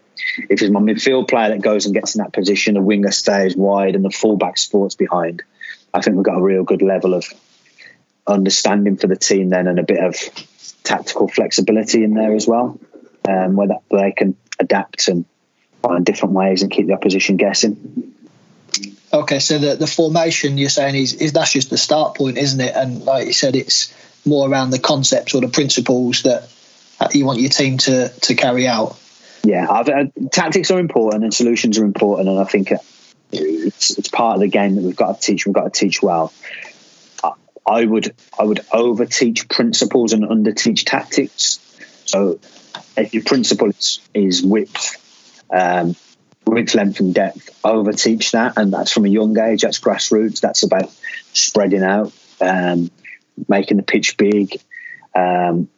If 0.49 0.61
it's 0.61 0.71
my 0.71 0.79
midfield 0.79 1.29
player 1.29 1.49
that 1.49 1.61
goes 1.61 1.85
and 1.85 1.95
gets 1.95 2.15
in 2.15 2.21
that 2.21 2.31
position, 2.31 2.75
the 2.75 2.81
winger 2.81 3.11
stays 3.11 3.55
wide 3.55 3.95
and 3.95 4.05
the 4.05 4.11
fullback 4.11 4.57
sports 4.57 4.95
behind. 4.95 5.43
I 5.93 6.01
think 6.01 6.15
we've 6.15 6.25
got 6.25 6.37
a 6.37 6.43
real 6.43 6.63
good 6.63 6.81
level 6.81 7.13
of 7.13 7.25
understanding 8.27 8.97
for 8.97 9.07
the 9.07 9.15
team 9.15 9.49
then 9.49 9.67
and 9.67 9.79
a 9.79 9.83
bit 9.83 10.03
of 10.03 10.15
tactical 10.83 11.27
flexibility 11.27 12.03
in 12.03 12.13
there 12.13 12.35
as 12.35 12.47
well, 12.47 12.79
um, 13.27 13.55
where, 13.55 13.67
that, 13.67 13.81
they 13.89 14.11
can 14.11 14.35
adapt 14.59 15.07
and 15.07 15.25
find 15.81 16.05
different 16.05 16.33
ways 16.33 16.61
and 16.61 16.71
keep 16.71 16.87
the 16.87 16.93
opposition 16.93 17.37
guessing. 17.37 18.13
Okay, 19.13 19.39
so 19.39 19.57
the, 19.57 19.75
the 19.75 19.87
formation 19.87 20.57
you're 20.57 20.69
saying 20.69 20.95
is, 20.95 21.13
is 21.15 21.33
that's 21.33 21.51
just 21.51 21.69
the 21.69 21.77
start 21.77 22.15
point, 22.15 22.37
isn't 22.37 22.61
it? 22.61 22.73
And 22.75 23.03
like 23.03 23.27
you 23.27 23.33
said, 23.33 23.55
it's 23.55 23.93
more 24.25 24.49
around 24.49 24.69
the 24.69 24.79
concepts 24.79 25.33
or 25.33 25.41
the 25.41 25.49
principles 25.49 26.23
that 26.23 26.49
you 27.11 27.25
want 27.25 27.39
your 27.39 27.49
team 27.49 27.77
to 27.79 28.09
to 28.09 28.35
carry 28.35 28.67
out. 28.67 28.97
Yeah, 29.43 29.65
uh, 29.67 30.05
tactics 30.31 30.69
are 30.69 30.79
important 30.79 31.23
and 31.23 31.33
solutions 31.33 31.79
are 31.79 31.83
important, 31.83 32.29
and 32.29 32.39
I 32.39 32.43
think 32.43 32.71
it's, 33.31 33.97
it's 33.97 34.09
part 34.09 34.35
of 34.35 34.41
the 34.41 34.47
game 34.47 34.75
that 34.75 34.83
we've 34.83 34.95
got 34.95 35.19
to 35.19 35.27
teach. 35.27 35.45
We've 35.45 35.55
got 35.55 35.73
to 35.73 35.79
teach 35.79 36.01
well. 36.01 36.33
I 37.65 37.85
would 37.85 38.13
I 38.37 38.43
would 38.43 38.65
over 38.71 39.05
teach 39.05 39.47
principles 39.47 40.13
and 40.13 40.25
under 40.25 40.51
teach 40.51 40.83
tactics. 40.83 41.59
So 42.05 42.39
if 42.97 43.13
your 43.13 43.23
principle 43.23 43.69
is, 43.69 43.99
is 44.13 44.43
width, 44.43 44.97
um, 45.51 45.95
width, 46.45 46.73
length, 46.75 46.99
and 46.99 47.13
depth, 47.13 47.49
over 47.63 47.93
teach 47.93 48.31
that, 48.31 48.57
and 48.57 48.73
that's 48.73 48.91
from 48.91 49.05
a 49.05 49.09
young 49.09 49.37
age. 49.37 49.61
That's 49.61 49.79
grassroots. 49.79 50.41
That's 50.41 50.63
about 50.63 50.91
spreading 51.33 51.83
out, 51.83 52.11
um, 52.41 52.89
making 53.47 53.77
the 53.77 53.83
pitch 53.83 54.17
big, 54.17 54.59
um, 55.15 55.69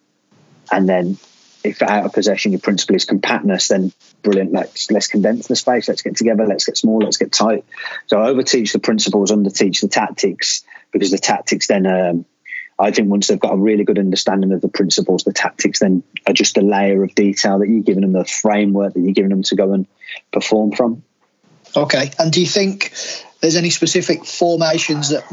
and 0.71 0.87
then 0.87 1.17
if 1.63 1.81
out 1.81 2.05
of 2.05 2.13
possession 2.13 2.51
your 2.51 2.61
principle 2.61 2.95
is 2.95 3.05
compactness, 3.05 3.69
then 3.69 3.91
brilliant. 4.21 4.51
Let's 4.51 4.91
let's 4.91 5.07
condense 5.07 5.47
the 5.47 5.55
space. 5.55 5.87
Let's 5.87 6.01
get 6.01 6.15
together. 6.15 6.45
Let's 6.45 6.65
get 6.65 6.77
small. 6.77 6.99
Let's 6.99 7.17
get 7.17 7.31
tight. 7.31 7.65
So 8.07 8.21
over 8.21 8.43
teach 8.43 8.73
the 8.73 8.79
principles, 8.79 9.31
underteach 9.31 9.81
the 9.81 9.87
tactics, 9.87 10.63
because 10.91 11.11
the 11.11 11.17
tactics 11.17 11.67
then. 11.67 11.85
Um, 11.85 12.25
I 12.79 12.89
think 12.89 13.09
once 13.09 13.27
they've 13.27 13.39
got 13.39 13.53
a 13.53 13.57
really 13.57 13.83
good 13.83 13.99
understanding 13.99 14.51
of 14.51 14.59
the 14.59 14.67
principles, 14.67 15.23
the 15.23 15.31
tactics 15.31 15.79
then 15.79 16.01
are 16.25 16.33
just 16.33 16.57
a 16.57 16.61
layer 16.61 17.03
of 17.03 17.13
detail 17.13 17.59
that 17.59 17.69
you're 17.69 17.83
giving 17.83 18.01
them, 18.01 18.13
the 18.13 18.25
framework 18.25 18.95
that 18.95 18.99
you're 18.99 19.13
giving 19.13 19.29
them 19.29 19.43
to 19.43 19.55
go 19.55 19.73
and 19.73 19.85
perform 20.31 20.71
from. 20.71 21.03
Okay. 21.75 22.11
And 22.17 22.33
do 22.33 22.41
you 22.41 22.47
think 22.47 22.91
there's 23.41 23.55
any 23.55 23.69
specific 23.69 24.25
formations 24.25 25.09
that 25.09 25.23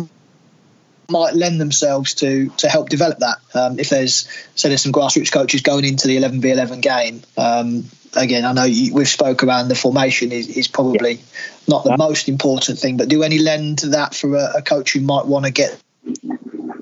might 1.11 1.35
lend 1.35 1.61
themselves 1.61 2.15
to 2.15 2.51
to 2.59 2.69
help 2.69 2.89
develop 2.89 3.19
that. 3.19 3.39
Um, 3.55 3.79
if 3.79 3.91
there's 3.91 4.29
say 4.55 4.69
there's 4.69 4.83
some 4.83 4.93
grassroots 4.93 5.33
coaches 5.33 5.63
going 5.63 5.85
into 5.85 6.09
the 6.09 6.17
11v11 6.17 6.81
game. 6.81 7.23
Um, 7.37 7.85
again, 8.17 8.45
I 8.45 8.53
know 8.53 8.65
you, 8.65 8.95
we've 8.95 9.09
spoke 9.09 9.43
around 9.43 9.69
the 9.69 9.75
formation 9.75 10.33
is, 10.33 10.49
is 10.49 10.69
probably 10.69 11.13
yeah. 11.13 11.23
not 11.69 11.85
the 11.85 11.97
most 11.97 12.29
important 12.29 12.79
thing, 12.79 12.97
but 12.97 13.09
do 13.09 13.23
any 13.23 13.39
lend 13.39 13.81
to 13.81 13.89
that 13.89 14.15
for 14.15 14.37
a, 14.37 14.59
a 14.59 14.63
coach 14.63 14.93
who 14.93 15.01
might 15.01 15.27
want 15.27 15.47
to 15.47 15.53
get 15.53 15.81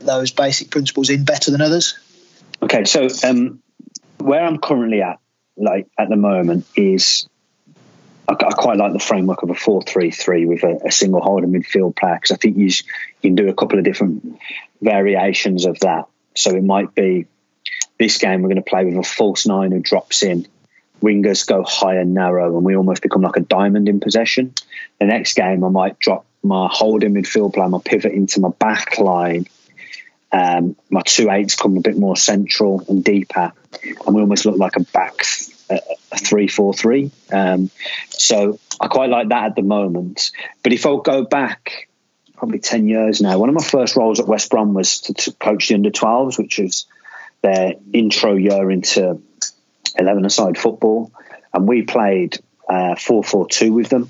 those 0.00 0.30
basic 0.30 0.70
principles 0.70 1.10
in 1.10 1.24
better 1.24 1.50
than 1.50 1.60
others? 1.60 1.98
Okay, 2.62 2.84
so 2.84 3.08
um, 3.24 3.62
where 4.18 4.44
I'm 4.44 4.58
currently 4.58 5.02
at, 5.02 5.18
like 5.56 5.88
at 5.98 6.08
the 6.08 6.16
moment, 6.16 6.66
is 6.76 7.28
I, 8.28 8.34
quite 8.34 8.76
like 8.76 8.92
the 8.92 8.98
framework 8.98 9.42
of 9.42 9.50
a 9.50 9.54
four-three-three 9.54 10.44
with 10.44 10.62
a, 10.62 10.80
a 10.86 10.92
single 10.92 11.22
holding 11.22 11.52
midfield 11.52 11.96
player 11.96 12.16
because 12.16 12.32
I 12.32 12.36
think 12.36 12.58
you, 12.58 12.70
can 13.22 13.34
do 13.34 13.48
a 13.48 13.54
couple 13.54 13.78
of 13.78 13.84
different 13.84 14.38
variations 14.82 15.64
of 15.64 15.80
that. 15.80 16.06
So 16.36 16.54
it 16.54 16.62
might 16.62 16.94
be 16.94 17.26
this 17.98 18.18
game 18.18 18.42
we're 18.42 18.48
going 18.48 18.62
to 18.62 18.70
play 18.70 18.84
with 18.84 18.96
a 18.96 19.02
false 19.02 19.46
nine 19.46 19.72
who 19.72 19.80
drops 19.80 20.22
in, 20.22 20.46
wingers 21.02 21.46
go 21.46 21.62
high 21.62 21.96
and 21.96 22.14
narrow, 22.14 22.54
and 22.56 22.64
we 22.64 22.76
almost 22.76 23.02
become 23.02 23.22
like 23.22 23.36
a 23.36 23.40
diamond 23.40 23.88
in 23.88 23.98
possession. 23.98 24.54
The 25.00 25.06
next 25.06 25.34
game 25.34 25.64
I 25.64 25.68
might 25.68 25.98
drop 25.98 26.26
my 26.42 26.68
holding 26.70 27.14
midfield 27.14 27.54
player, 27.54 27.68
my 27.68 27.80
pivot 27.84 28.12
into 28.12 28.40
my 28.40 28.50
back 28.50 28.98
line. 28.98 29.46
Um, 30.30 30.76
my 30.90 31.00
two 31.00 31.30
eights 31.30 31.56
come 31.56 31.78
a 31.78 31.80
bit 31.80 31.96
more 31.96 32.16
central 32.16 32.84
and 32.88 33.02
deeper, 33.02 33.52
and 33.82 34.14
we 34.14 34.20
almost 34.20 34.44
look 34.44 34.58
like 34.58 34.76
a 34.76 34.80
back 34.80 35.24
three 36.16 36.48
four 36.48 36.74
three. 36.74 37.10
Um, 37.32 37.70
so 38.08 38.58
I 38.80 38.88
quite 38.88 39.10
like 39.10 39.28
that 39.28 39.44
at 39.46 39.56
the 39.56 39.62
moment. 39.62 40.30
But 40.62 40.72
if 40.72 40.86
I 40.86 40.96
go 41.02 41.24
back 41.24 41.88
probably 42.36 42.58
ten 42.58 42.88
years 42.88 43.20
now, 43.20 43.38
one 43.38 43.48
of 43.48 43.54
my 43.54 43.64
first 43.64 43.96
roles 43.96 44.20
at 44.20 44.26
West 44.26 44.50
Brom 44.50 44.74
was 44.74 45.00
to, 45.02 45.14
to 45.14 45.32
coach 45.32 45.68
the 45.68 45.74
under 45.74 45.90
12s, 45.90 46.38
which 46.38 46.58
was 46.58 46.86
their 47.42 47.74
intro 47.92 48.34
year 48.34 48.70
into 48.70 49.20
eleven 49.98 50.24
aside 50.24 50.58
football, 50.58 51.12
and 51.52 51.68
we 51.68 51.82
played 51.82 52.38
uh, 52.68 52.94
four 52.96 53.22
four 53.22 53.46
two 53.46 53.72
with 53.72 53.88
them. 53.88 54.08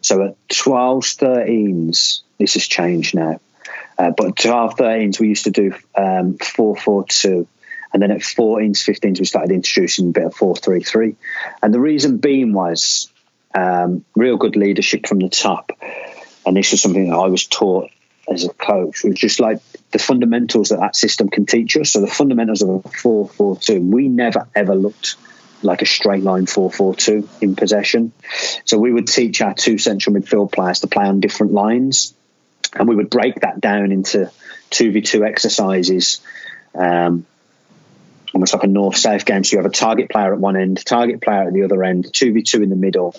So 0.00 0.22
at 0.22 0.48
12s, 0.48 1.18
13s, 1.18 2.20
this 2.38 2.54
has 2.54 2.66
changed 2.66 3.16
now. 3.16 3.40
Uh, 3.98 4.12
but 4.16 4.36
12, 4.36 4.76
13s, 4.76 5.18
we 5.18 5.28
used 5.28 5.44
to 5.44 5.50
do 5.50 5.74
um, 5.96 6.38
4 6.38 6.76
4 6.76 7.04
2 7.04 7.48
and 7.98 8.02
then 8.04 8.12
at 8.12 8.22
14s, 8.22 8.78
15s, 8.78 9.18
we 9.18 9.24
started 9.24 9.50
introducing 9.50 10.10
a 10.10 10.12
bit 10.12 10.26
of 10.26 10.34
433. 10.36 11.16
And 11.60 11.74
the 11.74 11.80
reason 11.80 12.18
being 12.18 12.52
was 12.52 13.12
um, 13.52 14.04
real 14.14 14.36
good 14.36 14.54
leadership 14.54 15.08
from 15.08 15.18
the 15.18 15.28
top. 15.28 15.72
And 16.46 16.56
this 16.56 16.70
was 16.70 16.80
something 16.80 17.10
that 17.10 17.16
I 17.16 17.26
was 17.26 17.48
taught 17.48 17.90
as 18.32 18.44
a 18.44 18.50
coach, 18.50 19.02
was 19.02 19.16
just 19.16 19.40
like 19.40 19.58
the 19.90 19.98
fundamentals 19.98 20.68
that 20.68 20.78
that 20.78 20.94
system 20.94 21.28
can 21.28 21.44
teach 21.44 21.76
us. 21.76 21.90
So 21.90 22.00
the 22.00 22.06
fundamentals 22.06 22.62
of 22.62 22.68
a 22.68 22.88
442, 22.88 23.80
we 23.80 24.06
never 24.06 24.46
ever 24.54 24.76
looked 24.76 25.16
like 25.62 25.82
a 25.82 25.86
straight 25.86 26.22
line 26.22 26.46
442 26.46 27.28
in 27.40 27.56
possession. 27.56 28.12
So 28.64 28.78
we 28.78 28.92
would 28.92 29.08
teach 29.08 29.42
our 29.42 29.54
two 29.54 29.76
central 29.76 30.14
midfield 30.14 30.52
players 30.52 30.78
to 30.80 30.86
play 30.86 31.06
on 31.06 31.18
different 31.18 31.52
lines. 31.52 32.14
And 32.74 32.88
we 32.88 32.94
would 32.94 33.10
break 33.10 33.40
that 33.40 33.60
down 33.60 33.90
into 33.90 34.30
2v2 34.70 35.26
exercises. 35.26 36.20
Um, 36.76 37.26
almost 38.38 38.54
like 38.54 38.62
a 38.62 38.68
north 38.68 38.96
south 38.96 39.24
game. 39.24 39.42
So 39.42 39.56
you 39.56 39.62
have 39.62 39.70
a 39.70 39.74
target 39.74 40.10
player 40.10 40.32
at 40.32 40.38
one 40.38 40.56
end, 40.56 40.84
target 40.86 41.20
player 41.20 41.48
at 41.48 41.52
the 41.52 41.64
other 41.64 41.82
end, 41.82 42.04
2v2 42.04 42.62
in 42.62 42.70
the 42.70 42.76
middle. 42.76 43.16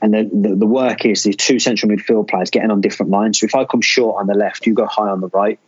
And 0.00 0.14
the, 0.14 0.30
the, 0.32 0.54
the, 0.54 0.66
work 0.66 1.04
is 1.04 1.24
the 1.24 1.32
two 1.32 1.58
central 1.58 1.90
midfield 1.90 2.28
players 2.28 2.50
getting 2.50 2.70
on 2.70 2.80
different 2.80 3.10
lines. 3.10 3.40
So 3.40 3.46
if 3.46 3.56
I 3.56 3.64
come 3.64 3.80
short 3.80 4.20
on 4.20 4.28
the 4.28 4.34
left, 4.34 4.64
you 4.66 4.74
go 4.74 4.86
high 4.86 5.08
on 5.08 5.20
the 5.20 5.26
right. 5.28 5.58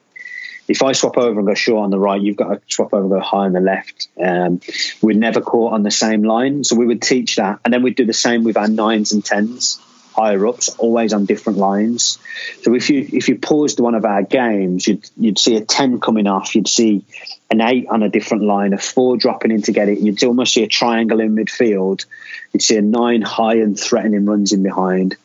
If 0.68 0.84
I 0.84 0.92
swap 0.92 1.18
over 1.18 1.40
and 1.40 1.48
go 1.48 1.54
short 1.54 1.82
on 1.82 1.90
the 1.90 1.98
right, 1.98 2.20
you've 2.20 2.36
got 2.36 2.48
to 2.48 2.60
swap 2.68 2.94
over 2.94 3.02
and 3.02 3.10
go 3.10 3.20
high 3.20 3.46
on 3.46 3.54
the 3.54 3.60
left. 3.60 4.06
Um, 4.22 4.60
we're 5.02 5.16
never 5.16 5.40
caught 5.40 5.72
on 5.72 5.82
the 5.82 5.90
same 5.90 6.22
line. 6.22 6.62
So 6.62 6.76
we 6.76 6.86
would 6.86 7.02
teach 7.02 7.36
that. 7.36 7.58
And 7.64 7.74
then 7.74 7.82
we'd 7.82 7.96
do 7.96 8.06
the 8.06 8.12
same 8.12 8.44
with 8.44 8.56
our 8.56 8.68
nines 8.68 9.12
and 9.12 9.24
tens 9.24 9.80
higher 10.16 10.46
ups, 10.46 10.70
always 10.78 11.12
on 11.12 11.26
different 11.26 11.58
lines. 11.58 12.18
So 12.62 12.74
if 12.74 12.88
you 12.88 13.06
if 13.12 13.28
you 13.28 13.36
paused 13.36 13.80
one 13.80 13.94
of 13.94 14.04
our 14.04 14.22
games, 14.22 14.86
you'd 14.86 15.08
you'd 15.16 15.38
see 15.38 15.56
a 15.56 15.60
ten 15.60 16.00
coming 16.00 16.26
off, 16.26 16.54
you'd 16.54 16.68
see 16.68 17.04
an 17.50 17.60
eight 17.60 17.86
on 17.88 18.02
a 18.02 18.08
different 18.08 18.42
line, 18.42 18.72
a 18.72 18.78
four 18.78 19.16
dropping 19.16 19.52
in 19.52 19.62
to 19.62 19.72
get 19.72 19.88
it. 19.88 19.98
You'd 19.98 20.22
almost 20.24 20.54
see 20.54 20.64
a 20.64 20.68
triangle 20.68 21.20
in 21.20 21.36
midfield. 21.36 22.04
You'd 22.52 22.62
see 22.62 22.76
a 22.76 22.82
nine 22.82 23.22
high 23.22 23.56
and 23.56 23.78
threatening 23.78 24.26
runs 24.26 24.52
in 24.52 24.62
behind. 24.62 25.16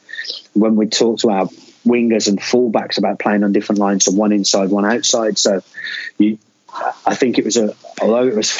When 0.53 0.75
we 0.75 0.87
talk 0.87 1.19
to 1.19 1.31
our 1.31 1.47
wingers 1.85 2.27
and 2.27 2.39
fullbacks 2.39 2.97
about 2.97 3.19
playing 3.19 3.43
on 3.43 3.53
different 3.53 3.79
lines, 3.79 4.05
so 4.05 4.11
one 4.11 4.31
inside, 4.31 4.69
one 4.69 4.85
outside. 4.85 5.37
So 5.39 5.61
you, 6.17 6.37
I 7.05 7.15
think 7.15 7.39
it 7.39 7.45
was 7.45 7.57
a 7.57 7.75
although 8.01 8.27
it 8.27 8.35
was 8.35 8.57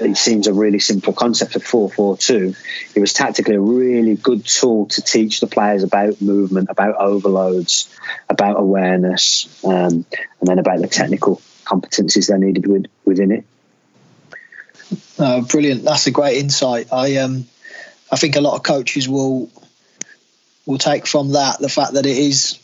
it 0.00 0.16
seems 0.16 0.48
a 0.48 0.52
really 0.52 0.80
simple 0.80 1.12
concept 1.12 1.54
of 1.54 1.62
442 1.62 2.54
it 2.96 3.00
was 3.00 3.12
tactically 3.12 3.54
a 3.54 3.60
really 3.60 4.16
good 4.16 4.44
tool 4.44 4.86
to 4.86 5.02
teach 5.02 5.38
the 5.38 5.46
players 5.46 5.84
about 5.84 6.20
movement 6.20 6.68
about 6.68 6.96
overloads 6.96 7.88
about 8.28 8.58
awareness 8.58 9.46
um, 9.64 10.04
and 10.40 10.48
then 10.48 10.58
about 10.58 10.80
the 10.80 10.88
technical 10.88 11.40
competencies 11.64 12.28
they 12.28 12.38
needed 12.38 12.66
with, 12.66 12.86
within 13.04 13.32
it. 13.32 13.44
Oh, 15.18 15.42
brilliant! 15.42 15.84
That's 15.84 16.06
a 16.06 16.10
great 16.10 16.38
insight. 16.38 16.92
I 16.92 17.16
um, 17.16 17.46
I 18.10 18.16
think 18.16 18.36
a 18.36 18.40
lot 18.40 18.54
of 18.54 18.62
coaches 18.62 19.08
will 19.08 19.50
will 20.66 20.78
take 20.78 21.06
from 21.06 21.32
that 21.32 21.58
the 21.58 21.68
fact 21.68 21.94
that 21.94 22.06
it 22.06 22.16
is 22.16 22.58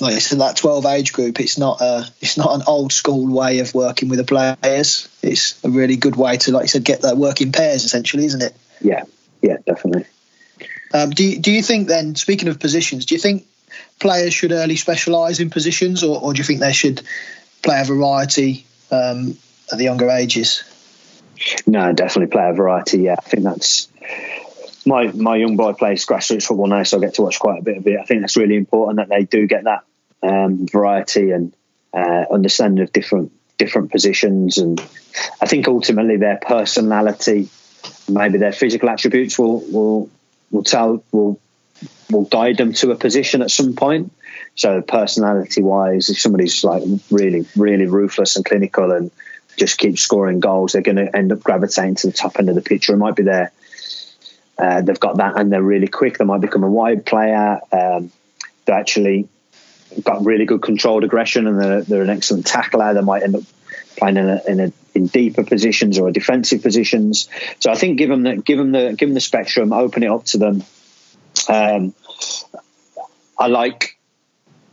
like 0.00 0.14
I 0.14 0.18
said, 0.18 0.40
that 0.40 0.56
twelve 0.56 0.84
age 0.86 1.12
group. 1.12 1.40
It's 1.40 1.58
not 1.58 1.80
a 1.80 2.04
it's 2.20 2.36
not 2.36 2.54
an 2.54 2.62
old 2.66 2.92
school 2.92 3.32
way 3.32 3.60
of 3.60 3.74
working 3.74 4.08
with 4.08 4.18
the 4.18 4.24
players. 4.24 5.08
It's 5.22 5.62
a 5.64 5.70
really 5.70 5.96
good 5.96 6.16
way 6.16 6.36
to, 6.38 6.52
like 6.52 6.62
you 6.62 6.68
said, 6.68 6.84
get 6.84 7.02
that 7.02 7.16
work 7.16 7.40
in 7.40 7.52
pairs, 7.52 7.84
essentially, 7.84 8.24
isn't 8.26 8.42
it? 8.42 8.54
Yeah, 8.80 9.04
yeah, 9.40 9.58
definitely. 9.64 10.06
Um, 10.92 11.10
do 11.10 11.24
you, 11.24 11.38
do 11.38 11.52
you 11.52 11.62
think 11.62 11.88
then? 11.88 12.16
Speaking 12.16 12.48
of 12.48 12.58
positions, 12.58 13.06
do 13.06 13.14
you 13.14 13.20
think 13.20 13.46
players 14.00 14.34
should 14.34 14.52
early 14.52 14.76
specialise 14.76 15.40
in 15.40 15.50
positions, 15.50 16.02
or, 16.02 16.20
or 16.20 16.32
do 16.32 16.38
you 16.38 16.44
think 16.44 16.60
they 16.60 16.72
should 16.72 17.02
play 17.62 17.80
a 17.80 17.84
variety 17.84 18.66
um, 18.90 19.36
at 19.70 19.78
the 19.78 19.84
younger 19.84 20.10
ages. 20.10 20.64
No, 21.66 21.92
definitely 21.92 22.30
play 22.30 22.48
a 22.48 22.52
variety. 22.52 22.98
Yeah, 22.98 23.16
I 23.18 23.22
think 23.22 23.44
that's 23.44 23.88
my 24.86 25.10
my 25.12 25.36
young 25.36 25.56
boy 25.56 25.72
plays 25.72 26.06
grassroots 26.06 26.46
football 26.46 26.66
now, 26.66 26.82
so 26.82 26.98
I 26.98 27.00
get 27.00 27.14
to 27.14 27.22
watch 27.22 27.38
quite 27.38 27.60
a 27.60 27.62
bit 27.62 27.78
of 27.78 27.86
it. 27.86 27.98
I 27.98 28.04
think 28.04 28.20
that's 28.20 28.36
really 28.36 28.56
important 28.56 28.96
that 28.96 29.08
they 29.08 29.24
do 29.24 29.46
get 29.46 29.64
that 29.64 29.84
um, 30.22 30.66
variety 30.66 31.30
and 31.30 31.54
uh, 31.92 32.24
understanding 32.30 32.82
of 32.82 32.92
different 32.92 33.32
different 33.58 33.92
positions, 33.92 34.58
and 34.58 34.80
I 35.40 35.46
think 35.46 35.68
ultimately 35.68 36.16
their 36.16 36.38
personality, 36.38 37.48
maybe 38.08 38.38
their 38.38 38.52
physical 38.52 38.88
attributes, 38.88 39.38
will 39.38 39.60
will 39.60 40.10
will 40.50 40.64
tell 40.64 41.02
will 41.12 41.40
will 42.10 42.24
guide 42.24 42.56
them 42.58 42.72
to 42.74 42.90
a 42.90 42.96
position 42.96 43.42
at 43.42 43.50
some 43.50 43.74
point. 43.74 44.12
So 44.54 44.82
personality 44.82 45.62
wise, 45.62 46.10
if 46.10 46.18
somebody's 46.18 46.62
like 46.62 46.82
really 47.10 47.46
really 47.56 47.86
ruthless 47.86 48.36
and 48.36 48.44
clinical 48.44 48.92
and 48.92 49.10
just 49.56 49.78
keeps 49.78 50.02
scoring 50.02 50.40
goals, 50.40 50.72
they're 50.72 50.82
going 50.82 50.96
to 50.96 51.14
end 51.14 51.32
up 51.32 51.40
gravitating 51.40 51.96
to 51.96 52.06
the 52.08 52.12
top 52.12 52.38
end 52.38 52.48
of 52.48 52.54
the 52.54 52.62
picture. 52.62 52.94
It 52.94 52.98
might 52.98 53.16
be 53.16 53.22
there. 53.22 53.52
Uh, 54.58 54.80
they've 54.82 55.00
got 55.00 55.16
that 55.16 55.38
and 55.38 55.50
they're 55.50 55.62
really 55.62 55.88
quick. 55.88 56.18
They 56.18 56.24
might 56.24 56.40
become 56.40 56.62
a 56.62 56.70
wide 56.70 57.04
player. 57.04 57.60
Um, 57.72 58.10
they 58.64 58.72
actually 58.72 59.28
got 60.02 60.24
really 60.24 60.44
good 60.44 60.62
controlled 60.62 61.04
aggression 61.04 61.46
and 61.46 61.60
they're, 61.60 61.82
they're, 61.82 62.02
an 62.02 62.10
excellent 62.10 62.46
tackler. 62.46 62.94
They 62.94 63.00
might 63.00 63.22
end 63.22 63.36
up 63.36 63.42
playing 63.96 64.16
in, 64.16 64.28
a, 64.28 64.42
in, 64.46 64.60
a, 64.60 64.72
in 64.94 65.06
deeper 65.06 65.44
positions 65.44 65.98
or 65.98 66.10
defensive 66.10 66.62
positions. 66.62 67.28
So 67.60 67.70
I 67.70 67.74
think 67.74 67.98
give 67.98 68.08
them 68.08 68.22
the 68.22 68.36
give 68.36 68.58
them 68.58 68.72
the 68.72 68.94
give 68.96 69.08
them 69.08 69.14
the 69.14 69.20
spectrum, 69.20 69.72
open 69.72 70.02
it 70.02 70.10
up 70.10 70.24
to 70.26 70.38
them. 70.38 70.64
Um, 71.48 71.94
I 73.38 73.48
like 73.48 73.98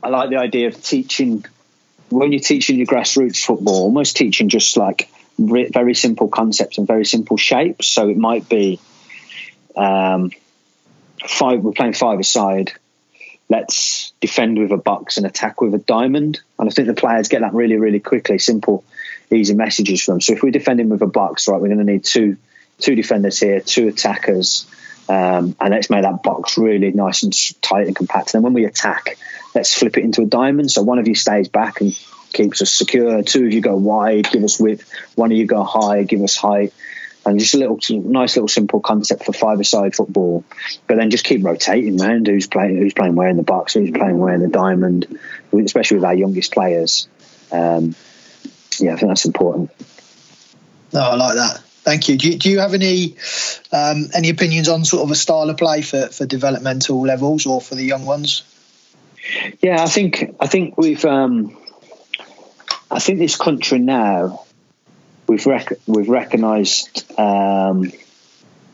I 0.03 0.10
like 0.10 0.30
the 0.30 0.38
idea 0.38 0.68
of 0.68 0.82
teaching 0.82 1.45
when 2.10 2.32
you're 2.32 2.39
teaching 2.39 2.78
your 2.78 2.88
grassroots 2.88 3.43
football, 3.43 3.84
almost 3.84 4.16
teaching 4.16 4.49
just 4.49 4.78
like 4.78 5.10
very 5.38 5.93
simple 5.93 6.28
concepts 6.28 6.78
and 6.78 6.88
very 6.88 7.05
simple 7.05 7.38
shapes. 7.38 7.88
So 7.88 8.10
it 8.10 8.18
might 8.18 8.49
be 8.49 8.80
um, 9.76 10.32
five. 11.26 11.62
We're 11.62 11.72
playing 11.72 11.93
five 11.93 12.20
aside. 12.20 12.74
Let's 13.47 14.14
defend 14.22 14.60
with 14.60 14.72
a 14.72 14.78
box 14.78 15.18
and 15.18 15.26
attack 15.26 15.60
with 15.60 15.74
a 15.74 15.80
diamond. 15.80 16.39
And 16.60 16.70
I 16.70 16.72
think 16.72 16.88
the 16.88 16.93
players 16.93 17.30
get 17.30 17.41
that 17.41 17.53
really, 17.53 17.78
really 17.78 17.99
quickly. 17.99 18.38
Simple, 18.38 18.84
easy 19.32 19.55
messages 19.55 20.03
for 20.03 20.12
them. 20.12 20.22
So 20.22 20.34
if 20.34 20.43
we're 20.43 20.51
defending 20.51 20.89
with 20.89 21.01
a 21.01 21.07
box, 21.07 21.47
right, 21.47 21.60
we're 21.60 21.70
going 21.70 21.80
to 21.80 21.91
need 21.91 22.03
two 22.03 22.38
two 22.80 22.95
defenders 22.95 23.39
here, 23.39 23.60
two 23.60 23.88
attackers, 23.88 24.66
um, 25.10 25.55
and 25.60 25.74
let's 25.74 25.89
make 25.89 26.03
that 26.03 26.22
box 26.22 26.57
really 26.57 26.91
nice 26.91 27.24
and 27.24 27.34
tight 27.62 27.88
and 27.88 27.95
compact. 27.95 28.34
And 28.34 28.39
then 28.39 28.43
when 28.43 28.53
we 28.53 28.66
attack, 28.66 29.18
let's 29.55 29.74
flip 29.74 29.97
it 29.97 30.03
into 30.03 30.22
a 30.22 30.26
diamond. 30.26 30.72
So 30.72 30.84
one 30.84 30.99
of 30.99 31.07
you 31.07 31.16
stays 31.16 31.47
back 31.49 31.82
and 31.82 31.97
keeps 32.32 32.62
us 32.62 32.72
secure. 32.72 33.24
Two 33.24 33.47
of 33.47 33.53
you 33.53 33.60
go 33.60 33.76
wide, 33.76 34.32
give 34.32 34.43
us 34.43 34.60
width. 34.60 34.88
One 35.16 35.32
of 35.32 35.38
you 35.38 35.47
go 35.47 35.64
high, 35.64 36.03
give 36.03 36.22
us 36.22 36.38
height. 36.38 36.74
And 37.26 37.38
just 37.38 37.53
a 37.53 37.57
little 37.57 37.80
nice 37.89 38.36
little 38.38 38.47
simple 38.47 38.80
concept 38.80 39.26
for 39.26 39.34
five-a-side 39.34 39.93
football, 39.93 40.45
but 40.88 40.95
then 40.95 41.10
just 41.10 41.26
keep 41.26 41.43
rotating 41.43 42.01
around 42.01 42.28
who's 42.28 42.47
playing 42.47 42.78
who's 42.78 42.93
playing 42.93 43.16
where 43.16 43.28
in 43.28 43.36
the 43.36 43.43
box, 43.43 43.74
who's 43.74 43.91
playing 43.91 44.18
where 44.18 44.34
in 44.34 44.41
the 44.41 44.47
diamond, 44.47 45.20
especially 45.51 45.97
with 45.97 46.05
our 46.05 46.14
youngest 46.14 46.53
players. 46.53 47.10
Um, 47.51 47.93
yeah, 48.80 48.93
I 48.93 48.95
think 48.95 49.10
that's 49.10 49.26
important. 49.26 49.70
No, 50.93 51.01
I 51.01 51.16
like 51.16 51.36
that. 51.36 51.62
Thank 51.90 52.08
you. 52.08 52.20
Do 52.20 52.30
you, 52.30 52.38
do 52.38 52.52
you 52.52 52.60
have 52.60 52.76
any 52.76 53.16
um, 53.72 54.10
any 54.14 54.30
opinions 54.30 54.70
on 54.70 54.86
sort 54.86 55.02
of 55.02 55.10
a 55.10 55.16
style 55.16 55.50
of 55.50 55.58
play 55.58 55.82
for, 55.82 56.10
for 56.10 56.28
developmental 56.28 57.02
levels 57.02 57.48
or 57.48 57.60
for 57.60 57.74
the 57.74 57.84
young 57.84 58.06
ones? 58.06 58.44
Yeah, 59.60 59.82
I 59.82 59.88
think 59.88 60.36
I 60.40 60.46
think 60.46 60.78
we've 60.78 61.04
um, 61.04 61.58
I 62.92 63.00
think 63.00 63.18
this 63.18 63.36
country 63.38 63.80
now 63.80 64.46
we've 65.26 65.48
rec- 65.48 65.80
we've 65.88 66.08
recognised 66.08 67.12
um, 67.20 67.92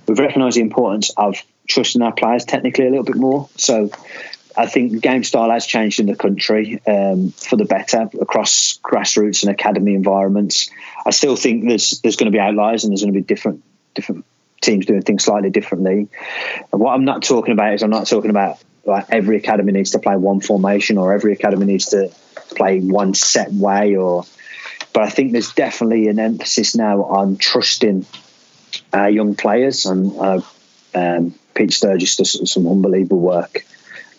we've 0.07 0.19
recognised 0.19 0.57
the 0.57 0.61
importance 0.61 1.11
of 1.15 1.37
trusting 1.69 2.01
our 2.01 2.11
players 2.11 2.43
technically 2.43 2.85
a 2.85 2.89
little 2.89 3.05
bit 3.05 3.15
more. 3.15 3.47
So 3.55 3.91
I 4.57 4.67
think 4.67 5.01
game 5.01 5.23
style 5.23 5.49
has 5.49 5.65
changed 5.65 5.99
in 5.99 6.05
the 6.05 6.15
country 6.15 6.81
um, 6.87 7.31
for 7.31 7.57
the 7.57 7.65
better 7.65 8.09
across 8.21 8.79
grassroots 8.83 9.43
and 9.43 9.51
academy 9.51 9.95
environments. 9.95 10.69
I 11.05 11.11
still 11.11 11.35
think 11.35 11.67
there's 11.67 11.99
there's 12.01 12.15
going 12.15 12.31
to 12.31 12.35
be 12.35 12.39
outliers 12.39 12.83
and 12.83 12.91
there's 12.91 13.01
going 13.01 13.13
to 13.13 13.19
be 13.19 13.25
different 13.25 13.63
different 13.93 14.25
teams 14.61 14.85
doing 14.85 15.01
things 15.01 15.23
slightly 15.23 15.49
differently. 15.49 16.07
And 16.71 16.81
what 16.81 16.93
I'm 16.93 17.05
not 17.05 17.23
talking 17.23 17.53
about 17.53 17.73
is 17.73 17.83
I'm 17.83 17.89
not 17.89 18.07
talking 18.07 18.29
about 18.29 18.59
like 18.85 19.07
every 19.09 19.37
academy 19.37 19.71
needs 19.71 19.91
to 19.91 19.99
play 19.99 20.15
one 20.15 20.39
formation 20.39 20.97
or 20.97 21.13
every 21.13 21.33
academy 21.33 21.65
needs 21.65 21.87
to 21.87 22.11
play 22.55 22.79
one 22.79 23.13
set 23.13 23.51
way 23.51 23.95
or 23.95 24.23
but 24.93 25.03
I 25.03 25.09
think 25.09 25.33
there's 25.33 25.51
definitely 25.51 26.07
an 26.07 26.19
emphasis 26.19 26.75
now 26.75 27.03
on 27.03 27.37
trusting 27.37 28.05
our 28.93 29.09
young 29.09 29.35
players 29.35 29.85
and 29.85 30.17
uh, 30.17 30.41
um, 30.93 31.35
Pete 31.53 31.73
Sturgess 31.73 32.15
does 32.15 32.51
some 32.51 32.67
unbelievable 32.67 33.19
work 33.19 33.65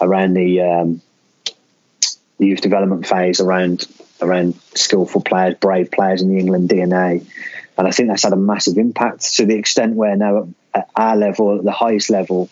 around 0.01 0.35
the 0.35 0.61
um, 0.61 1.03
the 2.39 2.47
youth 2.47 2.61
development 2.61 3.07
phase 3.07 3.41
around 3.41 3.87
around 4.21 4.55
skillful 4.75 5.21
players, 5.21 5.55
brave 5.57 5.91
players 5.91 6.23
in 6.23 6.29
the 6.29 6.39
England 6.39 6.69
DNA, 6.69 7.27
and 7.77 7.87
I 7.87 7.91
think 7.91 8.09
that's 8.09 8.23
had 8.23 8.33
a 8.33 8.37
massive 8.37 8.79
impact 8.79 9.37
to 9.37 9.47
the 9.47 9.55
extent 9.55 9.95
where 9.95 10.17
now 10.17 10.49
at 10.75 10.89
our 10.95 11.17
level, 11.17 11.59
at 11.59 11.65
the 11.65 11.73
highest 11.73 12.11
level, 12.11 12.49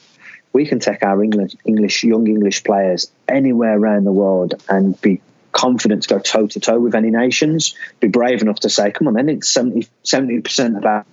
we 0.53 0.67
can 0.67 0.81
take 0.81 1.03
our 1.03 1.23
English, 1.23 1.55
English 1.65 2.05
young 2.05 2.27
English 2.27 2.65
players 2.65 3.11
anywhere 3.29 3.77
around 3.77 4.05
the 4.05 4.13
world 4.13 4.55
and 4.69 5.01
be 5.01 5.21
confident 5.53 6.03
to 6.03 6.09
go 6.09 6.19
toe 6.19 6.47
to 6.47 6.61
toe 6.61 6.79
with 6.79 6.95
any 6.95 7.11
nations. 7.11 7.75
Be 8.01 8.09
brave 8.09 8.43
enough 8.43 8.61
to 8.61 8.71
say, 8.71 8.91
"Come 8.91 9.09
on, 9.09 9.15
then 9.15 9.29
it's 9.29 9.51
70 9.51 10.41
percent 10.41 10.77
about 10.77 11.07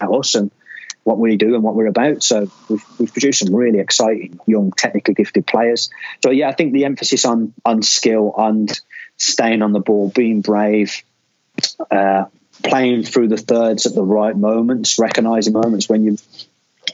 us 0.00 0.34
and 0.34 0.50
what 1.04 1.18
we 1.18 1.36
do 1.36 1.54
and 1.54 1.62
what 1.62 1.74
we're 1.74 1.86
about." 1.86 2.22
So 2.22 2.50
we've, 2.68 2.84
we've 2.98 3.12
produced 3.12 3.40
some 3.40 3.54
really 3.54 3.78
exciting 3.78 4.38
young, 4.46 4.72
technically 4.72 5.14
gifted 5.14 5.46
players. 5.46 5.90
So 6.22 6.30
yeah, 6.30 6.48
I 6.48 6.52
think 6.52 6.72
the 6.72 6.84
emphasis 6.84 7.24
on 7.24 7.54
on 7.64 7.82
skill 7.82 8.34
and 8.36 8.70
staying 9.16 9.62
on 9.62 9.72
the 9.72 9.80
ball, 9.80 10.10
being 10.14 10.40
brave. 10.40 11.02
Uh, 11.90 12.24
playing 12.62 13.02
through 13.02 13.28
the 13.28 13.36
thirds 13.36 13.86
at 13.86 13.94
the 13.94 14.04
right 14.04 14.36
moments, 14.36 14.98
recognizing 14.98 15.52
moments 15.52 15.88
when 15.88 16.04
you 16.04 16.16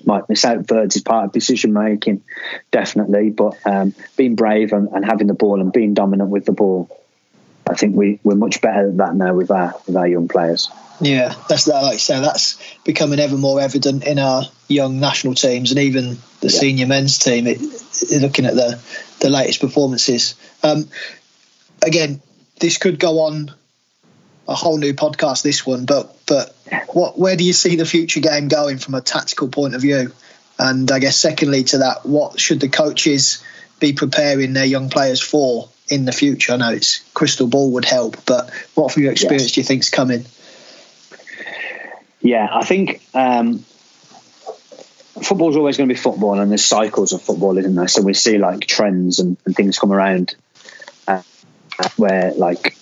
might 0.05 0.29
miss 0.29 0.45
out 0.45 0.67
thirds 0.67 0.97
is 0.97 1.03
part 1.03 1.27
of 1.27 1.33
decision 1.33 1.73
making, 1.73 2.23
definitely. 2.71 3.31
But 3.31 3.57
um, 3.65 3.95
being 4.17 4.35
brave 4.35 4.73
and, 4.73 4.89
and, 4.89 5.05
having 5.05 5.27
the 5.27 5.35
ball 5.35 5.61
and 5.61 5.73
being 5.73 5.95
dominant 5.95 6.31
with 6.31 6.45
the 6.45 6.53
ball, 6.53 6.89
I 7.69 7.75
think 7.75 7.97
we, 7.97 8.21
we're 8.23 8.37
much 8.37 8.61
better 8.61 8.89
at 8.89 8.97
that 8.99 9.15
now 9.15 9.35
with 9.35 9.51
our 9.51 9.75
with 9.87 9.97
our 9.97 10.07
young 10.07 10.29
players. 10.29 10.71
Yeah, 11.01 11.35
that's 11.49 11.67
that. 11.67 11.83
Like 11.83 11.95
you 11.95 11.99
say, 11.99 12.21
that's 12.21 12.59
becoming 12.85 13.21
ever 13.21 13.37
more 13.37 13.61
evident 13.61 14.05
in 14.05 14.19
our 14.19 14.43
young 14.67 14.99
national 14.99 15.35
teams 15.35 15.71
and 15.71 15.81
even 15.81 16.19
the 16.41 16.49
yeah. 16.49 16.59
senior 16.61 16.87
men's 16.87 17.19
team. 17.19 17.47
It, 17.47 17.61
it, 17.61 18.21
looking 18.21 18.47
at 18.47 18.55
the 18.55 18.81
the 19.21 19.31
latest 19.31 19.61
performances. 19.61 20.35
Um, 20.63 20.89
again, 21.83 22.21
this 22.61 22.79
could 22.79 22.99
go 22.99 23.21
on 23.21 23.53
a 24.49 24.55
whole 24.55 24.79
new 24.79 24.95
podcast. 24.95 25.43
This 25.43 25.65
one, 25.65 25.85
but 25.85 26.17
but 26.27 26.55
what 26.89 27.19
where 27.19 27.37
do 27.37 27.45
you 27.45 27.53
see 27.53 27.77
the 27.77 27.87
future 27.87 28.21
game 28.21 28.49
going 28.49 28.79
from 28.79 28.95
a 28.95 29.01
tactical 29.01 29.49
point 29.49 29.75
of 29.75 29.83
view? 29.83 30.13
And 30.59 30.91
I 30.91 30.99
guess 30.99 31.17
secondly 31.17 31.63
to 31.65 31.79
that, 31.79 32.05
what 32.05 32.41
should 32.41 32.59
the 32.59 32.69
coaches 32.69 33.45
be 33.79 33.93
preparing 33.93 34.55
their 34.55 34.65
young 34.65 34.91
players 34.91 35.21
for 35.21 35.69
in 35.89 36.05
the 36.05 36.13
future? 36.13 36.55
I 36.55 36.57
know 36.57 36.73
it's 36.73 37.09
crystal 37.15 37.47
ball 37.47 37.73
would 37.73 37.85
help, 37.85 38.17
but 38.27 38.51
what 38.75 38.91
from 38.91 39.05
your 39.05 39.13
experience 39.13 39.45
yes. 39.45 39.53
do 39.53 39.61
you 39.61 39.65
think's 39.65 39.91
coming? 39.91 40.25
Yeah, 42.21 42.49
I 42.51 42.65
think 42.65 43.01
um, 43.15 43.65
football's 45.23 45.57
always 45.57 45.77
going 45.77 45.89
to 45.89 45.95
be 45.95 46.01
football, 46.01 46.39
and 46.41 46.51
there's 46.51 46.65
cycles 46.65 47.13
of 47.13 47.23
football, 47.23 47.57
isn't 47.59 47.75
there? 47.75 47.89
So 47.89 48.03
we 48.03 48.15
see 48.15 48.39
like 48.39 48.61
trends 48.67 49.19
and, 49.21 49.37
and 49.45 49.55
things 49.55 49.79
come 49.79 49.93
around 49.93 50.35
uh, 51.07 51.23
where 51.97 52.33
like 52.35 52.77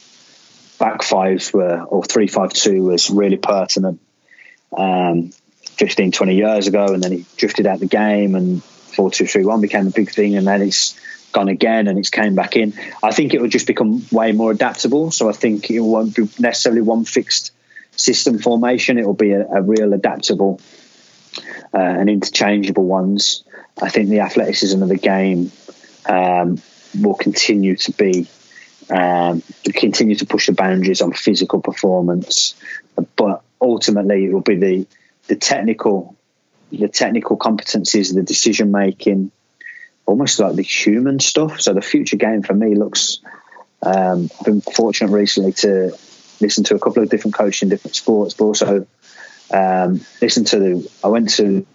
back 0.79 1.03
fives 1.03 1.53
were, 1.53 1.83
or 1.83 2.03
three 2.03 2.29
five 2.29 2.53
two 2.53 2.83
was 2.85 3.11
really 3.11 3.37
pertinent 3.37 4.01
um, 4.77 5.31
15, 5.77 6.13
20 6.13 6.35
years 6.35 6.67
ago, 6.67 6.87
and 6.87 7.03
then 7.03 7.13
he 7.13 7.27
drifted 7.37 7.67
out 7.67 7.81
the 7.81 7.87
game, 7.87 8.35
and 8.35 8.63
four 8.65 9.11
two 9.11 9.27
three 9.27 9.45
one 9.45 9.61
became 9.61 9.87
a 9.87 9.91
big 9.91 10.11
thing, 10.11 10.37
and 10.37 10.47
then 10.47 10.63
it's 10.63 10.99
gone 11.33 11.49
again, 11.49 11.89
and 11.89 11.99
it's 11.99 12.11
came 12.11 12.35
back 12.35 12.57
in. 12.57 12.73
I 13.03 13.13
think 13.13 13.35
it 13.35 13.41
will 13.41 13.49
just 13.49 13.67
become 13.67 14.07
way 14.11 14.33
more 14.33 14.51
adaptable. 14.51 15.11
So 15.11 15.29
I 15.29 15.33
think 15.33 15.71
it 15.71 15.81
won't 15.81 16.17
be 16.17 16.29
necessarily 16.39 16.81
one 16.81 17.05
fixed 17.05 17.53
system 17.97 18.39
formation. 18.39 18.99
It 18.99 19.07
will 19.07 19.15
be 19.15 19.33
a, 19.33 19.47
a 19.47 19.63
real 19.63 19.93
adaptable 19.93 20.61
uh, 21.75 21.79
and 21.79 22.09
interchangeable 22.09 22.85
ones. 22.85 23.45
I 23.81 23.91
think 23.91 24.09
the 24.09 24.21
athleticism 24.21 24.83
of 24.83 24.89
the 24.89 24.97
game 24.97 25.53
um, 26.09 26.61
will 26.99 27.15
continue 27.15 27.77
to 27.77 27.93
be 27.93 28.27
um, 28.89 29.43
continue 29.65 30.15
to 30.15 30.27
push 30.27 30.47
the 30.47 30.53
boundaries 30.53 31.03
on 31.03 31.13
physical 31.13 31.61
performance. 31.61 32.55
But 33.17 33.43
ultimately, 33.61 34.27
it 34.27 34.33
will 34.33 34.41
be 34.41 34.57
the 34.57 34.87
the 35.27 35.37
technical 35.37 36.17
the 36.71 36.89
technical 36.89 37.37
competencies, 37.37 38.15
the 38.15 38.23
decision 38.23 38.71
making, 38.71 39.31
almost 40.05 40.39
like 40.39 40.55
the 40.55 40.63
human 40.63 41.21
stuff. 41.21 41.61
So 41.61 41.75
the 41.75 41.83
future 41.83 42.17
game 42.17 42.43
for 42.43 42.55
me 42.55 42.75
looks. 42.75 43.19
Um, 43.83 44.31
I've 44.41 44.47
been 44.47 44.61
fortunate 44.63 45.13
recently 45.13 45.53
to 45.53 45.97
listen 46.41 46.65
to 46.65 46.75
a 46.75 46.79
couple 46.79 47.03
of 47.03 47.11
different 47.11 47.35
coaches 47.35 47.63
in 47.63 47.69
different 47.69 47.97
sports, 47.97 48.35
but 48.35 48.45
also 48.45 48.87
um, 49.53 50.01
listen 50.21 50.45
to 50.47 50.59
the. 50.59 50.91
I 51.05 51.09
went 51.09 51.31
to. 51.35 51.67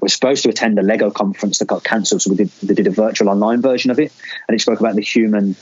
We're 0.00 0.08
supposed 0.08 0.42
to 0.42 0.48
attend 0.48 0.78
a 0.80 0.82
Lego 0.82 1.12
conference 1.12 1.60
that 1.60 1.66
got 1.66 1.84
cancelled, 1.84 2.22
so 2.22 2.30
we 2.30 2.36
did. 2.36 2.50
They 2.62 2.74
did 2.74 2.86
a 2.86 2.90
virtual 2.90 3.28
online 3.28 3.62
version 3.62 3.90
of 3.90 3.98
it, 3.98 4.12
and 4.48 4.54
it 4.54 4.60
spoke 4.60 4.80
about 4.80 4.96
the 4.96 5.02
human 5.02 5.56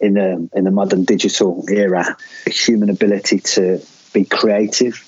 in 0.00 0.14
the 0.14 0.48
in 0.54 0.64
the 0.64 0.70
modern 0.70 1.04
digital 1.04 1.64
era, 1.68 2.16
the 2.44 2.50
human 2.50 2.90
ability 2.90 3.40
to 3.40 3.80
be 4.12 4.24
creative 4.24 5.04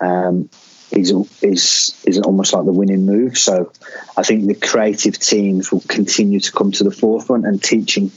um, 0.00 0.48
is 0.90 1.12
is 1.42 2.02
is 2.06 2.18
almost 2.20 2.52
like 2.52 2.64
the 2.64 2.72
winning 2.72 3.06
move. 3.06 3.38
So 3.38 3.72
I 4.16 4.22
think 4.22 4.46
the 4.46 4.54
creative 4.54 5.18
teams 5.18 5.70
will 5.70 5.82
continue 5.86 6.40
to 6.40 6.52
come 6.52 6.72
to 6.72 6.84
the 6.84 6.90
forefront 6.90 7.46
and 7.46 7.62
teaching 7.62 8.10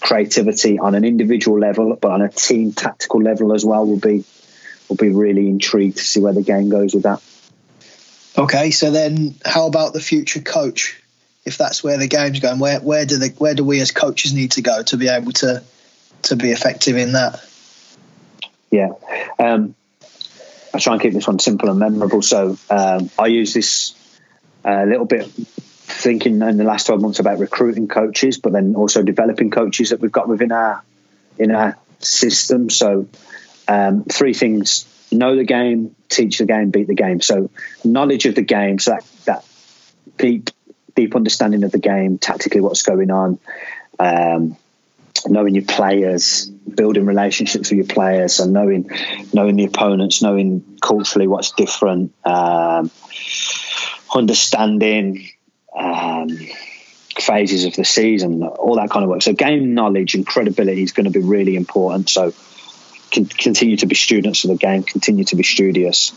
creativity 0.00 0.78
on 0.78 0.94
an 0.94 1.04
individual 1.04 1.58
level, 1.58 1.96
but 1.96 2.10
on 2.10 2.22
a 2.22 2.28
team 2.28 2.72
tactical 2.72 3.22
level 3.22 3.52
as 3.52 3.64
well 3.64 3.86
will 3.86 3.98
be 3.98 4.24
will 4.88 4.96
be 4.96 5.10
really 5.10 5.48
intrigued 5.48 5.98
to 5.98 6.04
see 6.04 6.20
where 6.20 6.32
the 6.32 6.42
game 6.42 6.68
goes 6.68 6.94
with 6.94 7.04
that. 7.04 7.22
Okay, 8.36 8.70
so 8.70 8.90
then 8.90 9.34
how 9.44 9.66
about 9.66 9.92
the 9.92 10.00
future 10.00 10.40
coach? 10.40 11.00
If 11.44 11.56
that's 11.56 11.82
where 11.82 11.96
the 11.96 12.06
game's 12.06 12.40
going, 12.40 12.58
where 12.58 12.80
where 12.80 13.06
do 13.06 13.16
the 13.16 13.28
where 13.38 13.54
do 13.54 13.64
we 13.64 13.80
as 13.80 13.92
coaches 13.92 14.32
need 14.34 14.52
to 14.52 14.62
go 14.62 14.82
to 14.82 14.96
be 14.96 15.08
able 15.08 15.32
to 15.32 15.62
to 16.22 16.36
be 16.36 16.50
effective 16.50 16.96
in 16.96 17.12
that? 17.12 17.44
Yeah, 18.70 18.90
um, 19.38 19.74
I 20.72 20.78
try 20.78 20.94
and 20.94 21.02
keep 21.02 21.12
this 21.12 21.26
one 21.26 21.38
simple 21.38 21.70
and 21.70 21.78
memorable. 21.78 22.22
So 22.22 22.56
um, 22.68 23.10
I 23.18 23.26
use 23.26 23.54
this 23.54 23.94
a 24.64 24.82
uh, 24.82 24.84
little 24.84 25.06
bit 25.06 25.30
thinking 25.90 26.40
in 26.42 26.56
the 26.56 26.64
last 26.64 26.86
12 26.86 27.02
months 27.02 27.18
about 27.18 27.38
recruiting 27.38 27.88
coaches, 27.88 28.38
but 28.38 28.52
then 28.52 28.74
also 28.74 29.02
developing 29.02 29.50
coaches 29.50 29.90
that 29.90 30.00
we've 30.00 30.12
got 30.12 30.28
within 30.28 30.52
our 30.52 30.82
in 31.38 31.50
our 31.50 31.76
system. 31.98 32.70
So 32.70 33.08
um, 33.68 34.04
three 34.04 34.34
things: 34.34 34.86
know 35.12 35.36
the 35.36 35.44
game, 35.44 35.94
teach 36.08 36.38
the 36.38 36.46
game, 36.46 36.70
beat 36.70 36.86
the 36.86 36.94
game. 36.94 37.20
So 37.20 37.50
knowledge 37.84 38.26
of 38.26 38.34
the 38.34 38.42
game, 38.42 38.78
so 38.78 38.92
that, 38.92 39.04
that 39.26 39.44
deep 40.16 40.50
deep 40.94 41.14
understanding 41.14 41.64
of 41.64 41.72
the 41.72 41.78
game, 41.78 42.18
tactically 42.18 42.60
what's 42.60 42.82
going 42.82 43.10
on. 43.10 43.38
Um, 43.98 44.56
knowing 45.26 45.54
your 45.54 45.64
players, 45.64 46.46
building 46.46 47.04
relationships 47.04 47.70
with 47.70 47.78
your 47.78 47.86
players, 47.86 48.40
and 48.40 48.52
knowing 48.52 48.90
knowing 49.32 49.56
the 49.56 49.64
opponents, 49.64 50.22
knowing 50.22 50.78
culturally 50.80 51.26
what's 51.26 51.52
different, 51.52 52.14
um, 52.24 52.90
understanding 54.14 55.28
um, 55.74 56.28
phases 57.18 57.64
of 57.64 57.74
the 57.74 57.84
season, 57.84 58.42
all 58.42 58.76
that 58.76 58.90
kind 58.90 59.04
of 59.04 59.10
work. 59.10 59.22
So 59.22 59.32
game 59.32 59.74
knowledge 59.74 60.14
and 60.14 60.26
credibility 60.26 60.82
is 60.82 60.92
going 60.92 61.04
to 61.04 61.10
be 61.10 61.24
really 61.24 61.56
important. 61.56 62.08
So 62.08 62.32
can 63.10 63.26
continue 63.26 63.76
to 63.76 63.86
be 63.86 63.94
students 63.94 64.44
of 64.44 64.50
the 64.50 64.56
game, 64.56 64.82
continue 64.82 65.24
to 65.24 65.36
be 65.36 65.42
studious. 65.42 66.12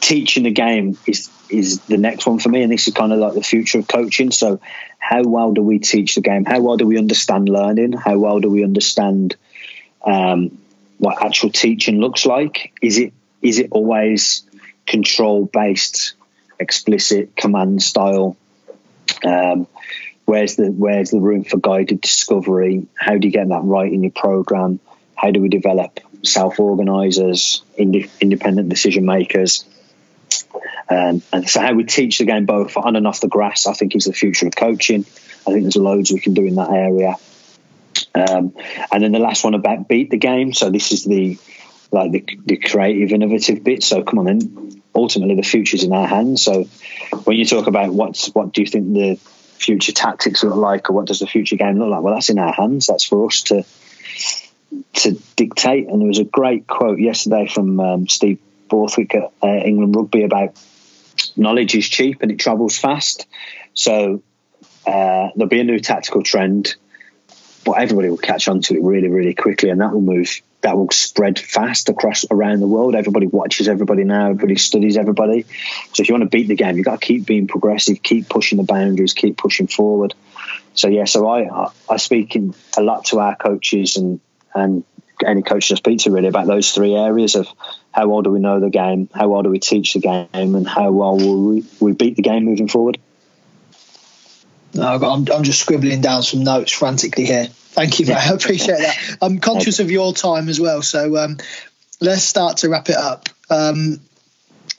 Teaching 0.00 0.44
the 0.44 0.50
game 0.50 0.98
is 1.06 1.30
is 1.48 1.80
the 1.82 1.96
next 1.96 2.26
one 2.26 2.38
for 2.38 2.48
me, 2.48 2.62
and 2.62 2.72
this 2.72 2.88
is 2.88 2.94
kind 2.94 3.12
of 3.12 3.18
like 3.18 3.34
the 3.34 3.42
future 3.42 3.78
of 3.78 3.88
coaching. 3.88 4.30
So, 4.30 4.60
how 4.98 5.22
well 5.22 5.52
do 5.52 5.62
we 5.62 5.78
teach 5.78 6.14
the 6.14 6.20
game? 6.20 6.44
How 6.44 6.60
well 6.60 6.76
do 6.76 6.86
we 6.86 6.98
understand 6.98 7.48
learning? 7.48 7.92
How 7.92 8.18
well 8.18 8.40
do 8.40 8.50
we 8.50 8.64
understand 8.64 9.36
um, 10.04 10.58
what 10.98 11.22
actual 11.22 11.50
teaching 11.50 12.00
looks 12.00 12.26
like? 12.26 12.72
Is 12.82 12.98
it 12.98 13.12
is 13.42 13.58
it 13.58 13.68
always 13.70 14.42
control 14.86 15.44
based, 15.44 16.14
explicit 16.58 17.36
command 17.36 17.82
style? 17.82 18.36
Um, 19.24 19.66
where's 20.24 20.56
the 20.56 20.66
where's 20.66 21.10
the 21.10 21.20
room 21.20 21.44
for 21.44 21.58
guided 21.58 22.00
discovery? 22.00 22.86
How 22.94 23.16
do 23.16 23.26
you 23.28 23.32
get 23.32 23.48
that 23.48 23.62
right 23.62 23.92
in 23.92 24.02
your 24.02 24.12
program? 24.12 24.80
How 25.14 25.30
do 25.30 25.40
we 25.40 25.48
develop 25.48 26.00
self 26.22 26.60
organizers, 26.60 27.62
ind- 27.76 28.10
independent 28.20 28.68
decision 28.68 29.06
makers? 29.06 29.64
Um, 30.88 31.22
and 31.32 31.48
so, 31.48 31.60
how 31.60 31.74
we 31.74 31.84
teach 31.84 32.18
the 32.18 32.24
game 32.24 32.46
both 32.46 32.76
on 32.76 32.96
and 32.96 33.06
off 33.06 33.20
the 33.20 33.28
grass, 33.28 33.66
I 33.66 33.72
think, 33.72 33.96
is 33.96 34.04
the 34.04 34.12
future 34.12 34.46
of 34.46 34.54
coaching. 34.54 35.04
I 35.46 35.52
think 35.52 35.62
there's 35.62 35.76
loads 35.76 36.12
we 36.12 36.20
can 36.20 36.34
do 36.34 36.44
in 36.44 36.56
that 36.56 36.70
area. 36.70 37.14
Um, 38.14 38.54
and 38.90 39.02
then 39.02 39.12
the 39.12 39.18
last 39.18 39.44
one 39.44 39.54
about 39.54 39.88
beat 39.88 40.10
the 40.10 40.16
game. 40.16 40.52
So 40.52 40.70
this 40.70 40.92
is 40.92 41.04
the 41.04 41.38
like 41.92 42.12
the, 42.12 42.24
the 42.44 42.56
creative, 42.56 43.12
innovative 43.12 43.62
bit. 43.62 43.82
So 43.82 44.02
come 44.02 44.18
on, 44.18 44.24
then. 44.24 44.82
Ultimately, 44.96 45.36
the 45.36 45.42
future's 45.42 45.84
in 45.84 45.92
our 45.92 46.08
hands. 46.08 46.42
So 46.42 46.64
when 47.24 47.36
you 47.36 47.44
talk 47.44 47.66
about 47.66 47.92
what's 47.92 48.28
what 48.34 48.52
do 48.52 48.62
you 48.62 48.66
think 48.66 48.94
the 48.94 49.16
future 49.58 49.92
tactics 49.92 50.42
look 50.42 50.56
like, 50.56 50.90
or 50.90 50.94
what 50.94 51.06
does 51.06 51.20
the 51.20 51.26
future 51.26 51.56
game 51.56 51.78
look 51.78 51.90
like? 51.90 52.02
Well, 52.02 52.14
that's 52.14 52.30
in 52.30 52.38
our 52.38 52.52
hands. 52.52 52.86
That's 52.86 53.04
for 53.04 53.26
us 53.26 53.42
to 53.42 53.64
to 54.94 55.22
dictate. 55.36 55.88
And 55.88 56.00
there 56.00 56.08
was 56.08 56.18
a 56.18 56.24
great 56.24 56.66
quote 56.66 56.98
yesterday 56.98 57.46
from 57.46 57.78
um, 57.78 58.08
Steve 58.08 58.40
Borthwick 58.68 59.14
at 59.14 59.30
uh, 59.42 59.46
England 59.46 59.94
Rugby 59.94 60.24
about 60.24 60.56
knowledge 61.36 61.74
is 61.74 61.88
cheap 61.88 62.22
and 62.22 62.30
it 62.30 62.38
travels 62.38 62.78
fast. 62.78 63.26
So 63.74 64.22
uh, 64.86 65.28
there'll 65.34 65.48
be 65.48 65.60
a 65.60 65.64
new 65.64 65.78
tactical 65.78 66.22
trend, 66.22 66.76
but 67.66 67.72
everybody 67.72 68.08
will 68.08 68.16
catch 68.16 68.46
on 68.46 68.60
to 68.60 68.76
it 68.76 68.82
really, 68.82 69.08
really 69.08 69.34
quickly, 69.34 69.70
and 69.70 69.80
that 69.80 69.92
will 69.92 70.00
move. 70.00 70.40
That 70.60 70.76
will 70.76 70.88
spread 70.90 71.36
fast 71.38 71.88
across 71.88 72.24
around 72.30 72.60
the 72.60 72.66
world. 72.68 72.94
Everybody 72.94 73.26
watches 73.26 73.68
everybody 73.68 74.04
now. 74.04 74.30
Everybody 74.30 74.54
studies 74.54 74.96
everybody. 74.96 75.44
So 75.92 76.02
if 76.02 76.08
you 76.08 76.14
want 76.14 76.22
to 76.22 76.30
beat 76.30 76.46
the 76.46 76.54
game, 76.54 76.76
you've 76.76 76.84
got 76.84 77.00
to 77.00 77.06
keep 77.06 77.26
being 77.26 77.48
progressive, 77.48 78.02
keep 78.02 78.28
pushing 78.28 78.58
the 78.58 78.64
boundaries, 78.64 79.14
keep 79.14 79.36
pushing 79.36 79.66
forward. 79.66 80.14
So 80.74 80.88
yeah, 80.88 81.06
so 81.06 81.28
I 81.28 81.70
I 81.90 81.96
speak 81.96 82.36
in 82.36 82.54
a 82.76 82.82
lot 82.82 83.06
to 83.06 83.18
our 83.18 83.34
coaches 83.34 83.96
and 83.96 84.20
and 84.54 84.84
any 85.24 85.42
coaches 85.42 85.72
I 85.72 85.76
speak 85.76 85.98
to 86.00 86.12
really 86.12 86.28
about 86.28 86.46
those 86.46 86.70
three 86.70 86.94
areas 86.94 87.34
of 87.34 87.48
how 87.90 88.06
well 88.06 88.22
do 88.22 88.30
we 88.30 88.38
know 88.38 88.60
the 88.60 88.70
game, 88.70 89.08
how 89.12 89.28
well 89.28 89.42
do 89.42 89.50
we 89.50 89.58
teach 89.58 89.94
the 89.94 90.00
game, 90.00 90.28
and 90.54 90.68
how 90.68 90.92
well 90.92 91.16
will 91.16 91.42
we, 91.42 91.64
we 91.80 91.92
beat 91.92 92.14
the 92.14 92.22
game 92.22 92.44
moving 92.44 92.68
forward. 92.68 92.98
No, 94.76 94.94
I'm, 94.94 95.26
I'm 95.32 95.42
just 95.42 95.60
scribbling 95.60 96.00
down 96.00 96.22
some 96.22 96.44
notes 96.44 96.72
frantically 96.72 97.24
here. 97.24 97.46
Thank 97.46 97.98
you, 97.98 98.06
mate. 98.06 98.16
I 98.30 98.32
appreciate 98.32 98.78
that. 98.78 99.16
I'm 99.20 99.38
conscious 99.38 99.80
of 99.80 99.90
your 99.90 100.12
time 100.12 100.48
as 100.48 100.60
well, 100.60 100.82
so 100.82 101.16
um, 101.16 101.38
let's 102.00 102.22
start 102.22 102.58
to 102.58 102.68
wrap 102.68 102.88
it 102.88 102.96
up. 102.96 103.28
Um, 103.50 104.00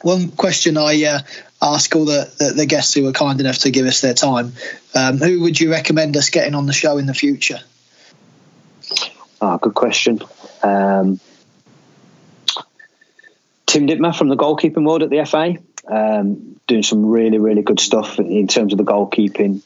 one 0.01 0.29
question 0.29 0.77
I 0.77 1.03
uh, 1.03 1.19
ask 1.61 1.95
all 1.95 2.05
the, 2.05 2.31
the, 2.37 2.53
the, 2.53 2.65
guests 2.65 2.93
who 2.93 3.07
are 3.07 3.13
kind 3.13 3.39
enough 3.39 3.59
to 3.59 3.71
give 3.71 3.85
us 3.85 4.01
their 4.01 4.13
time: 4.13 4.53
um, 4.93 5.17
Who 5.17 5.41
would 5.41 5.59
you 5.59 5.71
recommend 5.71 6.15
us 6.17 6.29
getting 6.29 6.55
on 6.55 6.65
the 6.65 6.73
show 6.73 6.97
in 6.97 7.05
the 7.05 7.13
future? 7.13 7.59
Oh, 9.41 9.57
good 9.57 9.73
question. 9.73 10.19
Um, 10.63 11.19
Tim 13.65 13.87
Dittmer 13.87 14.15
from 14.15 14.29
the 14.29 14.37
goalkeeping 14.37 14.85
world 14.85 15.03
at 15.03 15.09
the 15.09 15.23
FA, 15.25 15.55
um, 15.93 16.59
doing 16.67 16.83
some 16.83 17.05
really, 17.05 17.37
really 17.37 17.61
good 17.61 17.79
stuff 17.79 18.19
in 18.19 18.47
terms 18.47 18.73
of 18.73 18.77
the 18.77 18.85
goalkeeping, 18.85 19.61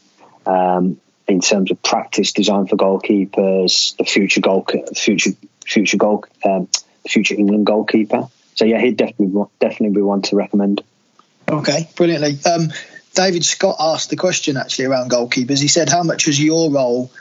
um, 0.45 0.99
in 1.27 1.41
terms 1.41 1.71
of 1.71 1.81
practice 1.81 2.33
design 2.33 2.67
for 2.67 2.75
goalkeepers, 2.75 3.95
the 3.97 4.03
future 4.03 4.41
goal, 4.41 4.65
future 4.95 5.31
future 5.65 5.97
goal, 5.97 6.25
um, 6.45 6.67
future 7.07 7.35
England 7.35 7.65
goalkeeper. 7.65 8.27
So 8.55 8.65
yeah, 8.65 8.79
he'd 8.79 8.97
definitely 8.97 9.45
definitely 9.59 9.95
be 9.95 10.01
one 10.01 10.21
to 10.23 10.35
recommend. 10.35 10.83
Okay, 11.49 11.89
brilliantly. 11.95 12.37
Um, 12.49 12.71
David 13.13 13.43
Scott 13.43 13.75
asked 13.79 14.09
the 14.09 14.15
question 14.15 14.57
actually 14.57 14.85
around 14.85 15.11
goalkeepers. 15.11 15.61
He 15.61 15.67
said, 15.67 15.89
"How 15.89 16.03
much 16.03 16.25
has 16.25 16.41
your 16.41 16.71
role 16.71 17.11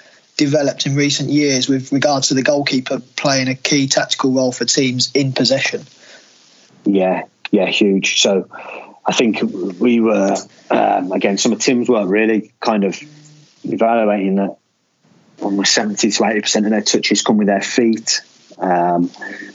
developed 0.40 0.86
in 0.86 0.94
recent 0.94 1.28
years 1.28 1.68
with 1.68 1.92
regards 1.92 2.28
to 2.28 2.34
the 2.34 2.42
goalkeeper 2.42 2.98
playing 3.14 3.48
a 3.48 3.54
key 3.54 3.86
tactical 3.86 4.32
role 4.32 4.50
for 4.50 4.64
teams 4.64 5.10
in 5.12 5.34
possession. 5.34 5.84
Yeah, 6.86 7.24
yeah, 7.50 7.66
huge. 7.66 8.22
So 8.22 8.48
I 9.10 9.12
think 9.12 9.42
we 9.80 9.98
were, 9.98 10.36
um, 10.70 11.10
again, 11.10 11.36
some 11.36 11.50
of 11.50 11.58
Tim's 11.58 11.88
work 11.88 12.08
really 12.08 12.52
kind 12.60 12.84
of 12.84 12.96
evaluating 13.64 14.36
that 14.36 14.56
almost 15.40 15.74
70 15.74 16.12
to 16.12 16.22
80% 16.22 16.64
of 16.64 16.70
their 16.70 16.80
touches 16.80 17.22
come 17.22 17.36
with 17.36 17.48
their 17.48 17.60
feet. 17.60 18.20
Um, 18.56 19.10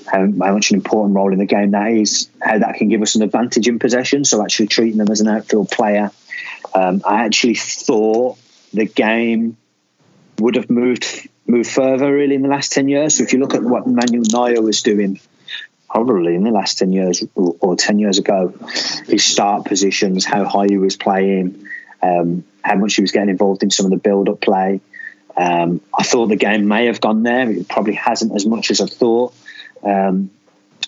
how, 0.08 0.20
how, 0.20 0.54
much 0.54 0.72
an 0.72 0.76
important 0.76 1.16
role 1.16 1.32
in 1.32 1.40
the 1.40 1.46
game 1.46 1.72
that 1.72 1.90
is, 1.90 2.28
how 2.42 2.60
that 2.60 2.76
can 2.76 2.90
give 2.90 3.02
us 3.02 3.16
an 3.16 3.22
advantage 3.22 3.70
in 3.70 3.80
possession. 3.80 4.26
So 4.26 4.44
actually 4.44 4.68
treating 4.68 4.98
them 4.98 5.10
as 5.10 5.22
an 5.22 5.30
outfield 5.30 5.72
player. 5.72 6.12
Um, 6.74 7.02
I 7.08 7.24
actually 7.24 7.56
thought 7.56 8.38
the 8.74 8.88
game 8.88 9.56
would 10.38 10.56
have 10.56 10.70
moved 10.70 11.30
moved 11.48 11.70
further 11.70 12.12
really 12.12 12.36
in 12.36 12.42
the 12.42 12.50
last 12.50 12.74
10 12.74 12.90
years. 12.90 13.16
So 13.16 13.24
if 13.24 13.32
you 13.32 13.40
look 13.40 13.54
at 13.54 13.64
what 13.64 13.88
Manuel 13.88 14.26
Neuer 14.30 14.62
was 14.62 14.82
doing 14.82 15.22
probably 15.96 16.36
in 16.36 16.44
the 16.44 16.52
last 16.52 16.78
10 16.80 16.92
years 16.92 17.24
or 17.36 17.78
10 17.78 18.00
years 18.00 18.18
ago, 18.18 18.54
his 19.08 19.24
start 19.24 19.64
positions, 19.64 20.26
how 20.26 20.44
high 20.44 20.66
he 20.68 20.78
was 20.78 20.98
playing, 20.98 21.66
um, 22.02 22.44
how 22.62 22.76
much 22.76 22.96
he 22.96 23.02
was 23.02 23.14
getting 23.14 23.30
involved 23.30 23.64
in 23.64 23.72
some 23.72 23.86
of 23.86 23.92
the 23.92 23.98
build-up 23.98 24.42
play. 24.42 24.82
Um, 25.38 25.80
I 25.98 26.04
thought 26.04 26.28
the 26.28 26.36
game 26.36 26.68
may 26.68 26.88
have 26.88 27.00
gone 27.00 27.24
there. 27.24 27.50
It 27.50 27.70
probably 27.70 27.94
hasn't 27.94 28.36
as 28.36 28.46
much 28.46 28.72
as 28.72 28.82
I 28.82 28.88
thought. 28.88 29.34
Um, 29.84 30.32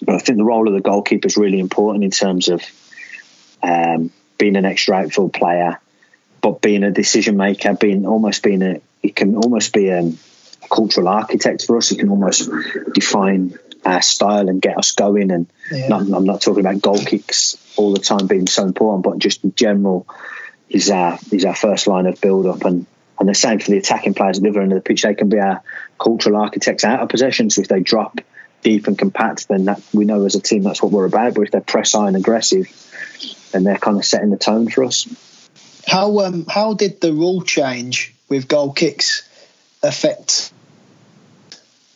but 0.01 0.15
I 0.15 0.19
think 0.19 0.39
the 0.39 0.43
role 0.43 0.67
of 0.67 0.73
the 0.73 0.81
goalkeeper 0.81 1.27
is 1.27 1.37
really 1.37 1.59
important 1.59 2.03
in 2.03 2.11
terms 2.11 2.49
of 2.49 2.61
um, 3.63 4.11
being 4.37 4.57
an 4.57 4.65
extra 4.65 4.97
outfield 4.97 5.31
player, 5.31 5.79
but 6.41 6.61
being 6.61 6.83
a 6.83 6.91
decision 6.91 7.37
maker, 7.37 7.75
being 7.75 8.05
almost 8.05 8.43
being 8.43 8.61
a 8.61 8.81
it 9.01 9.15
can 9.15 9.37
almost 9.37 9.71
be 9.71 9.87
a 9.87 10.11
cultural 10.69 11.07
architect 11.07 11.65
for 11.65 11.77
us. 11.77 11.87
He 11.87 11.95
can 11.95 12.09
almost 12.09 12.49
define 12.93 13.57
our 13.87 14.01
style 14.01 14.49
and 14.49 14.61
get 14.61 14.77
us 14.77 14.91
going. 14.91 15.31
And 15.31 15.47
yeah. 15.71 15.87
not, 15.87 16.01
I'm 16.01 16.25
not 16.25 16.41
talking 16.41 16.65
about 16.65 16.81
goal 16.81 16.97
kicks 16.97 17.57
all 17.75 17.93
the 17.93 17.99
time 17.99 18.27
being 18.27 18.47
so 18.47 18.63
important, 18.63 19.03
but 19.03 19.19
just 19.19 19.43
in 19.43 19.55
general, 19.55 20.07
he's 20.67 20.89
our 20.91 21.17
he's 21.29 21.45
our 21.45 21.55
first 21.55 21.87
line 21.87 22.05
of 22.05 22.21
build 22.21 22.45
up 22.45 22.65
and. 22.65 22.85
And 23.19 23.27
the 23.27 23.33
same 23.33 23.57
for 23.57 23.71
the 23.71 23.79
attacking 23.79 24.13
players 24.13 24.37
at 24.37 24.43
the 24.43 24.49
other 24.49 24.61
end 24.61 24.71
of 24.71 24.75
the 24.75 24.87
pitch. 24.87 25.01
They 25.01 25.15
can 25.15 25.27
be 25.27 25.39
our 25.39 25.63
cultural 25.99 26.39
architects 26.39 26.83
out 26.83 26.99
of 26.99 27.09
possession. 27.09 27.49
So 27.49 27.63
if 27.63 27.67
they 27.67 27.79
drop 27.79 28.21
deep 28.61 28.85
and 28.85 28.95
compact, 28.95 29.47
then 29.47 29.65
that 29.65 29.81
we 29.91 30.05
know 30.05 30.23
as 30.25 30.35
a 30.35 30.39
team 30.39 30.61
that's 30.61 30.83
what 30.83 30.91
we're 30.91 31.05
about. 31.05 31.33
But 31.33 31.41
if 31.41 31.51
they're 31.51 31.61
press 31.61 31.93
high 31.93 32.09
and 32.09 32.15
aggressive, 32.15 32.67
then 33.51 33.63
they're 33.63 33.77
kind 33.77 33.97
of 33.97 34.05
setting 34.05 34.29
the 34.29 34.37
tone 34.37 34.69
for 34.69 34.83
us. 34.83 35.07
How 35.87 36.19
um 36.19 36.45
how 36.47 36.73
did 36.73 37.01
the 37.01 37.13
rule 37.13 37.41
change 37.41 38.13
with 38.29 38.47
goal 38.47 38.73
kicks 38.73 39.27
affect 39.81 40.51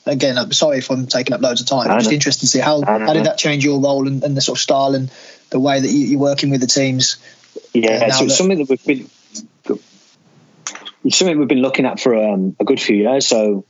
again, 0.06 0.38
I'm 0.38 0.52
sorry 0.52 0.80
if 0.80 0.89
I'm 0.89 1.08
taking 1.08 1.34
up 1.34 1.41
loads 1.41 1.62
of 1.62 1.68
time. 1.68 1.89
I'm 1.89 1.99
just 1.99 2.12
interested 2.12 2.41
to 2.41 2.47
see 2.47 2.60
how 2.60 2.82
how 2.82 3.14
did 3.14 3.26
that 3.26 3.38
change 3.38 3.64
your 3.64 3.80
role 3.80 4.08
and, 4.08 4.24
and 4.24 4.36
the 4.36 4.41
sort 4.41 4.58
of 4.58 4.62
style 4.62 4.95
and 4.95 5.12
the 5.49 5.60
way 5.60 5.80
that 5.80 5.88
you, 5.88 6.18
are 6.18 6.22
working 6.22 6.49
with 6.49 6.62
the 6.62 6.68
teams. 6.68 7.18
Yeah, 7.74 8.10
so 8.10 8.26
it's 8.26 8.38
something 8.38 8.58
that 8.58 8.70
we've 8.70 8.86
been 8.86 9.10
it's 11.04 11.18
something 11.18 11.38
we've 11.38 11.47
been 11.47 11.62
looking 11.62 11.86
at 11.86 11.99
for 11.99 12.16
um, 12.16 12.56
a 12.60 12.64
good 12.64 12.80
few 12.80 12.95
years. 12.95 13.28
So 13.28 13.66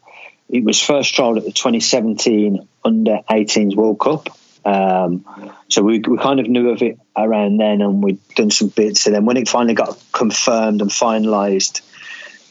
it 0.49 0.63
was 0.63 0.81
first 0.81 1.15
trialled 1.15 1.37
at 1.37 1.45
the 1.45 1.51
2017 1.51 2.67
Under 2.83 3.19
18s 3.29 3.75
World 3.75 3.99
Cup. 3.99 4.29
Um, 4.63 5.25
so 5.69 5.81
we, 5.81 5.99
we 5.99 6.17
kind 6.17 6.39
of 6.39 6.47
knew 6.47 6.69
of 6.69 6.81
it 6.81 6.99
around 7.15 7.57
then, 7.57 7.81
and 7.81 8.03
we'd 8.03 8.19
done 8.35 8.51
some 8.51 8.67
bits. 8.67 9.05
And 9.05 9.15
then 9.15 9.25
when 9.25 9.37
it 9.37 9.47
finally 9.47 9.73
got 9.73 10.01
confirmed 10.11 10.81
and 10.81 10.91
finalised 10.91 11.81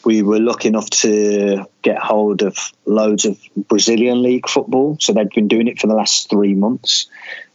we 0.05 0.23
were 0.23 0.39
lucky 0.39 0.69
enough 0.69 0.89
to 0.91 1.67
get 1.83 1.99
hold 1.99 2.43
of 2.43 2.57
loads 2.87 3.25
of 3.25 3.39
Brazilian 3.57 4.23
league 4.23 4.49
football. 4.49 4.97
So 5.01 5.13
they'd 5.13 5.29
been 5.31 5.49
doing 5.49 5.69
it 5.69 5.79
for 5.79 5.87
the 5.87 5.95
last 5.95 6.31
three 6.31 6.55
months 6.55 7.07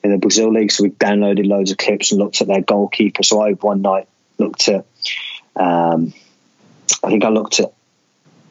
in 0.04 0.12
the 0.12 0.18
Brazil 0.18 0.52
league. 0.52 0.72
So 0.72 0.84
we 0.84 0.92
downloaded 0.92 1.48
loads 1.48 1.72
of 1.72 1.78
clips 1.78 2.12
and 2.12 2.20
looked 2.20 2.42
at 2.42 2.48
their 2.48 2.62
goalkeeper. 2.62 3.24
So 3.24 3.42
I 3.42 3.54
one 3.54 3.82
night 3.82 4.08
looked 4.38 4.68
at, 4.70 4.86
um, 5.56 6.14
I 7.04 7.10
think 7.10 7.24
I 7.24 7.30
looked 7.30 7.60
at 7.60 7.74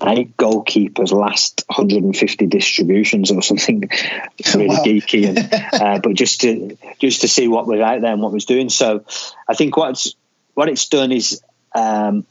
eight 0.07 0.37
goalkeepers 0.37 1.13
last 1.13 1.65
150 1.69 2.47
distributions 2.47 3.31
or 3.31 3.43
something 3.43 3.89
really 4.55 4.67
wow. 4.67 4.83
geeky 4.85 5.29
and 5.29 5.39
uh, 5.83 5.99
but 6.03 6.15
just 6.15 6.43
to 6.43 6.77
just 6.99 7.23
to 7.23 7.29
see 7.29 7.49
what 7.49 7.67
was 7.67 7.81
out 7.81 8.01
there 8.03 8.13
and 8.13 8.21
what 8.21 8.33
was 8.33 8.45
doing 8.45 8.69
so 8.69 9.03
i 9.49 9.55
think 9.55 9.77
what's 9.79 10.15
what 10.53 10.69
it's 10.69 10.89
done 10.89 11.11
is 11.11 11.41
um, 11.75 12.27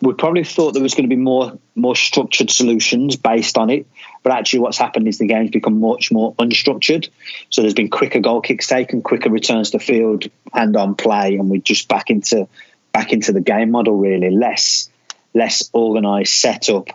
we 0.00 0.12
probably 0.12 0.44
thought 0.44 0.72
there 0.72 0.82
was 0.82 0.94
going 0.94 1.08
to 1.08 1.14
be 1.14 1.20
more 1.20 1.58
more 1.74 1.96
structured 1.96 2.50
solutions 2.50 3.16
based 3.16 3.56
on 3.56 3.70
it, 3.70 3.86
but 4.22 4.32
actually, 4.32 4.60
what's 4.60 4.78
happened 4.78 5.08
is 5.08 5.18
the 5.18 5.26
game's 5.26 5.50
become 5.50 5.80
much 5.80 6.12
more 6.12 6.34
unstructured. 6.34 7.08
So 7.50 7.62
there's 7.62 7.74
been 7.74 7.90
quicker 7.90 8.20
goal 8.20 8.40
kicks 8.40 8.66
taken, 8.66 9.02
quicker 9.02 9.30
returns 9.30 9.70
to 9.70 9.78
field, 9.78 10.24
hand 10.52 10.76
on 10.76 10.94
play, 10.94 11.36
and 11.36 11.48
we're 11.48 11.60
just 11.60 11.88
back 11.88 12.10
into 12.10 12.48
back 12.92 13.12
into 13.12 13.32
the 13.32 13.40
game 13.40 13.70
model. 13.70 13.96
Really, 13.96 14.30
less 14.30 14.90
less 15.32 15.70
organised 15.74 16.40
setup. 16.40 16.88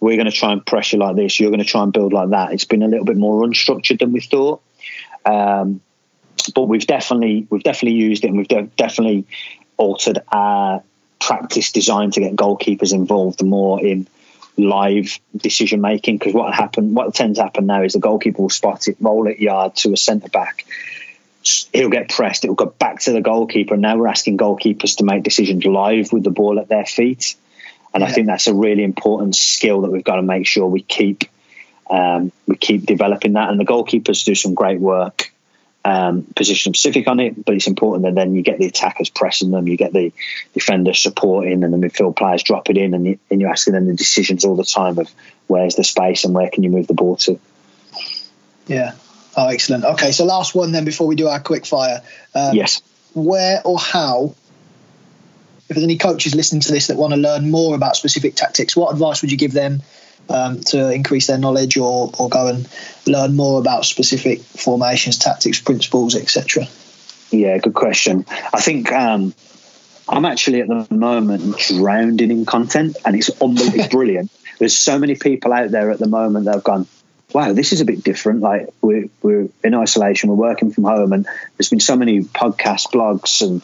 We're 0.00 0.16
going 0.16 0.26
to 0.26 0.32
try 0.32 0.52
and 0.52 0.64
pressure 0.64 0.98
like 0.98 1.16
this. 1.16 1.40
You're 1.40 1.50
going 1.50 1.62
to 1.62 1.64
try 1.64 1.82
and 1.82 1.92
build 1.92 2.12
like 2.12 2.30
that. 2.30 2.52
It's 2.52 2.66
been 2.66 2.82
a 2.82 2.88
little 2.88 3.06
bit 3.06 3.16
more 3.16 3.42
unstructured 3.42 4.00
than 4.00 4.12
we 4.12 4.20
thought. 4.20 4.60
Um, 5.24 5.80
but 6.54 6.64
we've 6.64 6.86
definitely 6.86 7.46
we've 7.50 7.62
definitely 7.62 7.98
used 7.98 8.24
it, 8.24 8.28
and 8.28 8.36
we've 8.36 8.48
de- 8.48 8.70
definitely 8.76 9.26
altered 9.76 10.20
our 10.28 10.82
practice 11.24 11.72
designed 11.72 12.12
to 12.12 12.20
get 12.20 12.36
goalkeepers 12.36 12.92
involved 12.92 13.42
more 13.42 13.82
in 13.82 14.06
live 14.58 15.18
decision 15.34 15.80
making 15.80 16.18
because 16.18 16.34
what 16.34 16.52
happened 16.52 16.94
what 16.94 17.12
tends 17.14 17.38
to 17.38 17.42
happen 17.42 17.66
now 17.66 17.82
is 17.82 17.94
the 17.94 17.98
goalkeeper 17.98 18.42
will 18.42 18.50
spot 18.50 18.86
it 18.88 18.96
roll 19.00 19.26
it 19.26 19.40
yard 19.40 19.74
to 19.74 19.92
a 19.94 19.96
centre 19.96 20.28
back. 20.28 20.66
He'll 21.72 21.88
get 21.88 22.10
pressed 22.10 22.44
it'll 22.44 22.54
go 22.54 22.66
back 22.66 23.00
to 23.00 23.12
the 23.12 23.22
goalkeeper. 23.22 23.74
And 23.74 23.82
now 23.82 23.96
we're 23.96 24.06
asking 24.06 24.36
goalkeepers 24.36 24.98
to 24.98 25.04
make 25.04 25.22
decisions 25.22 25.64
live 25.64 26.12
with 26.12 26.24
the 26.24 26.30
ball 26.30 26.60
at 26.60 26.68
their 26.68 26.84
feet. 26.84 27.36
And 27.94 28.02
yeah. 28.02 28.08
I 28.08 28.12
think 28.12 28.26
that's 28.26 28.46
a 28.46 28.54
really 28.54 28.84
important 28.84 29.34
skill 29.34 29.80
that 29.82 29.90
we've 29.90 30.04
got 30.04 30.16
to 30.16 30.22
make 30.22 30.46
sure 30.46 30.66
we 30.66 30.82
keep 30.82 31.24
um, 31.88 32.32
we 32.46 32.56
keep 32.56 32.84
developing 32.84 33.32
that. 33.32 33.48
And 33.48 33.58
the 33.58 33.64
goalkeepers 33.64 34.24
do 34.24 34.34
some 34.34 34.54
great 34.54 34.80
work 34.80 35.33
um, 35.84 36.22
position 36.34 36.72
specific 36.72 37.06
on 37.08 37.20
it, 37.20 37.44
but 37.44 37.54
it's 37.54 37.66
important 37.66 38.04
that 38.04 38.14
then 38.14 38.34
you 38.34 38.42
get 38.42 38.58
the 38.58 38.66
attackers 38.66 39.10
pressing 39.10 39.50
them, 39.50 39.68
you 39.68 39.76
get 39.76 39.92
the 39.92 40.12
defenders 40.54 41.00
supporting, 41.00 41.62
and 41.62 41.72
the 41.72 41.76
midfield 41.76 42.16
players 42.16 42.42
dropping 42.42 42.76
in, 42.76 42.94
and, 42.94 43.06
you, 43.06 43.18
and 43.30 43.40
you're 43.40 43.50
asking 43.50 43.74
them 43.74 43.86
the 43.86 43.94
decisions 43.94 44.44
all 44.44 44.56
the 44.56 44.64
time 44.64 44.98
of 44.98 45.12
where's 45.46 45.74
the 45.74 45.84
space 45.84 46.24
and 46.24 46.34
where 46.34 46.48
can 46.48 46.62
you 46.62 46.70
move 46.70 46.86
the 46.86 46.94
ball 46.94 47.16
to. 47.16 47.38
Yeah. 48.66 48.92
Oh, 49.36 49.48
excellent. 49.48 49.84
Okay, 49.84 50.12
so 50.12 50.24
last 50.24 50.54
one 50.54 50.72
then 50.72 50.84
before 50.84 51.06
we 51.06 51.16
do 51.16 51.28
our 51.28 51.40
quick 51.40 51.66
fire. 51.66 52.02
Um, 52.34 52.54
yes. 52.54 52.80
Where 53.12 53.60
or 53.64 53.78
how, 53.78 54.34
if 55.68 55.68
there's 55.68 55.84
any 55.84 55.98
coaches 55.98 56.34
listening 56.34 56.62
to 56.62 56.72
this 56.72 56.86
that 56.86 56.96
want 56.96 57.12
to 57.12 57.18
learn 57.18 57.50
more 57.50 57.74
about 57.74 57.96
specific 57.96 58.36
tactics, 58.36 58.74
what 58.74 58.92
advice 58.92 59.20
would 59.20 59.30
you 59.30 59.38
give 59.38 59.52
them 59.52 59.82
um, 60.28 60.60
to 60.60 60.90
increase 60.92 61.26
their 61.26 61.38
knowledge 61.38 61.76
or, 61.76 62.10
or 62.18 62.28
go 62.28 62.48
and 62.48 62.68
learn 63.06 63.36
more 63.36 63.60
about 63.60 63.84
specific 63.84 64.40
formations, 64.40 65.18
tactics, 65.18 65.60
principles, 65.60 66.14
etc.? 66.14 66.66
Yeah, 67.30 67.58
good 67.58 67.74
question. 67.74 68.24
I 68.52 68.60
think 68.60 68.92
um, 68.92 69.34
I'm 70.08 70.24
actually 70.24 70.60
at 70.60 70.68
the 70.68 70.86
moment 70.94 71.56
drowning 71.68 72.30
in 72.30 72.46
content, 72.46 72.96
and 73.04 73.16
it's 73.16 73.30
unbelievably 73.40 73.88
brilliant. 73.90 74.30
There's 74.58 74.76
so 74.76 74.98
many 74.98 75.16
people 75.16 75.52
out 75.52 75.70
there 75.70 75.90
at 75.90 75.98
the 75.98 76.08
moment 76.08 76.44
that 76.44 76.54
have 76.54 76.64
gone, 76.64 76.86
wow, 77.32 77.52
this 77.52 77.72
is 77.72 77.80
a 77.80 77.84
bit 77.84 78.04
different. 78.04 78.40
Like 78.40 78.68
we're, 78.80 79.08
we're 79.22 79.48
in 79.64 79.74
isolation, 79.74 80.30
we're 80.30 80.36
working 80.36 80.70
from 80.70 80.84
home, 80.84 81.12
and 81.12 81.26
there's 81.56 81.70
been 81.70 81.80
so 81.80 81.96
many 81.96 82.20
podcasts, 82.20 82.90
blogs, 82.90 83.42
and 83.42 83.62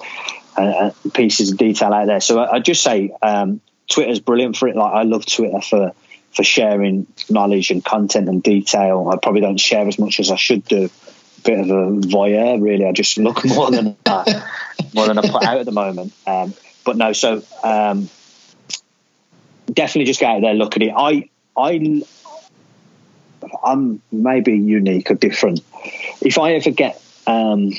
uh, 0.56 0.90
pieces 1.14 1.52
of 1.52 1.58
detail 1.58 1.92
out 1.92 2.06
there. 2.06 2.20
So 2.20 2.40
I, 2.40 2.56
I 2.56 2.58
just 2.58 2.82
say 2.82 3.12
um, 3.22 3.60
Twitter's 3.88 4.20
brilliant 4.20 4.56
for 4.56 4.68
it. 4.68 4.76
Like 4.76 4.94
I 4.94 5.02
love 5.02 5.26
Twitter 5.26 5.60
for 5.60 5.92
for 6.32 6.44
sharing 6.44 7.06
knowledge 7.28 7.70
and 7.70 7.84
content 7.84 8.28
and 8.28 8.42
detail. 8.42 9.10
I 9.12 9.16
probably 9.16 9.40
don't 9.40 9.58
share 9.58 9.86
as 9.86 9.98
much 9.98 10.20
as 10.20 10.30
I 10.30 10.36
should 10.36 10.64
do. 10.64 10.90
Bit 11.42 11.60
of 11.60 11.70
a 11.70 12.06
voyeur, 12.06 12.60
really. 12.60 12.86
I 12.86 12.92
just 12.92 13.16
look 13.16 13.44
more 13.44 13.70
than 13.70 13.96
more 14.94 15.06
than 15.06 15.18
I 15.18 15.22
put 15.28 15.42
out 15.42 15.58
at 15.58 15.66
the 15.66 15.72
moment. 15.72 16.12
Um, 16.26 16.54
but 16.84 16.96
no, 16.96 17.12
so 17.12 17.42
um, 17.64 18.10
definitely 19.72 20.04
just 20.04 20.20
get 20.20 20.30
out 20.30 20.42
there, 20.42 20.54
look 20.54 20.76
at 20.76 20.82
it. 20.82 20.92
I 20.94 21.30
I 21.56 22.02
I'm 23.64 24.02
maybe 24.12 24.56
unique 24.56 25.10
or 25.10 25.14
different. 25.14 25.60
If 26.20 26.38
I 26.38 26.54
ever 26.54 26.70
get 26.70 27.02
um, 27.26 27.72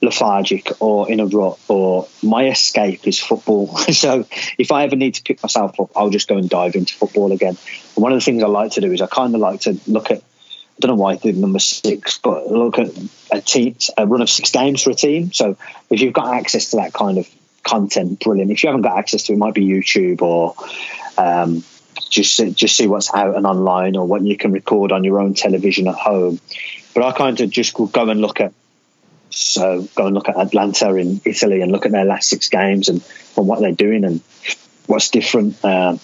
lethargic 0.00 0.70
or 0.80 1.10
in 1.10 1.20
a 1.20 1.26
rut 1.26 1.58
or 1.68 2.08
my 2.22 2.48
escape 2.48 3.06
is 3.06 3.18
football. 3.18 3.76
so 3.92 4.26
if 4.58 4.72
I 4.72 4.84
ever 4.84 4.96
need 4.96 5.14
to 5.14 5.22
pick 5.22 5.42
myself 5.42 5.78
up, 5.80 5.90
I'll 5.96 6.10
just 6.10 6.28
go 6.28 6.36
and 6.36 6.48
dive 6.48 6.74
into 6.74 6.94
football 6.94 7.32
again. 7.32 7.56
And 7.96 8.02
one 8.02 8.12
of 8.12 8.18
the 8.18 8.24
things 8.24 8.42
I 8.42 8.46
like 8.46 8.72
to 8.72 8.80
do 8.80 8.92
is 8.92 9.00
I 9.00 9.06
kind 9.06 9.34
of 9.34 9.40
like 9.40 9.60
to 9.62 9.78
look 9.86 10.10
at, 10.10 10.18
I 10.18 10.80
don't 10.80 10.90
know 10.96 11.02
why 11.02 11.12
I 11.12 11.16
did 11.16 11.36
number 11.36 11.58
six, 11.58 12.18
but 12.18 12.46
look 12.48 12.78
at 12.78 12.90
a 13.32 13.40
team, 13.40 13.76
a 13.96 14.06
run 14.06 14.22
of 14.22 14.30
six 14.30 14.50
games 14.50 14.82
for 14.82 14.90
a 14.90 14.94
team. 14.94 15.32
So 15.32 15.56
if 15.90 16.00
you've 16.00 16.12
got 16.12 16.34
access 16.34 16.70
to 16.70 16.76
that 16.76 16.92
kind 16.92 17.18
of 17.18 17.28
content, 17.64 18.20
brilliant. 18.20 18.50
If 18.50 18.62
you 18.62 18.68
haven't 18.68 18.82
got 18.82 18.98
access 18.98 19.24
to 19.24 19.32
it, 19.32 19.36
it 19.36 19.38
might 19.38 19.54
be 19.54 19.66
YouTube 19.66 20.22
or, 20.22 20.54
um, 21.16 21.64
just 22.08 22.38
just 22.54 22.76
see 22.76 22.86
what's 22.86 23.12
out 23.12 23.36
and 23.36 23.46
online 23.46 23.96
or 23.96 24.06
what 24.06 24.22
you 24.22 24.36
can 24.36 24.52
record 24.52 24.92
on 24.92 25.04
your 25.04 25.20
own 25.20 25.34
television 25.34 25.88
at 25.88 25.94
home. 25.94 26.40
But 26.94 27.02
I 27.02 27.12
kind 27.12 27.40
of 27.40 27.50
just 27.50 27.74
go 27.74 27.88
and 27.94 28.20
look 28.20 28.40
at 28.40 28.52
so 29.30 29.88
go 29.94 30.06
and 30.06 30.14
look 30.14 30.28
at 30.28 30.36
Atalanta 30.36 30.94
in 30.94 31.20
Italy 31.24 31.60
and 31.60 31.70
look 31.70 31.86
at 31.86 31.92
their 31.92 32.04
last 32.04 32.28
six 32.28 32.48
games 32.48 32.88
and, 32.88 33.04
and 33.36 33.46
what 33.46 33.60
they're 33.60 33.72
doing 33.72 34.04
and 34.04 34.20
what's 34.86 35.10
different. 35.10 35.62
Uh, 35.64 35.96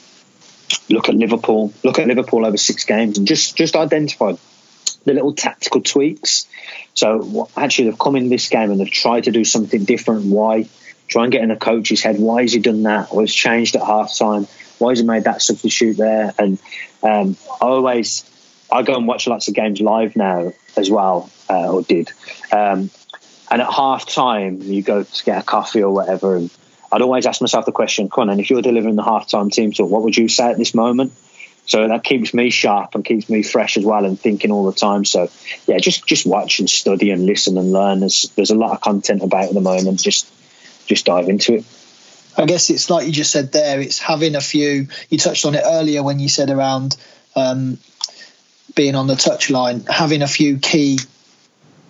look 0.88 1.08
at 1.08 1.14
Liverpool. 1.14 1.72
Look 1.82 1.98
at 1.98 2.06
Liverpool 2.06 2.44
over 2.44 2.56
six 2.56 2.84
games 2.84 3.18
and 3.18 3.26
just 3.26 3.56
just 3.56 3.76
identify 3.76 4.34
the 5.04 5.12
little 5.12 5.34
tactical 5.34 5.80
tweaks. 5.80 6.46
So 6.94 7.48
actually, 7.56 7.90
they've 7.90 7.98
come 7.98 8.16
in 8.16 8.28
this 8.28 8.48
game 8.48 8.70
and 8.70 8.80
they've 8.80 8.90
tried 8.90 9.24
to 9.24 9.30
do 9.30 9.44
something 9.44 9.84
different. 9.84 10.26
Why? 10.26 10.68
Try 11.08 11.24
and 11.24 11.32
get 11.32 11.42
in 11.42 11.50
a 11.50 11.56
coach's 11.56 12.02
head. 12.02 12.18
Why 12.18 12.42
has 12.42 12.52
he 12.52 12.60
done 12.60 12.84
that? 12.84 13.08
Or 13.12 13.26
changed 13.26 13.76
at 13.76 13.82
half 13.82 14.16
time. 14.16 14.46
Why 14.78 14.90
has 14.90 15.00
he 15.00 15.04
made 15.04 15.24
that 15.24 15.42
substitute 15.42 15.96
there? 15.96 16.32
And 16.38 16.58
um, 17.02 17.36
I 17.60 17.66
always 17.66 18.24
I 18.72 18.82
go 18.82 18.96
and 18.96 19.06
watch 19.06 19.26
lots 19.26 19.48
of 19.48 19.54
games 19.54 19.80
live 19.80 20.16
now 20.16 20.52
as 20.76 20.90
well, 20.90 21.30
uh, 21.48 21.72
or 21.72 21.82
did. 21.82 22.10
Um, 22.50 22.90
and 23.54 23.62
at 23.62 23.72
half 23.72 24.04
time, 24.04 24.62
you 24.62 24.82
go 24.82 25.04
to 25.04 25.24
get 25.24 25.38
a 25.38 25.44
coffee 25.44 25.80
or 25.80 25.94
whatever. 25.94 26.34
And 26.34 26.50
I'd 26.90 27.02
always 27.02 27.24
ask 27.24 27.40
myself 27.40 27.64
the 27.64 27.70
question, 27.70 28.08
come 28.08 28.22
on, 28.22 28.30
and 28.30 28.40
if 28.40 28.50
you're 28.50 28.62
delivering 28.62 28.96
the 28.96 29.04
half 29.04 29.28
time 29.28 29.48
team 29.48 29.70
talk, 29.70 29.88
what 29.88 30.02
would 30.02 30.16
you 30.16 30.28
say 30.28 30.50
at 30.50 30.58
this 30.58 30.74
moment? 30.74 31.12
So 31.64 31.86
that 31.86 32.02
keeps 32.02 32.34
me 32.34 32.50
sharp 32.50 32.96
and 32.96 33.04
keeps 33.04 33.30
me 33.30 33.44
fresh 33.44 33.76
as 33.76 33.84
well 33.84 34.04
and 34.06 34.18
thinking 34.18 34.50
all 34.50 34.66
the 34.66 34.76
time. 34.76 35.04
So 35.04 35.30
yeah, 35.68 35.78
just 35.78 36.04
just 36.04 36.26
watch 36.26 36.58
and 36.58 36.68
study 36.68 37.12
and 37.12 37.26
listen 37.26 37.56
and 37.56 37.70
learn. 37.70 38.00
There's 38.00 38.28
there's 38.34 38.50
a 38.50 38.56
lot 38.56 38.72
of 38.72 38.80
content 38.80 39.22
about 39.22 39.44
at 39.44 39.54
the 39.54 39.60
moment. 39.60 40.02
Just 40.02 40.28
just 40.86 41.06
dive 41.06 41.28
into 41.28 41.54
it. 41.54 41.64
I 42.36 42.46
guess 42.46 42.70
it's 42.70 42.90
like 42.90 43.06
you 43.06 43.12
just 43.12 43.30
said 43.30 43.52
there. 43.52 43.80
It's 43.80 44.00
having 44.00 44.34
a 44.34 44.40
few. 44.40 44.88
You 45.10 45.18
touched 45.18 45.46
on 45.46 45.54
it 45.54 45.62
earlier 45.64 46.02
when 46.02 46.18
you 46.18 46.28
said 46.28 46.50
around 46.50 46.96
um, 47.36 47.78
being 48.74 48.96
on 48.96 49.06
the 49.06 49.14
touchline, 49.14 49.88
having 49.88 50.22
a 50.22 50.28
few 50.28 50.58
key 50.58 50.98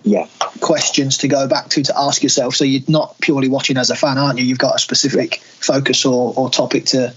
yeah 0.05 0.27
questions 0.61 1.17
to 1.19 1.27
go 1.27 1.47
back 1.47 1.67
to 1.69 1.83
to 1.83 1.93
ask 1.99 2.23
yourself. 2.23 2.55
So 2.55 2.63
you're 2.63 2.83
not 2.87 3.19
purely 3.19 3.49
watching 3.49 3.77
as 3.77 3.89
a 3.89 3.95
fan, 3.95 4.17
aren't 4.17 4.39
you? 4.39 4.45
You've 4.45 4.57
got 4.59 4.75
a 4.75 4.79
specific 4.79 5.37
focus 5.39 6.05
or, 6.05 6.33
or 6.35 6.49
topic 6.49 6.85
to 6.85 7.13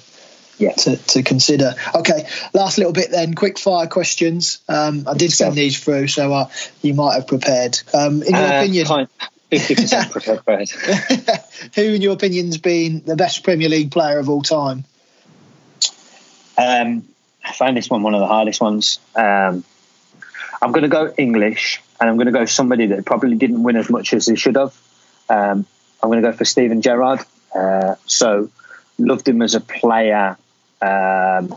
yeah. 0.59 0.72
to, 0.72 0.97
to 0.97 1.22
consider. 1.22 1.74
Okay, 1.95 2.28
last 2.53 2.78
little 2.78 2.93
bit 2.93 3.11
then. 3.11 3.34
Quick 3.34 3.59
fire 3.59 3.86
questions. 3.86 4.61
Um, 4.68 5.05
I 5.07 5.14
did 5.14 5.32
send 5.32 5.55
these 5.55 5.78
through, 5.82 6.09
so 6.09 6.32
uh, 6.32 6.49
you 6.82 6.95
might 6.95 7.14
have 7.14 7.26
prepared. 7.28 7.78
Um, 7.95 8.22
in 8.22 8.34
your 8.34 8.43
Uh, 8.45 8.61
opinion, 8.62 8.86
kind- 8.86 9.09
50% 9.53 10.11
prepared. 10.45 10.70
who, 11.74 11.95
in 11.95 12.03
your 12.03 12.12
opinion, 12.14 12.47
has 12.47 12.59
been 12.59 13.03
the 13.07 13.16
best 13.16 13.45
Premier 13.45 13.68
League 13.68 13.93
player 13.93 14.18
of 14.18 14.28
all 14.28 14.43
time? 14.43 14.84
Um, 16.59 17.05
I 17.45 17.53
found 17.53 17.76
this 17.76 17.89
one 17.89 18.03
one 18.03 18.14
of 18.14 18.20
the 18.20 18.26
hardest 18.26 18.61
ones. 18.61 18.99
Um, 19.14 19.64
I'm 20.61 20.72
going 20.72 20.82
to 20.82 20.89
go 20.89 21.14
English, 21.16 21.80
and 22.01 22.09
I'm 22.09 22.16
going 22.16 22.26
to 22.26 22.32
go 22.32 22.44
somebody 22.44 22.86
that 22.86 23.05
probably 23.05 23.36
didn't 23.36 23.62
win 23.62 23.76
as 23.76 23.90
much 23.90 24.12
as 24.12 24.26
he 24.26 24.36
should 24.36 24.57
have. 24.57 24.74
Um, 25.28 25.66
I'm 26.03 26.11
going 26.11 26.22
to 26.22 26.30
go 26.30 26.36
for 26.36 26.44
Steven 26.44 26.80
Gerrard. 26.80 27.20
Uh, 27.55 27.96
so, 28.07 28.51
loved 28.99 29.26
him 29.26 29.42
as 29.42 29.55
a 29.55 29.61
player. 29.61 30.36
Um, 30.80 31.57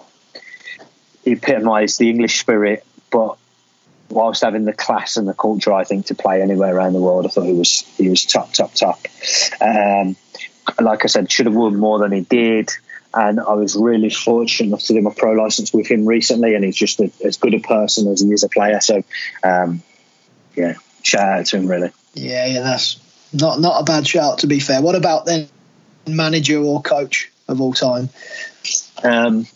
he 1.23 1.33
epitomised 1.33 1.99
the 1.99 2.09
English 2.09 2.39
spirit, 2.39 2.85
but 3.11 3.37
whilst 4.09 4.43
having 4.43 4.65
the 4.65 4.73
class 4.73 5.17
and 5.17 5.27
the 5.27 5.33
culture, 5.33 5.73
I 5.73 5.83
think, 5.83 6.07
to 6.07 6.15
play 6.15 6.41
anywhere 6.41 6.75
around 6.75 6.93
the 6.93 7.01
world, 7.01 7.25
I 7.25 7.29
thought 7.29 7.45
he 7.45 7.53
was 7.53 7.81
he 7.97 8.09
was 8.09 8.25
top, 8.25 8.53
top, 8.53 8.73
top. 8.73 8.99
Um, 9.61 10.15
like 10.79 11.03
I 11.03 11.07
said, 11.07 11.31
should 11.31 11.45
have 11.45 11.55
won 11.55 11.77
more 11.77 11.99
than 11.99 12.11
he 12.11 12.21
did. 12.21 12.69
And 13.13 13.41
I 13.41 13.53
was 13.53 13.75
really 13.75 14.09
fortunate 14.09 14.67
enough 14.67 14.83
to 14.83 14.93
do 14.93 15.01
my 15.01 15.11
pro 15.15 15.33
license 15.33 15.73
with 15.73 15.87
him 15.87 16.05
recently, 16.05 16.55
and 16.55 16.63
he's 16.63 16.77
just 16.77 16.99
a, 17.01 17.11
as 17.25 17.37
good 17.37 17.53
a 17.53 17.59
person 17.59 18.07
as 18.07 18.21
he 18.21 18.31
is 18.31 18.43
a 18.43 18.49
player. 18.49 18.79
So, 18.79 19.03
um, 19.43 19.83
yeah, 20.61 20.73
shout 21.03 21.39
out 21.39 21.45
to 21.47 21.57
him, 21.57 21.67
really. 21.67 21.91
Yeah, 22.13 22.45
yeah, 22.45 22.61
that's 22.61 22.99
not 23.33 23.59
not 23.59 23.81
a 23.81 23.83
bad 23.83 24.07
shout 24.07 24.39
to 24.39 24.47
be 24.47 24.59
fair. 24.59 24.81
What 24.81 24.95
about 24.95 25.25
then 25.25 25.49
manager 26.07 26.57
or 26.57 26.81
coach 26.81 27.31
of 27.47 27.61
all 27.61 27.73
time? 27.73 28.09
Um, 29.03 29.47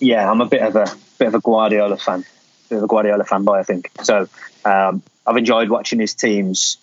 yeah, 0.00 0.28
I'm 0.30 0.40
a 0.40 0.46
bit 0.46 0.62
of 0.62 0.76
a 0.76 0.86
bit 1.18 1.28
of 1.28 1.34
a 1.34 1.40
Guardiola 1.40 1.96
fan, 1.96 2.24
bit 2.68 2.78
of 2.78 2.84
a 2.84 2.86
Guardiola 2.86 3.24
fanboy, 3.24 3.60
I 3.60 3.62
think. 3.62 3.90
So 4.02 4.28
um, 4.64 5.02
I've 5.26 5.36
enjoyed 5.36 5.70
watching 5.70 6.00
his 6.00 6.14
teams 6.14 6.78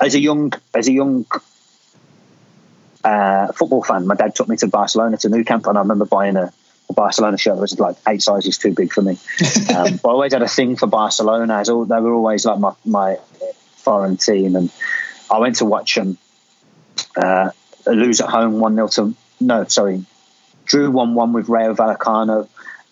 as 0.00 0.14
a 0.14 0.20
young 0.20 0.52
as 0.74 0.88
a 0.88 0.92
young 0.92 1.26
uh, 3.04 3.48
football 3.52 3.82
fan. 3.82 4.06
My 4.06 4.14
dad 4.14 4.34
took 4.34 4.48
me 4.48 4.56
to 4.58 4.68
Barcelona 4.68 5.16
to 5.18 5.28
Nou 5.28 5.44
Camp, 5.44 5.66
and 5.66 5.76
I 5.76 5.80
remember 5.80 6.04
buying 6.04 6.36
a, 6.36 6.52
Barcelona 6.94 7.36
shirt 7.38 7.56
that 7.56 7.60
was 7.60 7.78
like 7.78 7.96
eight 8.06 8.22
sizes 8.22 8.58
too 8.58 8.72
big 8.72 8.92
for 8.92 9.02
me. 9.02 9.18
Um, 9.68 9.96
but 10.02 10.08
I 10.08 10.12
always 10.12 10.32
had 10.32 10.42
a 10.42 10.48
thing 10.48 10.76
for 10.76 10.86
Barcelona. 10.86 11.58
As 11.58 11.68
all, 11.68 11.84
they 11.84 12.00
were 12.00 12.12
always 12.12 12.46
like 12.46 12.58
my 12.58 12.72
my 12.84 13.18
foreign 13.76 14.16
team, 14.16 14.56
and 14.56 14.70
I 15.30 15.38
went 15.38 15.56
to 15.56 15.66
watch 15.66 15.94
them 15.94 16.16
uh, 17.16 17.50
lose 17.86 18.20
at 18.20 18.28
home 18.28 18.60
one 18.60 18.74
0 18.74 18.88
to 18.88 19.14
no, 19.40 19.64
sorry, 19.64 20.04
drew 20.64 20.90
one 20.90 21.14
one 21.14 21.32
with 21.32 21.48
Rayo 21.48 21.74
Vallecano. 21.74 22.48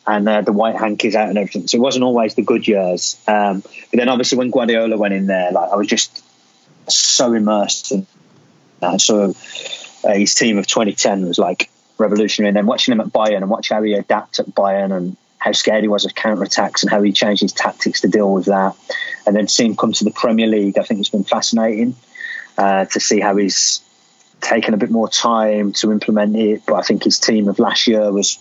And 0.09 0.29
uh, 0.29 0.41
the 0.41 0.53
white 0.53 0.77
hankies 0.77 1.17
out 1.17 1.31
and 1.31 1.37
everything. 1.37 1.67
So 1.67 1.79
it 1.79 1.81
wasn't 1.81 2.05
always 2.05 2.37
the 2.37 2.43
good 2.43 2.69
years. 2.69 3.21
Um, 3.27 3.61
but 3.63 3.91
then 3.99 4.09
obviously 4.09 4.39
when 4.39 4.53
Guardiola 4.53 4.97
went 4.97 5.15
in 5.15 5.27
there, 5.27 5.51
like 5.51 5.69
I 5.73 5.75
was 5.75 5.89
just 5.89 6.23
so 6.89 7.33
immersed 7.33 7.91
in 7.91 8.07
that. 8.79 9.01
So 9.01 9.35
uh, 10.05 10.15
his 10.15 10.37
team 10.37 10.59
of 10.59 10.69
2010 10.69 11.27
was 11.27 11.41
like 11.41 11.71
revolutionary. 11.99 12.49
And 12.49 12.57
then 12.57 12.67
watching 12.67 12.93
him 12.93 13.01
at 13.01 13.09
Bayern 13.09 13.39
and 13.39 13.51
watch 13.51 13.71
how 13.71 13.83
he 13.83 13.95
adapted 13.95 14.49
at 14.49 14.55
Bayern 14.55 14.97
and 14.97 15.17
how 15.39 15.53
scared 15.53 15.83
he 15.83 15.89
was 15.89 16.05
of 16.05 16.15
counter 16.15 16.43
attacks 16.43 16.83
and 16.83 16.91
how 16.91 17.03
he 17.03 17.13
changed 17.13 17.43
his 17.43 17.53
tactics 17.53 18.01
to 18.01 18.09
deal 18.09 18.33
with 18.33 18.47
that. 18.47 18.75
And 19.27 19.37
then 19.37 19.49
seeing 19.49 19.71
him 19.71 19.77
come 19.77 19.93
to 19.93 20.05
the 20.05 20.11
Premier 20.11 20.47
League, 20.47 20.79
I 20.79 20.83
think 20.83 21.01
it's 21.01 21.09
been 21.09 21.25
fascinating 21.25 21.95
uh, 22.59 22.87
to 22.87 23.01
see 23.01 23.21
how 23.21 23.37
he's 23.37 23.81
taken 24.41 24.75
a 24.75 24.77
bit 24.77 24.91
more 24.91 25.09
time 25.09 25.73
to 25.75 25.93
implement 25.93 26.37
it. 26.37 26.63
But 26.67 26.75
I 26.75 26.83
think 26.83 27.05
his 27.05 27.19
team 27.19 27.49
of 27.49 27.59
last 27.59 27.87
year 27.87 28.13
was 28.13 28.39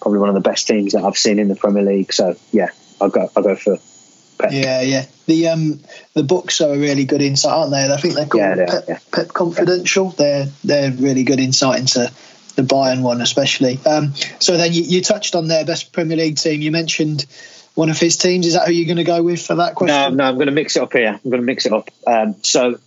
probably 0.00 0.20
one 0.20 0.28
of 0.28 0.34
the 0.34 0.40
best 0.40 0.66
teams 0.66 0.92
that 0.92 1.04
I've 1.04 1.16
seen 1.16 1.38
in 1.38 1.48
the 1.48 1.56
Premier 1.56 1.82
League. 1.82 2.12
So 2.12 2.36
yeah, 2.52 2.68
I'll 3.00 3.10
go. 3.10 3.28
I'll 3.36 3.42
go 3.42 3.56
for. 3.56 3.78
Pep. 4.38 4.50
Yeah, 4.52 4.82
yeah. 4.82 5.06
The 5.24 5.48
um 5.48 5.80
the 6.12 6.22
books 6.22 6.60
are 6.60 6.74
a 6.74 6.78
really 6.78 7.06
good 7.06 7.22
insight, 7.22 7.52
aren't 7.52 7.70
they? 7.70 7.90
I 7.90 7.96
think 7.96 8.14
they're 8.14 8.26
called 8.26 8.42
Yeah, 8.42 8.54
they 8.54 8.62
are, 8.64 8.66
Pep, 8.66 8.84
yeah. 8.86 8.98
Pep 9.10 9.28
Confidential. 9.28 10.10
They're 10.10 10.46
they're 10.62 10.90
really 10.92 11.24
good 11.24 11.40
insight 11.40 11.80
into 11.80 12.12
the 12.56 12.62
Bayern 12.62 13.02
one, 13.02 13.20
especially. 13.20 13.78
Um, 13.86 14.14
so 14.40 14.56
then 14.56 14.72
you, 14.72 14.82
you 14.82 15.02
touched 15.02 15.34
on 15.34 15.46
their 15.46 15.64
best 15.64 15.92
Premier 15.92 16.16
League 16.16 16.36
team. 16.36 16.60
You 16.60 16.70
mentioned 16.70 17.26
one 17.74 17.90
of 17.90 17.98
his 17.98 18.16
teams. 18.16 18.46
Is 18.46 18.54
that 18.54 18.66
who 18.66 18.72
you're 18.72 18.86
going 18.86 18.96
to 18.96 19.04
go 19.04 19.22
with 19.22 19.44
for 19.46 19.54
that 19.56 19.72
No, 19.72 19.74
question? 19.74 20.16
no, 20.16 20.24
I'm 20.24 20.34
going 20.34 20.46
to 20.46 20.52
mix 20.52 20.76
it 20.76 20.82
up 20.82 20.92
here. 20.92 21.08
I'm 21.22 21.30
going 21.30 21.42
to 21.42 21.46
mix 21.46 21.66
it 21.66 21.72
up. 21.72 21.90
Um, 22.06 22.36
so 22.42 22.78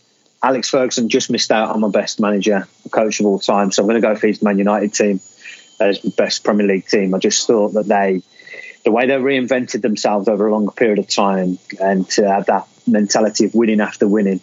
Alex 0.41 0.69
Ferguson 0.69 1.09
just 1.09 1.29
missed 1.29 1.51
out 1.51 1.69
on 1.69 1.79
my 1.79 1.89
best 1.89 2.19
manager, 2.19 2.67
coach 2.91 3.19
of 3.19 3.25
all 3.27 3.39
time. 3.39 3.71
So 3.71 3.83
I'm 3.83 3.87
going 3.89 4.01
to 4.01 4.07
go 4.07 4.15
for 4.15 4.27
his 4.27 4.41
Man 4.41 4.57
United 4.57 4.93
team 4.93 5.19
as 5.79 5.99
best 5.99 6.43
Premier 6.43 6.65
League 6.67 6.87
team. 6.87 7.13
I 7.13 7.19
just 7.19 7.45
thought 7.45 7.73
that 7.73 7.87
they, 7.87 8.21
the 8.83 8.91
way 8.91 9.05
they 9.05 9.13
reinvented 9.13 9.81
themselves 9.81 10.27
over 10.27 10.47
a 10.47 10.51
longer 10.51 10.71
period 10.71 10.99
of 10.99 11.07
time, 11.07 11.59
and 11.79 12.09
to 12.11 12.27
have 12.27 12.47
that 12.47 12.67
mentality 12.87 13.45
of 13.45 13.53
winning 13.53 13.81
after 13.81 14.07
winning. 14.07 14.41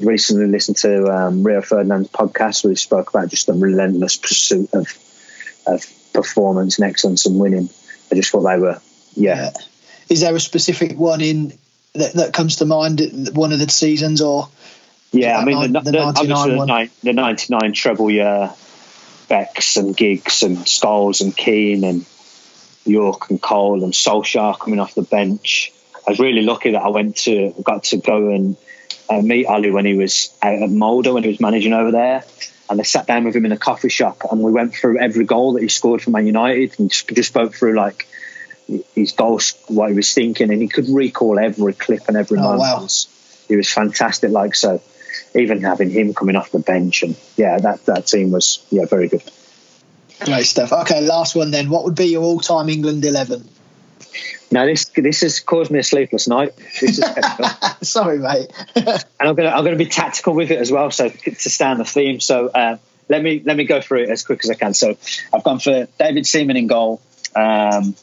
Recently 0.00 0.46
listened 0.46 0.78
to 0.78 1.06
um, 1.12 1.42
Rio 1.44 1.60
Ferdinand's 1.60 2.08
podcast 2.08 2.64
where 2.64 2.70
he 2.70 2.76
spoke 2.76 3.10
about 3.10 3.28
just 3.28 3.46
the 3.46 3.52
relentless 3.52 4.16
pursuit 4.16 4.70
of 4.72 4.86
of 5.66 5.84
performance 6.12 6.78
and 6.78 6.88
excellence 6.88 7.26
and 7.26 7.38
winning. 7.38 7.68
I 8.10 8.14
just 8.14 8.30
thought 8.30 8.42
they 8.42 8.58
were, 8.58 8.80
yeah, 9.14 9.50
Is 10.08 10.20
there 10.22 10.34
a 10.34 10.40
specific 10.40 10.98
one 10.98 11.20
in 11.20 11.52
that, 11.94 12.14
that 12.14 12.32
comes 12.32 12.56
to 12.56 12.64
mind? 12.64 13.00
One 13.34 13.52
of 13.52 13.58
the 13.58 13.68
seasons 13.68 14.20
or 14.22 14.48
Yeah, 15.12 15.38
I 15.38 15.44
mean 15.44 15.60
the, 15.60 15.68
nine- 15.68 15.84
the 15.84 15.90
the, 15.90 15.98
99 16.04 16.48
the, 16.48 16.56
one. 16.56 16.68
nine, 16.68 16.90
the 17.02 17.12
'99 17.12 17.72
treble 17.74 18.10
year, 18.10 18.50
Becks 19.28 19.76
and 19.76 19.96
Giggs 19.96 20.42
and 20.42 20.56
Scholes 20.58 21.20
and 21.20 21.36
Keane 21.36 21.84
and 21.84 22.04
Yorke 22.84 23.30
and 23.30 23.40
Cole 23.40 23.84
and 23.84 23.92
Solskjaer 23.92 24.58
coming 24.58 24.80
off 24.80 24.94
the 24.94 25.02
bench. 25.02 25.72
I 26.06 26.10
was 26.10 26.18
really 26.18 26.42
lucky 26.42 26.70
that 26.72 26.82
I 26.82 26.88
went 26.88 27.16
to 27.18 27.54
got 27.62 27.84
to 27.84 27.98
go 27.98 28.30
and 28.30 28.56
uh, 29.08 29.20
meet 29.20 29.46
Ole 29.46 29.70
when 29.72 29.84
he 29.84 29.94
was 29.94 30.32
out 30.42 30.62
at 30.62 30.70
Molde 30.70 31.12
when 31.12 31.22
he 31.22 31.28
was 31.30 31.40
managing 31.40 31.72
over 31.72 31.90
there. 31.90 32.24
And 32.70 32.80
I 32.80 32.84
sat 32.84 33.06
down 33.06 33.24
with 33.24 33.36
him 33.36 33.44
in 33.44 33.52
a 33.52 33.58
coffee 33.58 33.90
shop 33.90 34.22
and 34.30 34.40
we 34.40 34.50
went 34.50 34.74
through 34.74 34.98
every 34.98 35.24
goal 35.24 35.54
that 35.54 35.62
he 35.62 35.68
scored 35.68 36.00
for 36.00 36.10
Man 36.10 36.26
United 36.26 36.78
and 36.78 36.90
just, 36.90 37.28
spoke 37.28 37.54
through 37.54 37.74
like 37.76 38.06
his 38.94 39.12
goals, 39.12 39.54
what 39.68 39.90
he 39.90 39.94
was 39.96 40.12
thinking, 40.14 40.50
and 40.50 40.62
he 40.62 40.68
could 40.68 40.88
recall 40.88 41.38
every 41.38 41.74
clip 41.74 42.08
and 42.08 42.16
every 42.16 42.38
Oh, 42.38 42.42
moment. 42.42 42.60
wow. 42.60 42.86
He 43.48 43.56
was 43.56 43.68
fantastic. 43.68 44.30
Like 44.30 44.54
so, 44.54 44.80
even 45.34 45.60
having 45.60 45.90
him 45.90 46.14
coming 46.14 46.36
off 46.36 46.50
the 46.50 46.60
bench 46.60 47.02
and 47.02 47.16
yeah, 47.36 47.58
that 47.58 47.84
that 47.86 48.06
team 48.06 48.30
was 48.30 48.64
yeah 48.70 48.86
very 48.86 49.08
good. 49.08 49.22
great 50.24 50.44
stuff? 50.46 50.72
Okay, 50.72 51.00
last 51.02 51.34
one 51.34 51.50
then. 51.50 51.68
What 51.68 51.84
would 51.84 51.96
be 51.96 52.06
your 52.06 52.22
all-time 52.22 52.68
England 52.70 53.04
eleven? 53.04 53.46
Now 54.50 54.66
this 54.66 54.84
this 54.94 55.22
has 55.22 55.40
caused 55.40 55.70
me 55.70 55.78
a 55.78 55.82
sleepless 55.82 56.28
night. 56.28 56.52
And 56.82 56.94
Sorry, 57.86 58.18
mate. 58.18 58.52
I'm 59.20 59.34
gonna 59.34 59.48
I'm 59.48 59.64
gonna 59.64 59.76
be 59.76 59.86
tactical 59.86 60.34
with 60.34 60.50
it 60.50 60.58
as 60.58 60.70
well. 60.70 60.90
So 60.90 61.08
to 61.08 61.50
stay 61.50 61.64
on 61.64 61.78
the 61.78 61.84
theme. 61.84 62.20
So 62.20 62.48
uh, 62.48 62.76
let 63.08 63.22
me 63.22 63.42
let 63.44 63.56
me 63.56 63.64
go 63.64 63.80
through 63.80 64.04
it 64.04 64.10
as 64.10 64.24
quick 64.24 64.40
as 64.44 64.50
I 64.50 64.54
can. 64.54 64.74
So 64.74 64.96
I've 65.32 65.42
gone 65.42 65.58
for 65.58 65.86
David 65.98 66.26
Seaman 66.26 66.56
in 66.56 66.66
goal. 66.66 67.00
Um, 67.34 67.94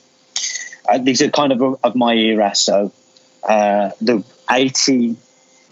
uh, 0.88 0.98
these 0.98 1.22
are 1.22 1.30
kind 1.30 1.52
of 1.52 1.80
of 1.84 1.96
my 1.96 2.14
era. 2.14 2.56
So 2.56 2.92
uh, 3.44 3.92
the 4.02 4.24
80, 4.50 5.16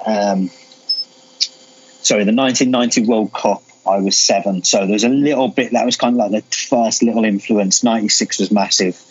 um, 0.05 0.49
sorry, 2.01 2.23
the 2.23 2.33
1990 2.33 3.05
World 3.05 3.33
Cup. 3.33 3.63
I 3.87 3.99
was 3.99 4.17
seven, 4.17 4.65
so 4.65 4.85
there's 4.85 5.05
a 5.05 5.09
little 5.09 5.47
bit 5.47 5.71
that 5.71 5.85
was 5.85 5.95
kind 5.95 6.19
of 6.19 6.29
like 6.29 6.43
the 6.43 6.57
first 6.57 7.03
little 7.03 7.23
influence. 7.23 7.85
96 7.85 8.39
was 8.39 8.51
massive 8.51 9.01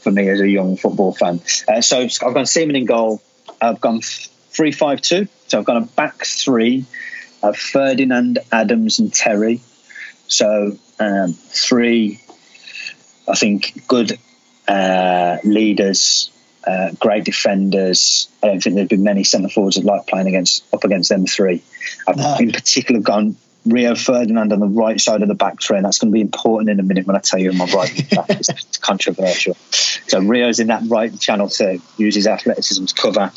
for 0.00 0.10
me 0.10 0.28
as 0.28 0.40
a 0.40 0.48
young 0.48 0.76
football 0.76 1.12
fan. 1.12 1.40
Uh, 1.66 1.80
so 1.80 2.00
I've 2.00 2.34
gone 2.34 2.46
Seaman 2.46 2.76
in 2.76 2.84
goal. 2.84 3.20
I've 3.60 3.80
gone 3.80 4.00
three 4.02 4.72
five 4.72 5.00
two. 5.00 5.28
So 5.46 5.58
I've 5.58 5.64
gone 5.64 5.82
a 5.82 5.86
back 5.86 6.24
three 6.24 6.84
of 7.42 7.56
Ferdinand, 7.56 8.38
Adams, 8.52 8.98
and 8.98 9.12
Terry. 9.12 9.60
So 10.26 10.76
um, 11.00 11.32
three, 11.32 12.20
I 13.28 13.34
think, 13.34 13.86
good 13.88 14.18
uh, 14.66 15.38
leaders, 15.44 16.30
uh, 16.66 16.90
great 16.98 17.24
defenders. 17.24 18.28
I 18.42 18.48
don't 18.48 18.62
think 18.62 18.76
there's 18.76 18.88
been 18.88 19.02
many 19.04 19.24
centre 19.24 19.48
forwards 19.48 19.76
that 19.76 19.84
like 19.84 20.06
playing 20.06 20.28
against 20.28 20.64
up 20.74 20.84
against 20.84 21.08
them 21.08 21.26
three. 21.26 21.62
I've 22.06 22.16
No. 22.16 22.36
in 22.38 22.52
particular 22.52 23.00
gone 23.00 23.36
Rio 23.68 23.94
Ferdinand 23.94 24.52
on 24.52 24.60
the 24.60 24.66
right 24.66 25.00
side 25.00 25.22
of 25.22 25.28
the 25.28 25.34
back 25.34 25.60
three, 25.62 25.76
and 25.76 25.84
that's 25.84 25.98
going 25.98 26.10
to 26.10 26.14
be 26.14 26.20
important 26.20 26.70
in 26.70 26.80
a 26.80 26.82
minute 26.82 27.06
when 27.06 27.16
I 27.16 27.20
tell 27.20 27.38
you 27.38 27.52
my 27.52 27.66
right 27.66 28.10
back. 28.14 28.30
It's, 28.30 28.48
it's 28.48 28.78
controversial. 28.78 29.54
So 30.08 30.20
Rio's 30.20 30.60
in 30.60 30.68
that 30.68 30.82
right 30.86 31.18
channel 31.18 31.48
to 31.48 31.80
use 31.96 32.14
his 32.14 32.26
athleticism 32.26 32.84
to 32.86 32.94
cover. 32.94 33.32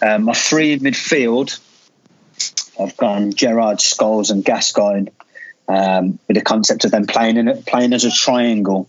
Um, 0.00 0.24
my 0.24 0.34
three 0.34 0.72
in 0.72 0.80
midfield, 0.80 1.58
I've 2.80 2.96
gone 2.96 3.32
Gerrard, 3.32 3.78
Scholes, 3.78 4.30
and 4.30 4.44
Gascoigne. 4.44 5.10
Um, 5.68 6.18
with 6.28 6.36
the 6.36 6.42
concept 6.42 6.84
of 6.84 6.90
them 6.90 7.06
playing 7.06 7.36
in 7.36 7.48
it, 7.48 7.64
playing 7.64 7.92
as 7.92 8.04
a 8.04 8.10
triangle. 8.10 8.88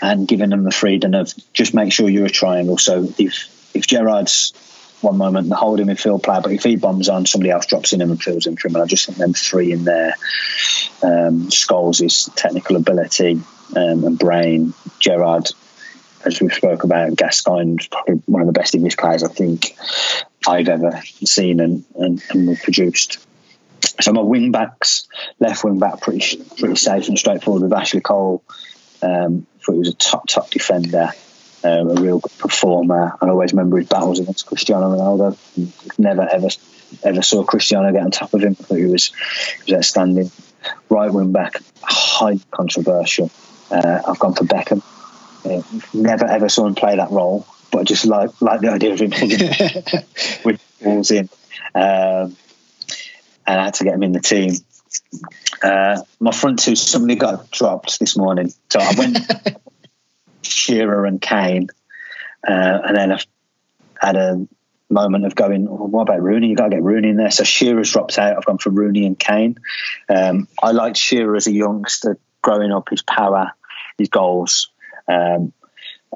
and 0.00 0.28
giving 0.28 0.50
them 0.50 0.64
the 0.64 0.70
freedom 0.70 1.14
of 1.14 1.32
just 1.52 1.74
make 1.74 1.92
sure 1.92 2.08
you're 2.08 2.26
a 2.26 2.30
triangle. 2.30 2.78
So 2.78 3.08
if 3.18 3.48
if 3.74 3.86
Gerrard's 3.86 4.52
one 5.00 5.16
moment 5.16 5.48
the 5.48 5.56
holding 5.56 5.86
midfield 5.86 6.22
player, 6.22 6.40
but 6.40 6.52
if 6.52 6.64
he 6.64 6.76
bombs 6.76 7.08
on, 7.08 7.26
somebody 7.26 7.50
else 7.50 7.66
drops 7.66 7.92
in 7.92 8.00
him 8.00 8.10
and 8.10 8.22
fills 8.22 8.46
in 8.46 8.56
for 8.56 8.68
him. 8.68 8.74
And 8.74 8.84
I 8.84 8.86
just 8.86 9.06
think 9.06 9.18
them 9.18 9.32
three 9.32 9.72
in 9.72 9.84
there, 9.84 10.14
um, 11.02 11.48
Scholes' 11.48 12.30
technical 12.34 12.76
ability 12.76 13.40
um, 13.76 14.04
and 14.04 14.18
brain, 14.18 14.74
Gerrard, 14.98 15.50
as 16.24 16.40
we 16.40 16.48
spoke 16.48 16.84
about, 16.84 17.14
Gascoigne, 17.16 17.76
is 17.80 17.86
probably 17.86 18.16
one 18.26 18.42
of 18.42 18.46
the 18.46 18.52
best 18.52 18.74
English 18.74 18.96
players 18.96 19.22
I 19.22 19.28
think 19.28 19.76
I've 20.46 20.68
ever 20.68 21.00
seen 21.04 21.60
and, 21.60 21.84
and, 21.94 22.22
and 22.30 22.58
produced. 22.58 23.24
So 24.00 24.12
my 24.12 24.22
wing 24.22 24.50
backs, 24.50 25.08
left 25.38 25.62
wing 25.62 25.78
back, 25.78 26.00
pretty 26.00 26.42
pretty 26.58 26.76
safe 26.76 27.08
and 27.08 27.18
straightforward 27.18 27.62
with 27.62 27.72
Ashley 27.72 28.00
Cole. 28.00 28.42
Um, 29.02 29.46
thought 29.62 29.72
he 29.72 29.78
was 29.78 29.88
a 29.88 29.94
top 29.94 30.26
top 30.26 30.50
defender, 30.50 31.10
um, 31.64 31.90
a 31.90 32.00
real 32.00 32.18
good 32.18 32.38
performer. 32.38 33.16
I 33.20 33.28
always 33.28 33.52
remember 33.52 33.78
his 33.78 33.88
battles 33.88 34.20
against 34.20 34.46
Cristiano 34.46 34.94
Ronaldo. 34.94 35.36
Never 35.98 36.22
ever 36.22 36.48
ever 37.02 37.22
saw 37.22 37.44
Cristiano 37.44 37.92
get 37.92 38.02
on 38.02 38.10
top 38.10 38.34
of 38.34 38.42
him. 38.42 38.54
Thought 38.54 38.78
he 38.78 38.86
was 38.86 39.12
he 39.64 39.72
was 39.72 39.78
outstanding. 39.78 40.30
Right 40.88 41.12
wing 41.12 41.32
back, 41.32 41.62
highly 41.82 42.40
controversial. 42.50 43.30
Uh, 43.70 44.00
I've 44.06 44.18
gone 44.18 44.34
for 44.34 44.44
Beckham. 44.44 44.82
Uh, 45.44 45.62
never 45.94 46.26
ever 46.26 46.48
saw 46.48 46.66
him 46.66 46.74
play 46.74 46.96
that 46.96 47.10
role, 47.10 47.46
but 47.70 47.80
I 47.80 47.84
just 47.84 48.04
like 48.04 48.30
like 48.40 48.60
the 48.60 48.70
idea 48.70 48.92
of 48.92 49.00
him 49.00 49.10
with 50.44 50.60
balls 50.82 51.10
in. 51.10 51.28
Um, 51.74 52.36
and 53.46 53.60
I 53.60 53.64
had 53.64 53.74
to 53.74 53.84
get 53.84 53.94
him 53.94 54.02
in 54.02 54.12
the 54.12 54.20
team. 54.20 54.54
Uh, 55.62 56.02
my 56.20 56.32
front 56.32 56.60
two 56.60 56.76
suddenly 56.76 57.14
got 57.14 57.50
dropped 57.50 57.98
this 57.98 58.16
morning, 58.16 58.52
so 58.70 58.80
I 58.80 58.94
went 58.96 59.18
Shearer 60.42 61.04
and 61.04 61.20
Kane, 61.20 61.68
uh, 62.46 62.78
and 62.86 62.96
then 62.96 63.12
I 63.12 63.20
had 64.00 64.16
a 64.16 64.46
moment 64.90 65.26
of 65.26 65.34
going, 65.34 65.66
well, 65.66 65.88
what 65.88 66.02
about 66.02 66.22
Rooney? 66.22 66.48
You 66.48 66.56
got 66.56 66.64
to 66.64 66.70
get 66.70 66.82
Rooney 66.82 67.10
in 67.10 67.16
there. 67.16 67.30
So 67.30 67.44
Shearer's 67.44 67.92
dropped 67.92 68.18
out. 68.18 68.36
I've 68.36 68.44
gone 68.44 68.58
for 68.58 68.70
Rooney 68.70 69.06
and 69.06 69.18
Kane. 69.18 69.58
Um, 70.08 70.48
I 70.62 70.72
liked 70.72 70.96
Shearer 70.96 71.36
as 71.36 71.46
a 71.46 71.52
youngster, 71.52 72.18
growing 72.42 72.72
up, 72.72 72.88
his 72.88 73.02
power, 73.02 73.52
his 73.98 74.08
goals. 74.08 74.70
Um, 75.06 75.52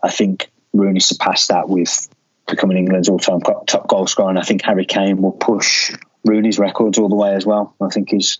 I 0.02 0.10
think 0.10 0.50
Rooney 0.72 1.00
surpassed 1.00 1.48
that 1.48 1.68
with 1.68 2.08
becoming 2.46 2.78
England's 2.78 3.08
all-time 3.08 3.40
top 3.40 3.88
goal 3.88 4.06
scorer, 4.06 4.30
and 4.30 4.38
I 4.38 4.42
think 4.42 4.62
Harry 4.62 4.86
Kane 4.86 5.20
will 5.20 5.32
push 5.32 5.94
Rooney's 6.24 6.58
records 6.58 6.98
all 6.98 7.08
the 7.08 7.16
way 7.16 7.34
as 7.34 7.46
well. 7.46 7.74
I 7.80 7.88
think 7.88 8.10
he's 8.10 8.38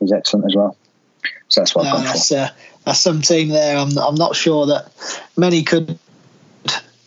he's 0.00 0.12
excellent 0.12 0.46
as 0.46 0.56
well. 0.56 0.76
So 1.48 1.60
that's 1.60 1.74
what 1.74 1.84
no, 1.84 1.90
I've 1.90 2.04
gone 2.04 2.16
for. 2.16 2.36
Uh, 2.36 2.48
that's 2.84 3.00
some 3.00 3.22
team 3.22 3.48
there. 3.48 3.76
I'm 3.76 3.96
I'm 3.98 4.14
not 4.14 4.36
sure 4.36 4.66
that 4.66 4.92
many 5.36 5.62
could 5.62 5.98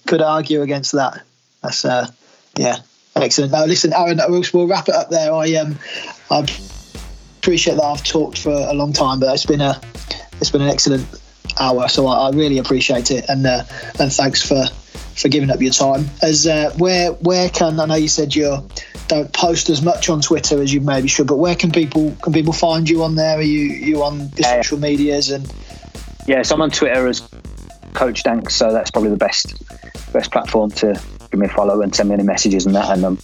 could 0.05 0.21
argue 0.21 0.61
against 0.61 0.93
that. 0.93 1.21
That's 1.61 1.86
uh, 1.86 2.07
yeah, 2.55 2.78
excellent. 3.15 3.51
Now 3.51 3.65
listen, 3.65 3.93
Aaron, 3.93 4.19
we'll, 4.28 4.43
we'll 4.53 4.67
wrap 4.67 4.89
it 4.89 4.95
up 4.95 5.09
there. 5.09 5.32
I 5.34 5.53
um 5.55 5.78
I 6.32 6.47
appreciate 7.39 7.75
that 7.75 7.84
I've 7.84 8.03
talked 8.03 8.39
for 8.39 8.51
a 8.51 8.73
long 8.73 8.93
time, 8.93 9.19
but 9.19 9.34
it's 9.34 9.45
been 9.45 9.61
a 9.61 9.80
it's 10.39 10.49
been 10.49 10.61
an 10.61 10.69
excellent 10.69 11.07
hour, 11.60 11.88
so 11.88 12.08
I, 12.08 12.28
I 12.28 12.32
really 12.32 12.58
appreciate 12.58 13.12
it, 13.12 13.26
and 13.30 13.45
uh, 13.45 13.64
and 13.99 14.12
thanks 14.12 14.41
for 14.41 14.66
for 15.16 15.30
giving 15.30 15.49
up 15.49 15.62
your 15.62 15.72
time. 15.72 16.05
As 16.22 16.47
uh, 16.47 16.72
where 16.78 17.12
where 17.14 17.49
can 17.49 17.80
I 17.80 17.86
know 17.86 17.95
you 17.95 18.08
said 18.08 18.36
you 18.36 18.68
don't 19.08 19.32
post 19.34 19.70
as 19.70 19.82
much 19.82 20.10
on 20.10 20.22
Twitter 20.22 20.62
as 20.62 20.74
you 20.74 20.82
maybe 20.82 21.08
should, 21.08 21.28
but 21.28 21.38
where 21.38 21.55
can 21.55 21.72
people 21.72 22.16
can 22.22 22.34
people 22.34 22.53
find 22.53 22.89
you 22.89 23.03
on 23.03 23.16
there? 23.16 23.38
Are 23.38 23.41
you 23.41 23.60
you 23.60 24.03
on 24.03 24.30
the 24.30 24.43
uh, 24.45 24.62
social 24.62 24.78
medias 24.78 25.30
and? 25.30 25.51
Yes, 26.28 26.51
I'm 26.51 26.62
on 26.62 26.72
Twitter 26.72 27.08
as 27.08 27.28
Coach 27.93 28.24
Danks, 28.24 28.53
so 28.53 28.74
that's 28.74 28.91
probably 28.91 29.12
the 29.12 29.18
best 29.18 29.64
best 30.12 30.32
platform 30.32 30.72
to 30.72 30.99
give 31.32 31.39
me 31.39 31.47
a 31.47 31.49
follow 31.49 31.82
and 31.82 31.95
send 31.95 32.10
me 32.10 32.14
any 32.14 32.24
messages 32.24 32.66
and 32.66 32.76
that. 32.76 32.89
And 32.89 33.05
um, 33.05 33.20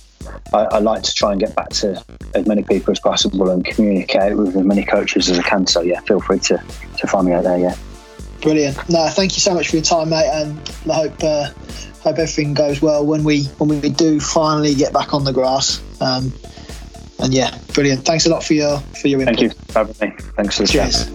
I, 0.53 0.59
I, 0.59 0.79
like 0.79 1.03
to 1.03 1.13
try 1.13 1.31
and 1.31 1.39
get 1.39 1.55
back 1.55 1.69
to 1.69 2.03
as 2.33 2.45
many 2.47 2.63
people 2.63 2.91
as 2.91 2.99
possible 2.99 3.49
and 3.49 3.63
communicate 3.63 4.37
with 4.37 4.55
as 4.55 4.63
many 4.63 4.83
coaches 4.83 5.29
as 5.29 5.39
I 5.39 5.43
can. 5.43 5.67
So 5.67 5.81
yeah, 5.81 5.99
feel 6.01 6.19
free 6.19 6.39
to 6.39 6.63
to 6.97 7.07
find 7.07 7.27
me 7.27 7.33
out 7.33 7.43
there. 7.43 7.57
Yeah. 7.57 7.75
Brilliant. 8.43 8.89
No, 8.89 9.07
thank 9.07 9.33
you 9.35 9.39
so 9.39 9.53
much 9.53 9.69
for 9.69 9.77
your 9.77 9.85
time, 9.85 10.09
mate, 10.09 10.29
and 10.29 10.59
I 10.91 10.95
hope 10.95 11.23
uh, 11.23 11.49
hope 12.01 12.19
everything 12.19 12.53
goes 12.53 12.81
well 12.81 13.05
when 13.05 13.23
we 13.23 13.45
when 13.57 13.69
we 13.79 13.89
do 13.89 14.19
finally 14.19 14.75
get 14.75 14.91
back 14.91 15.13
on 15.13 15.23
the 15.23 15.31
grass. 15.31 15.81
Um, 16.01 16.33
and 17.19 17.33
yeah, 17.33 17.57
brilliant. 17.73 18.03
Thanks 18.03 18.25
a 18.25 18.29
lot 18.29 18.43
for 18.43 18.53
your 18.53 18.79
for 18.79 19.07
your 19.07 19.21
input. 19.21 19.37
Thank 19.37 19.53
you 19.53 19.59
for 19.69 19.79
having 19.79 19.95
me. 20.09 20.15
Thanks 20.35 20.57
for 20.57 20.63
the 20.63 20.67
Cheers. 20.67 21.09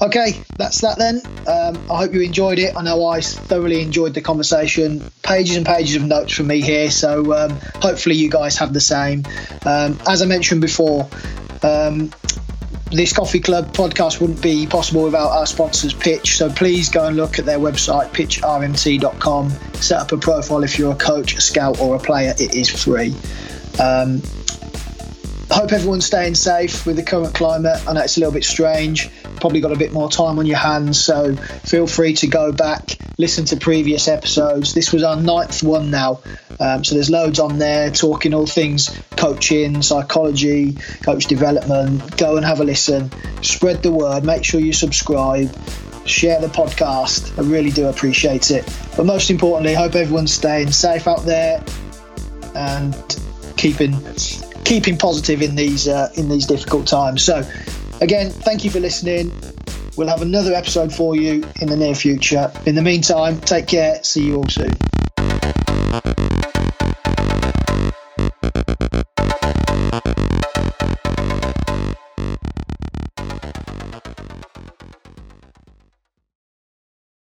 Okay, 0.00 0.40
that's 0.56 0.80
that 0.80 0.96
then. 0.96 1.20
Um, 1.46 1.90
I 1.90 1.98
hope 1.98 2.14
you 2.14 2.22
enjoyed 2.22 2.58
it. 2.58 2.74
I 2.74 2.82
know 2.82 3.06
I 3.06 3.20
thoroughly 3.20 3.82
enjoyed 3.82 4.14
the 4.14 4.22
conversation. 4.22 5.02
Pages 5.22 5.56
and 5.56 5.66
pages 5.66 5.96
of 5.96 6.04
notes 6.04 6.32
from 6.32 6.46
me 6.46 6.62
here, 6.62 6.90
so 6.90 7.34
um, 7.34 7.58
hopefully 7.82 8.14
you 8.14 8.30
guys 8.30 8.56
have 8.58 8.72
the 8.72 8.80
same. 8.80 9.24
Um, 9.66 9.98
as 10.08 10.22
I 10.22 10.26
mentioned 10.26 10.62
before, 10.62 11.08
um, 11.62 12.12
this 12.90 13.12
Coffee 13.12 13.40
Club 13.40 13.72
podcast 13.72 14.20
wouldn't 14.20 14.42
be 14.42 14.66
possible 14.66 15.04
without 15.04 15.30
our 15.30 15.46
sponsors, 15.46 15.92
Pitch. 15.92 16.38
So 16.38 16.50
please 16.50 16.88
go 16.88 17.06
and 17.06 17.16
look 17.16 17.38
at 17.38 17.44
their 17.44 17.58
website, 17.58 18.10
pitchrmt.com. 18.10 19.50
Set 19.74 20.00
up 20.00 20.12
a 20.12 20.16
profile 20.16 20.62
if 20.64 20.78
you're 20.78 20.92
a 20.92 20.96
coach, 20.96 21.36
a 21.36 21.40
scout, 21.40 21.80
or 21.80 21.96
a 21.96 21.98
player. 21.98 22.34
It 22.38 22.54
is 22.54 22.68
free. 22.68 23.14
Um, 23.78 24.22
hope 25.50 25.72
everyone's 25.72 26.06
staying 26.06 26.34
safe 26.34 26.86
with 26.86 26.96
the 26.96 27.02
current 27.02 27.34
climate. 27.34 27.82
I 27.88 27.92
know 27.92 28.00
it's 28.02 28.16
a 28.16 28.20
little 28.20 28.32
bit 28.32 28.44
strange. 28.44 29.10
Probably 29.36 29.60
got 29.60 29.72
a 29.72 29.76
bit 29.76 29.92
more 29.92 30.10
time 30.10 30.38
on 30.38 30.46
your 30.46 30.58
hands, 30.58 31.02
so 31.02 31.34
feel 31.36 31.86
free 31.86 32.14
to 32.14 32.26
go 32.26 32.52
back, 32.52 32.98
listen 33.18 33.44
to 33.46 33.56
previous 33.56 34.08
episodes. 34.08 34.74
This 34.74 34.92
was 34.92 35.02
our 35.02 35.16
ninth 35.16 35.62
one 35.62 35.90
now, 35.90 36.20
um, 36.60 36.84
so 36.84 36.94
there's 36.94 37.10
loads 37.10 37.38
on 37.38 37.58
there 37.58 37.90
talking 37.90 38.34
all 38.34 38.46
things 38.46 38.90
coaching, 39.16 39.82
psychology, 39.82 40.72
coach 41.02 41.26
development. 41.26 42.16
Go 42.16 42.36
and 42.36 42.44
have 42.44 42.60
a 42.60 42.64
listen, 42.64 43.10
spread 43.42 43.82
the 43.82 43.92
word, 43.92 44.24
make 44.24 44.44
sure 44.44 44.60
you 44.60 44.72
subscribe. 44.72 45.54
Share 46.04 46.40
the 46.40 46.46
podcast. 46.46 47.38
I 47.38 47.42
really 47.46 47.70
do 47.70 47.88
appreciate 47.88 48.50
it. 48.50 48.64
But 48.96 49.04
most 49.04 49.28
importantly, 49.28 49.74
hope 49.74 49.94
everyone's 49.94 50.32
staying 50.32 50.72
safe 50.72 51.06
out 51.06 51.26
there 51.26 51.62
and 52.54 52.94
keeping 53.58 53.92
keeping 54.68 54.98
positive 54.98 55.40
in 55.40 55.56
these 55.56 55.88
uh, 55.88 56.12
in 56.14 56.28
these 56.28 56.46
difficult 56.46 56.86
times. 56.86 57.22
So, 57.22 57.42
again, 58.02 58.30
thank 58.30 58.64
you 58.64 58.70
for 58.70 58.80
listening. 58.80 59.32
We'll 59.96 60.08
have 60.08 60.22
another 60.22 60.52
episode 60.52 60.92
for 60.94 61.16
you 61.16 61.42
in 61.60 61.68
the 61.68 61.76
near 61.76 61.94
future. 61.94 62.52
In 62.66 62.74
the 62.74 62.82
meantime, 62.82 63.40
take 63.40 63.66
care. 63.66 64.04
See 64.04 64.26
you 64.26 64.36
all 64.36 64.48
soon. 64.48 64.87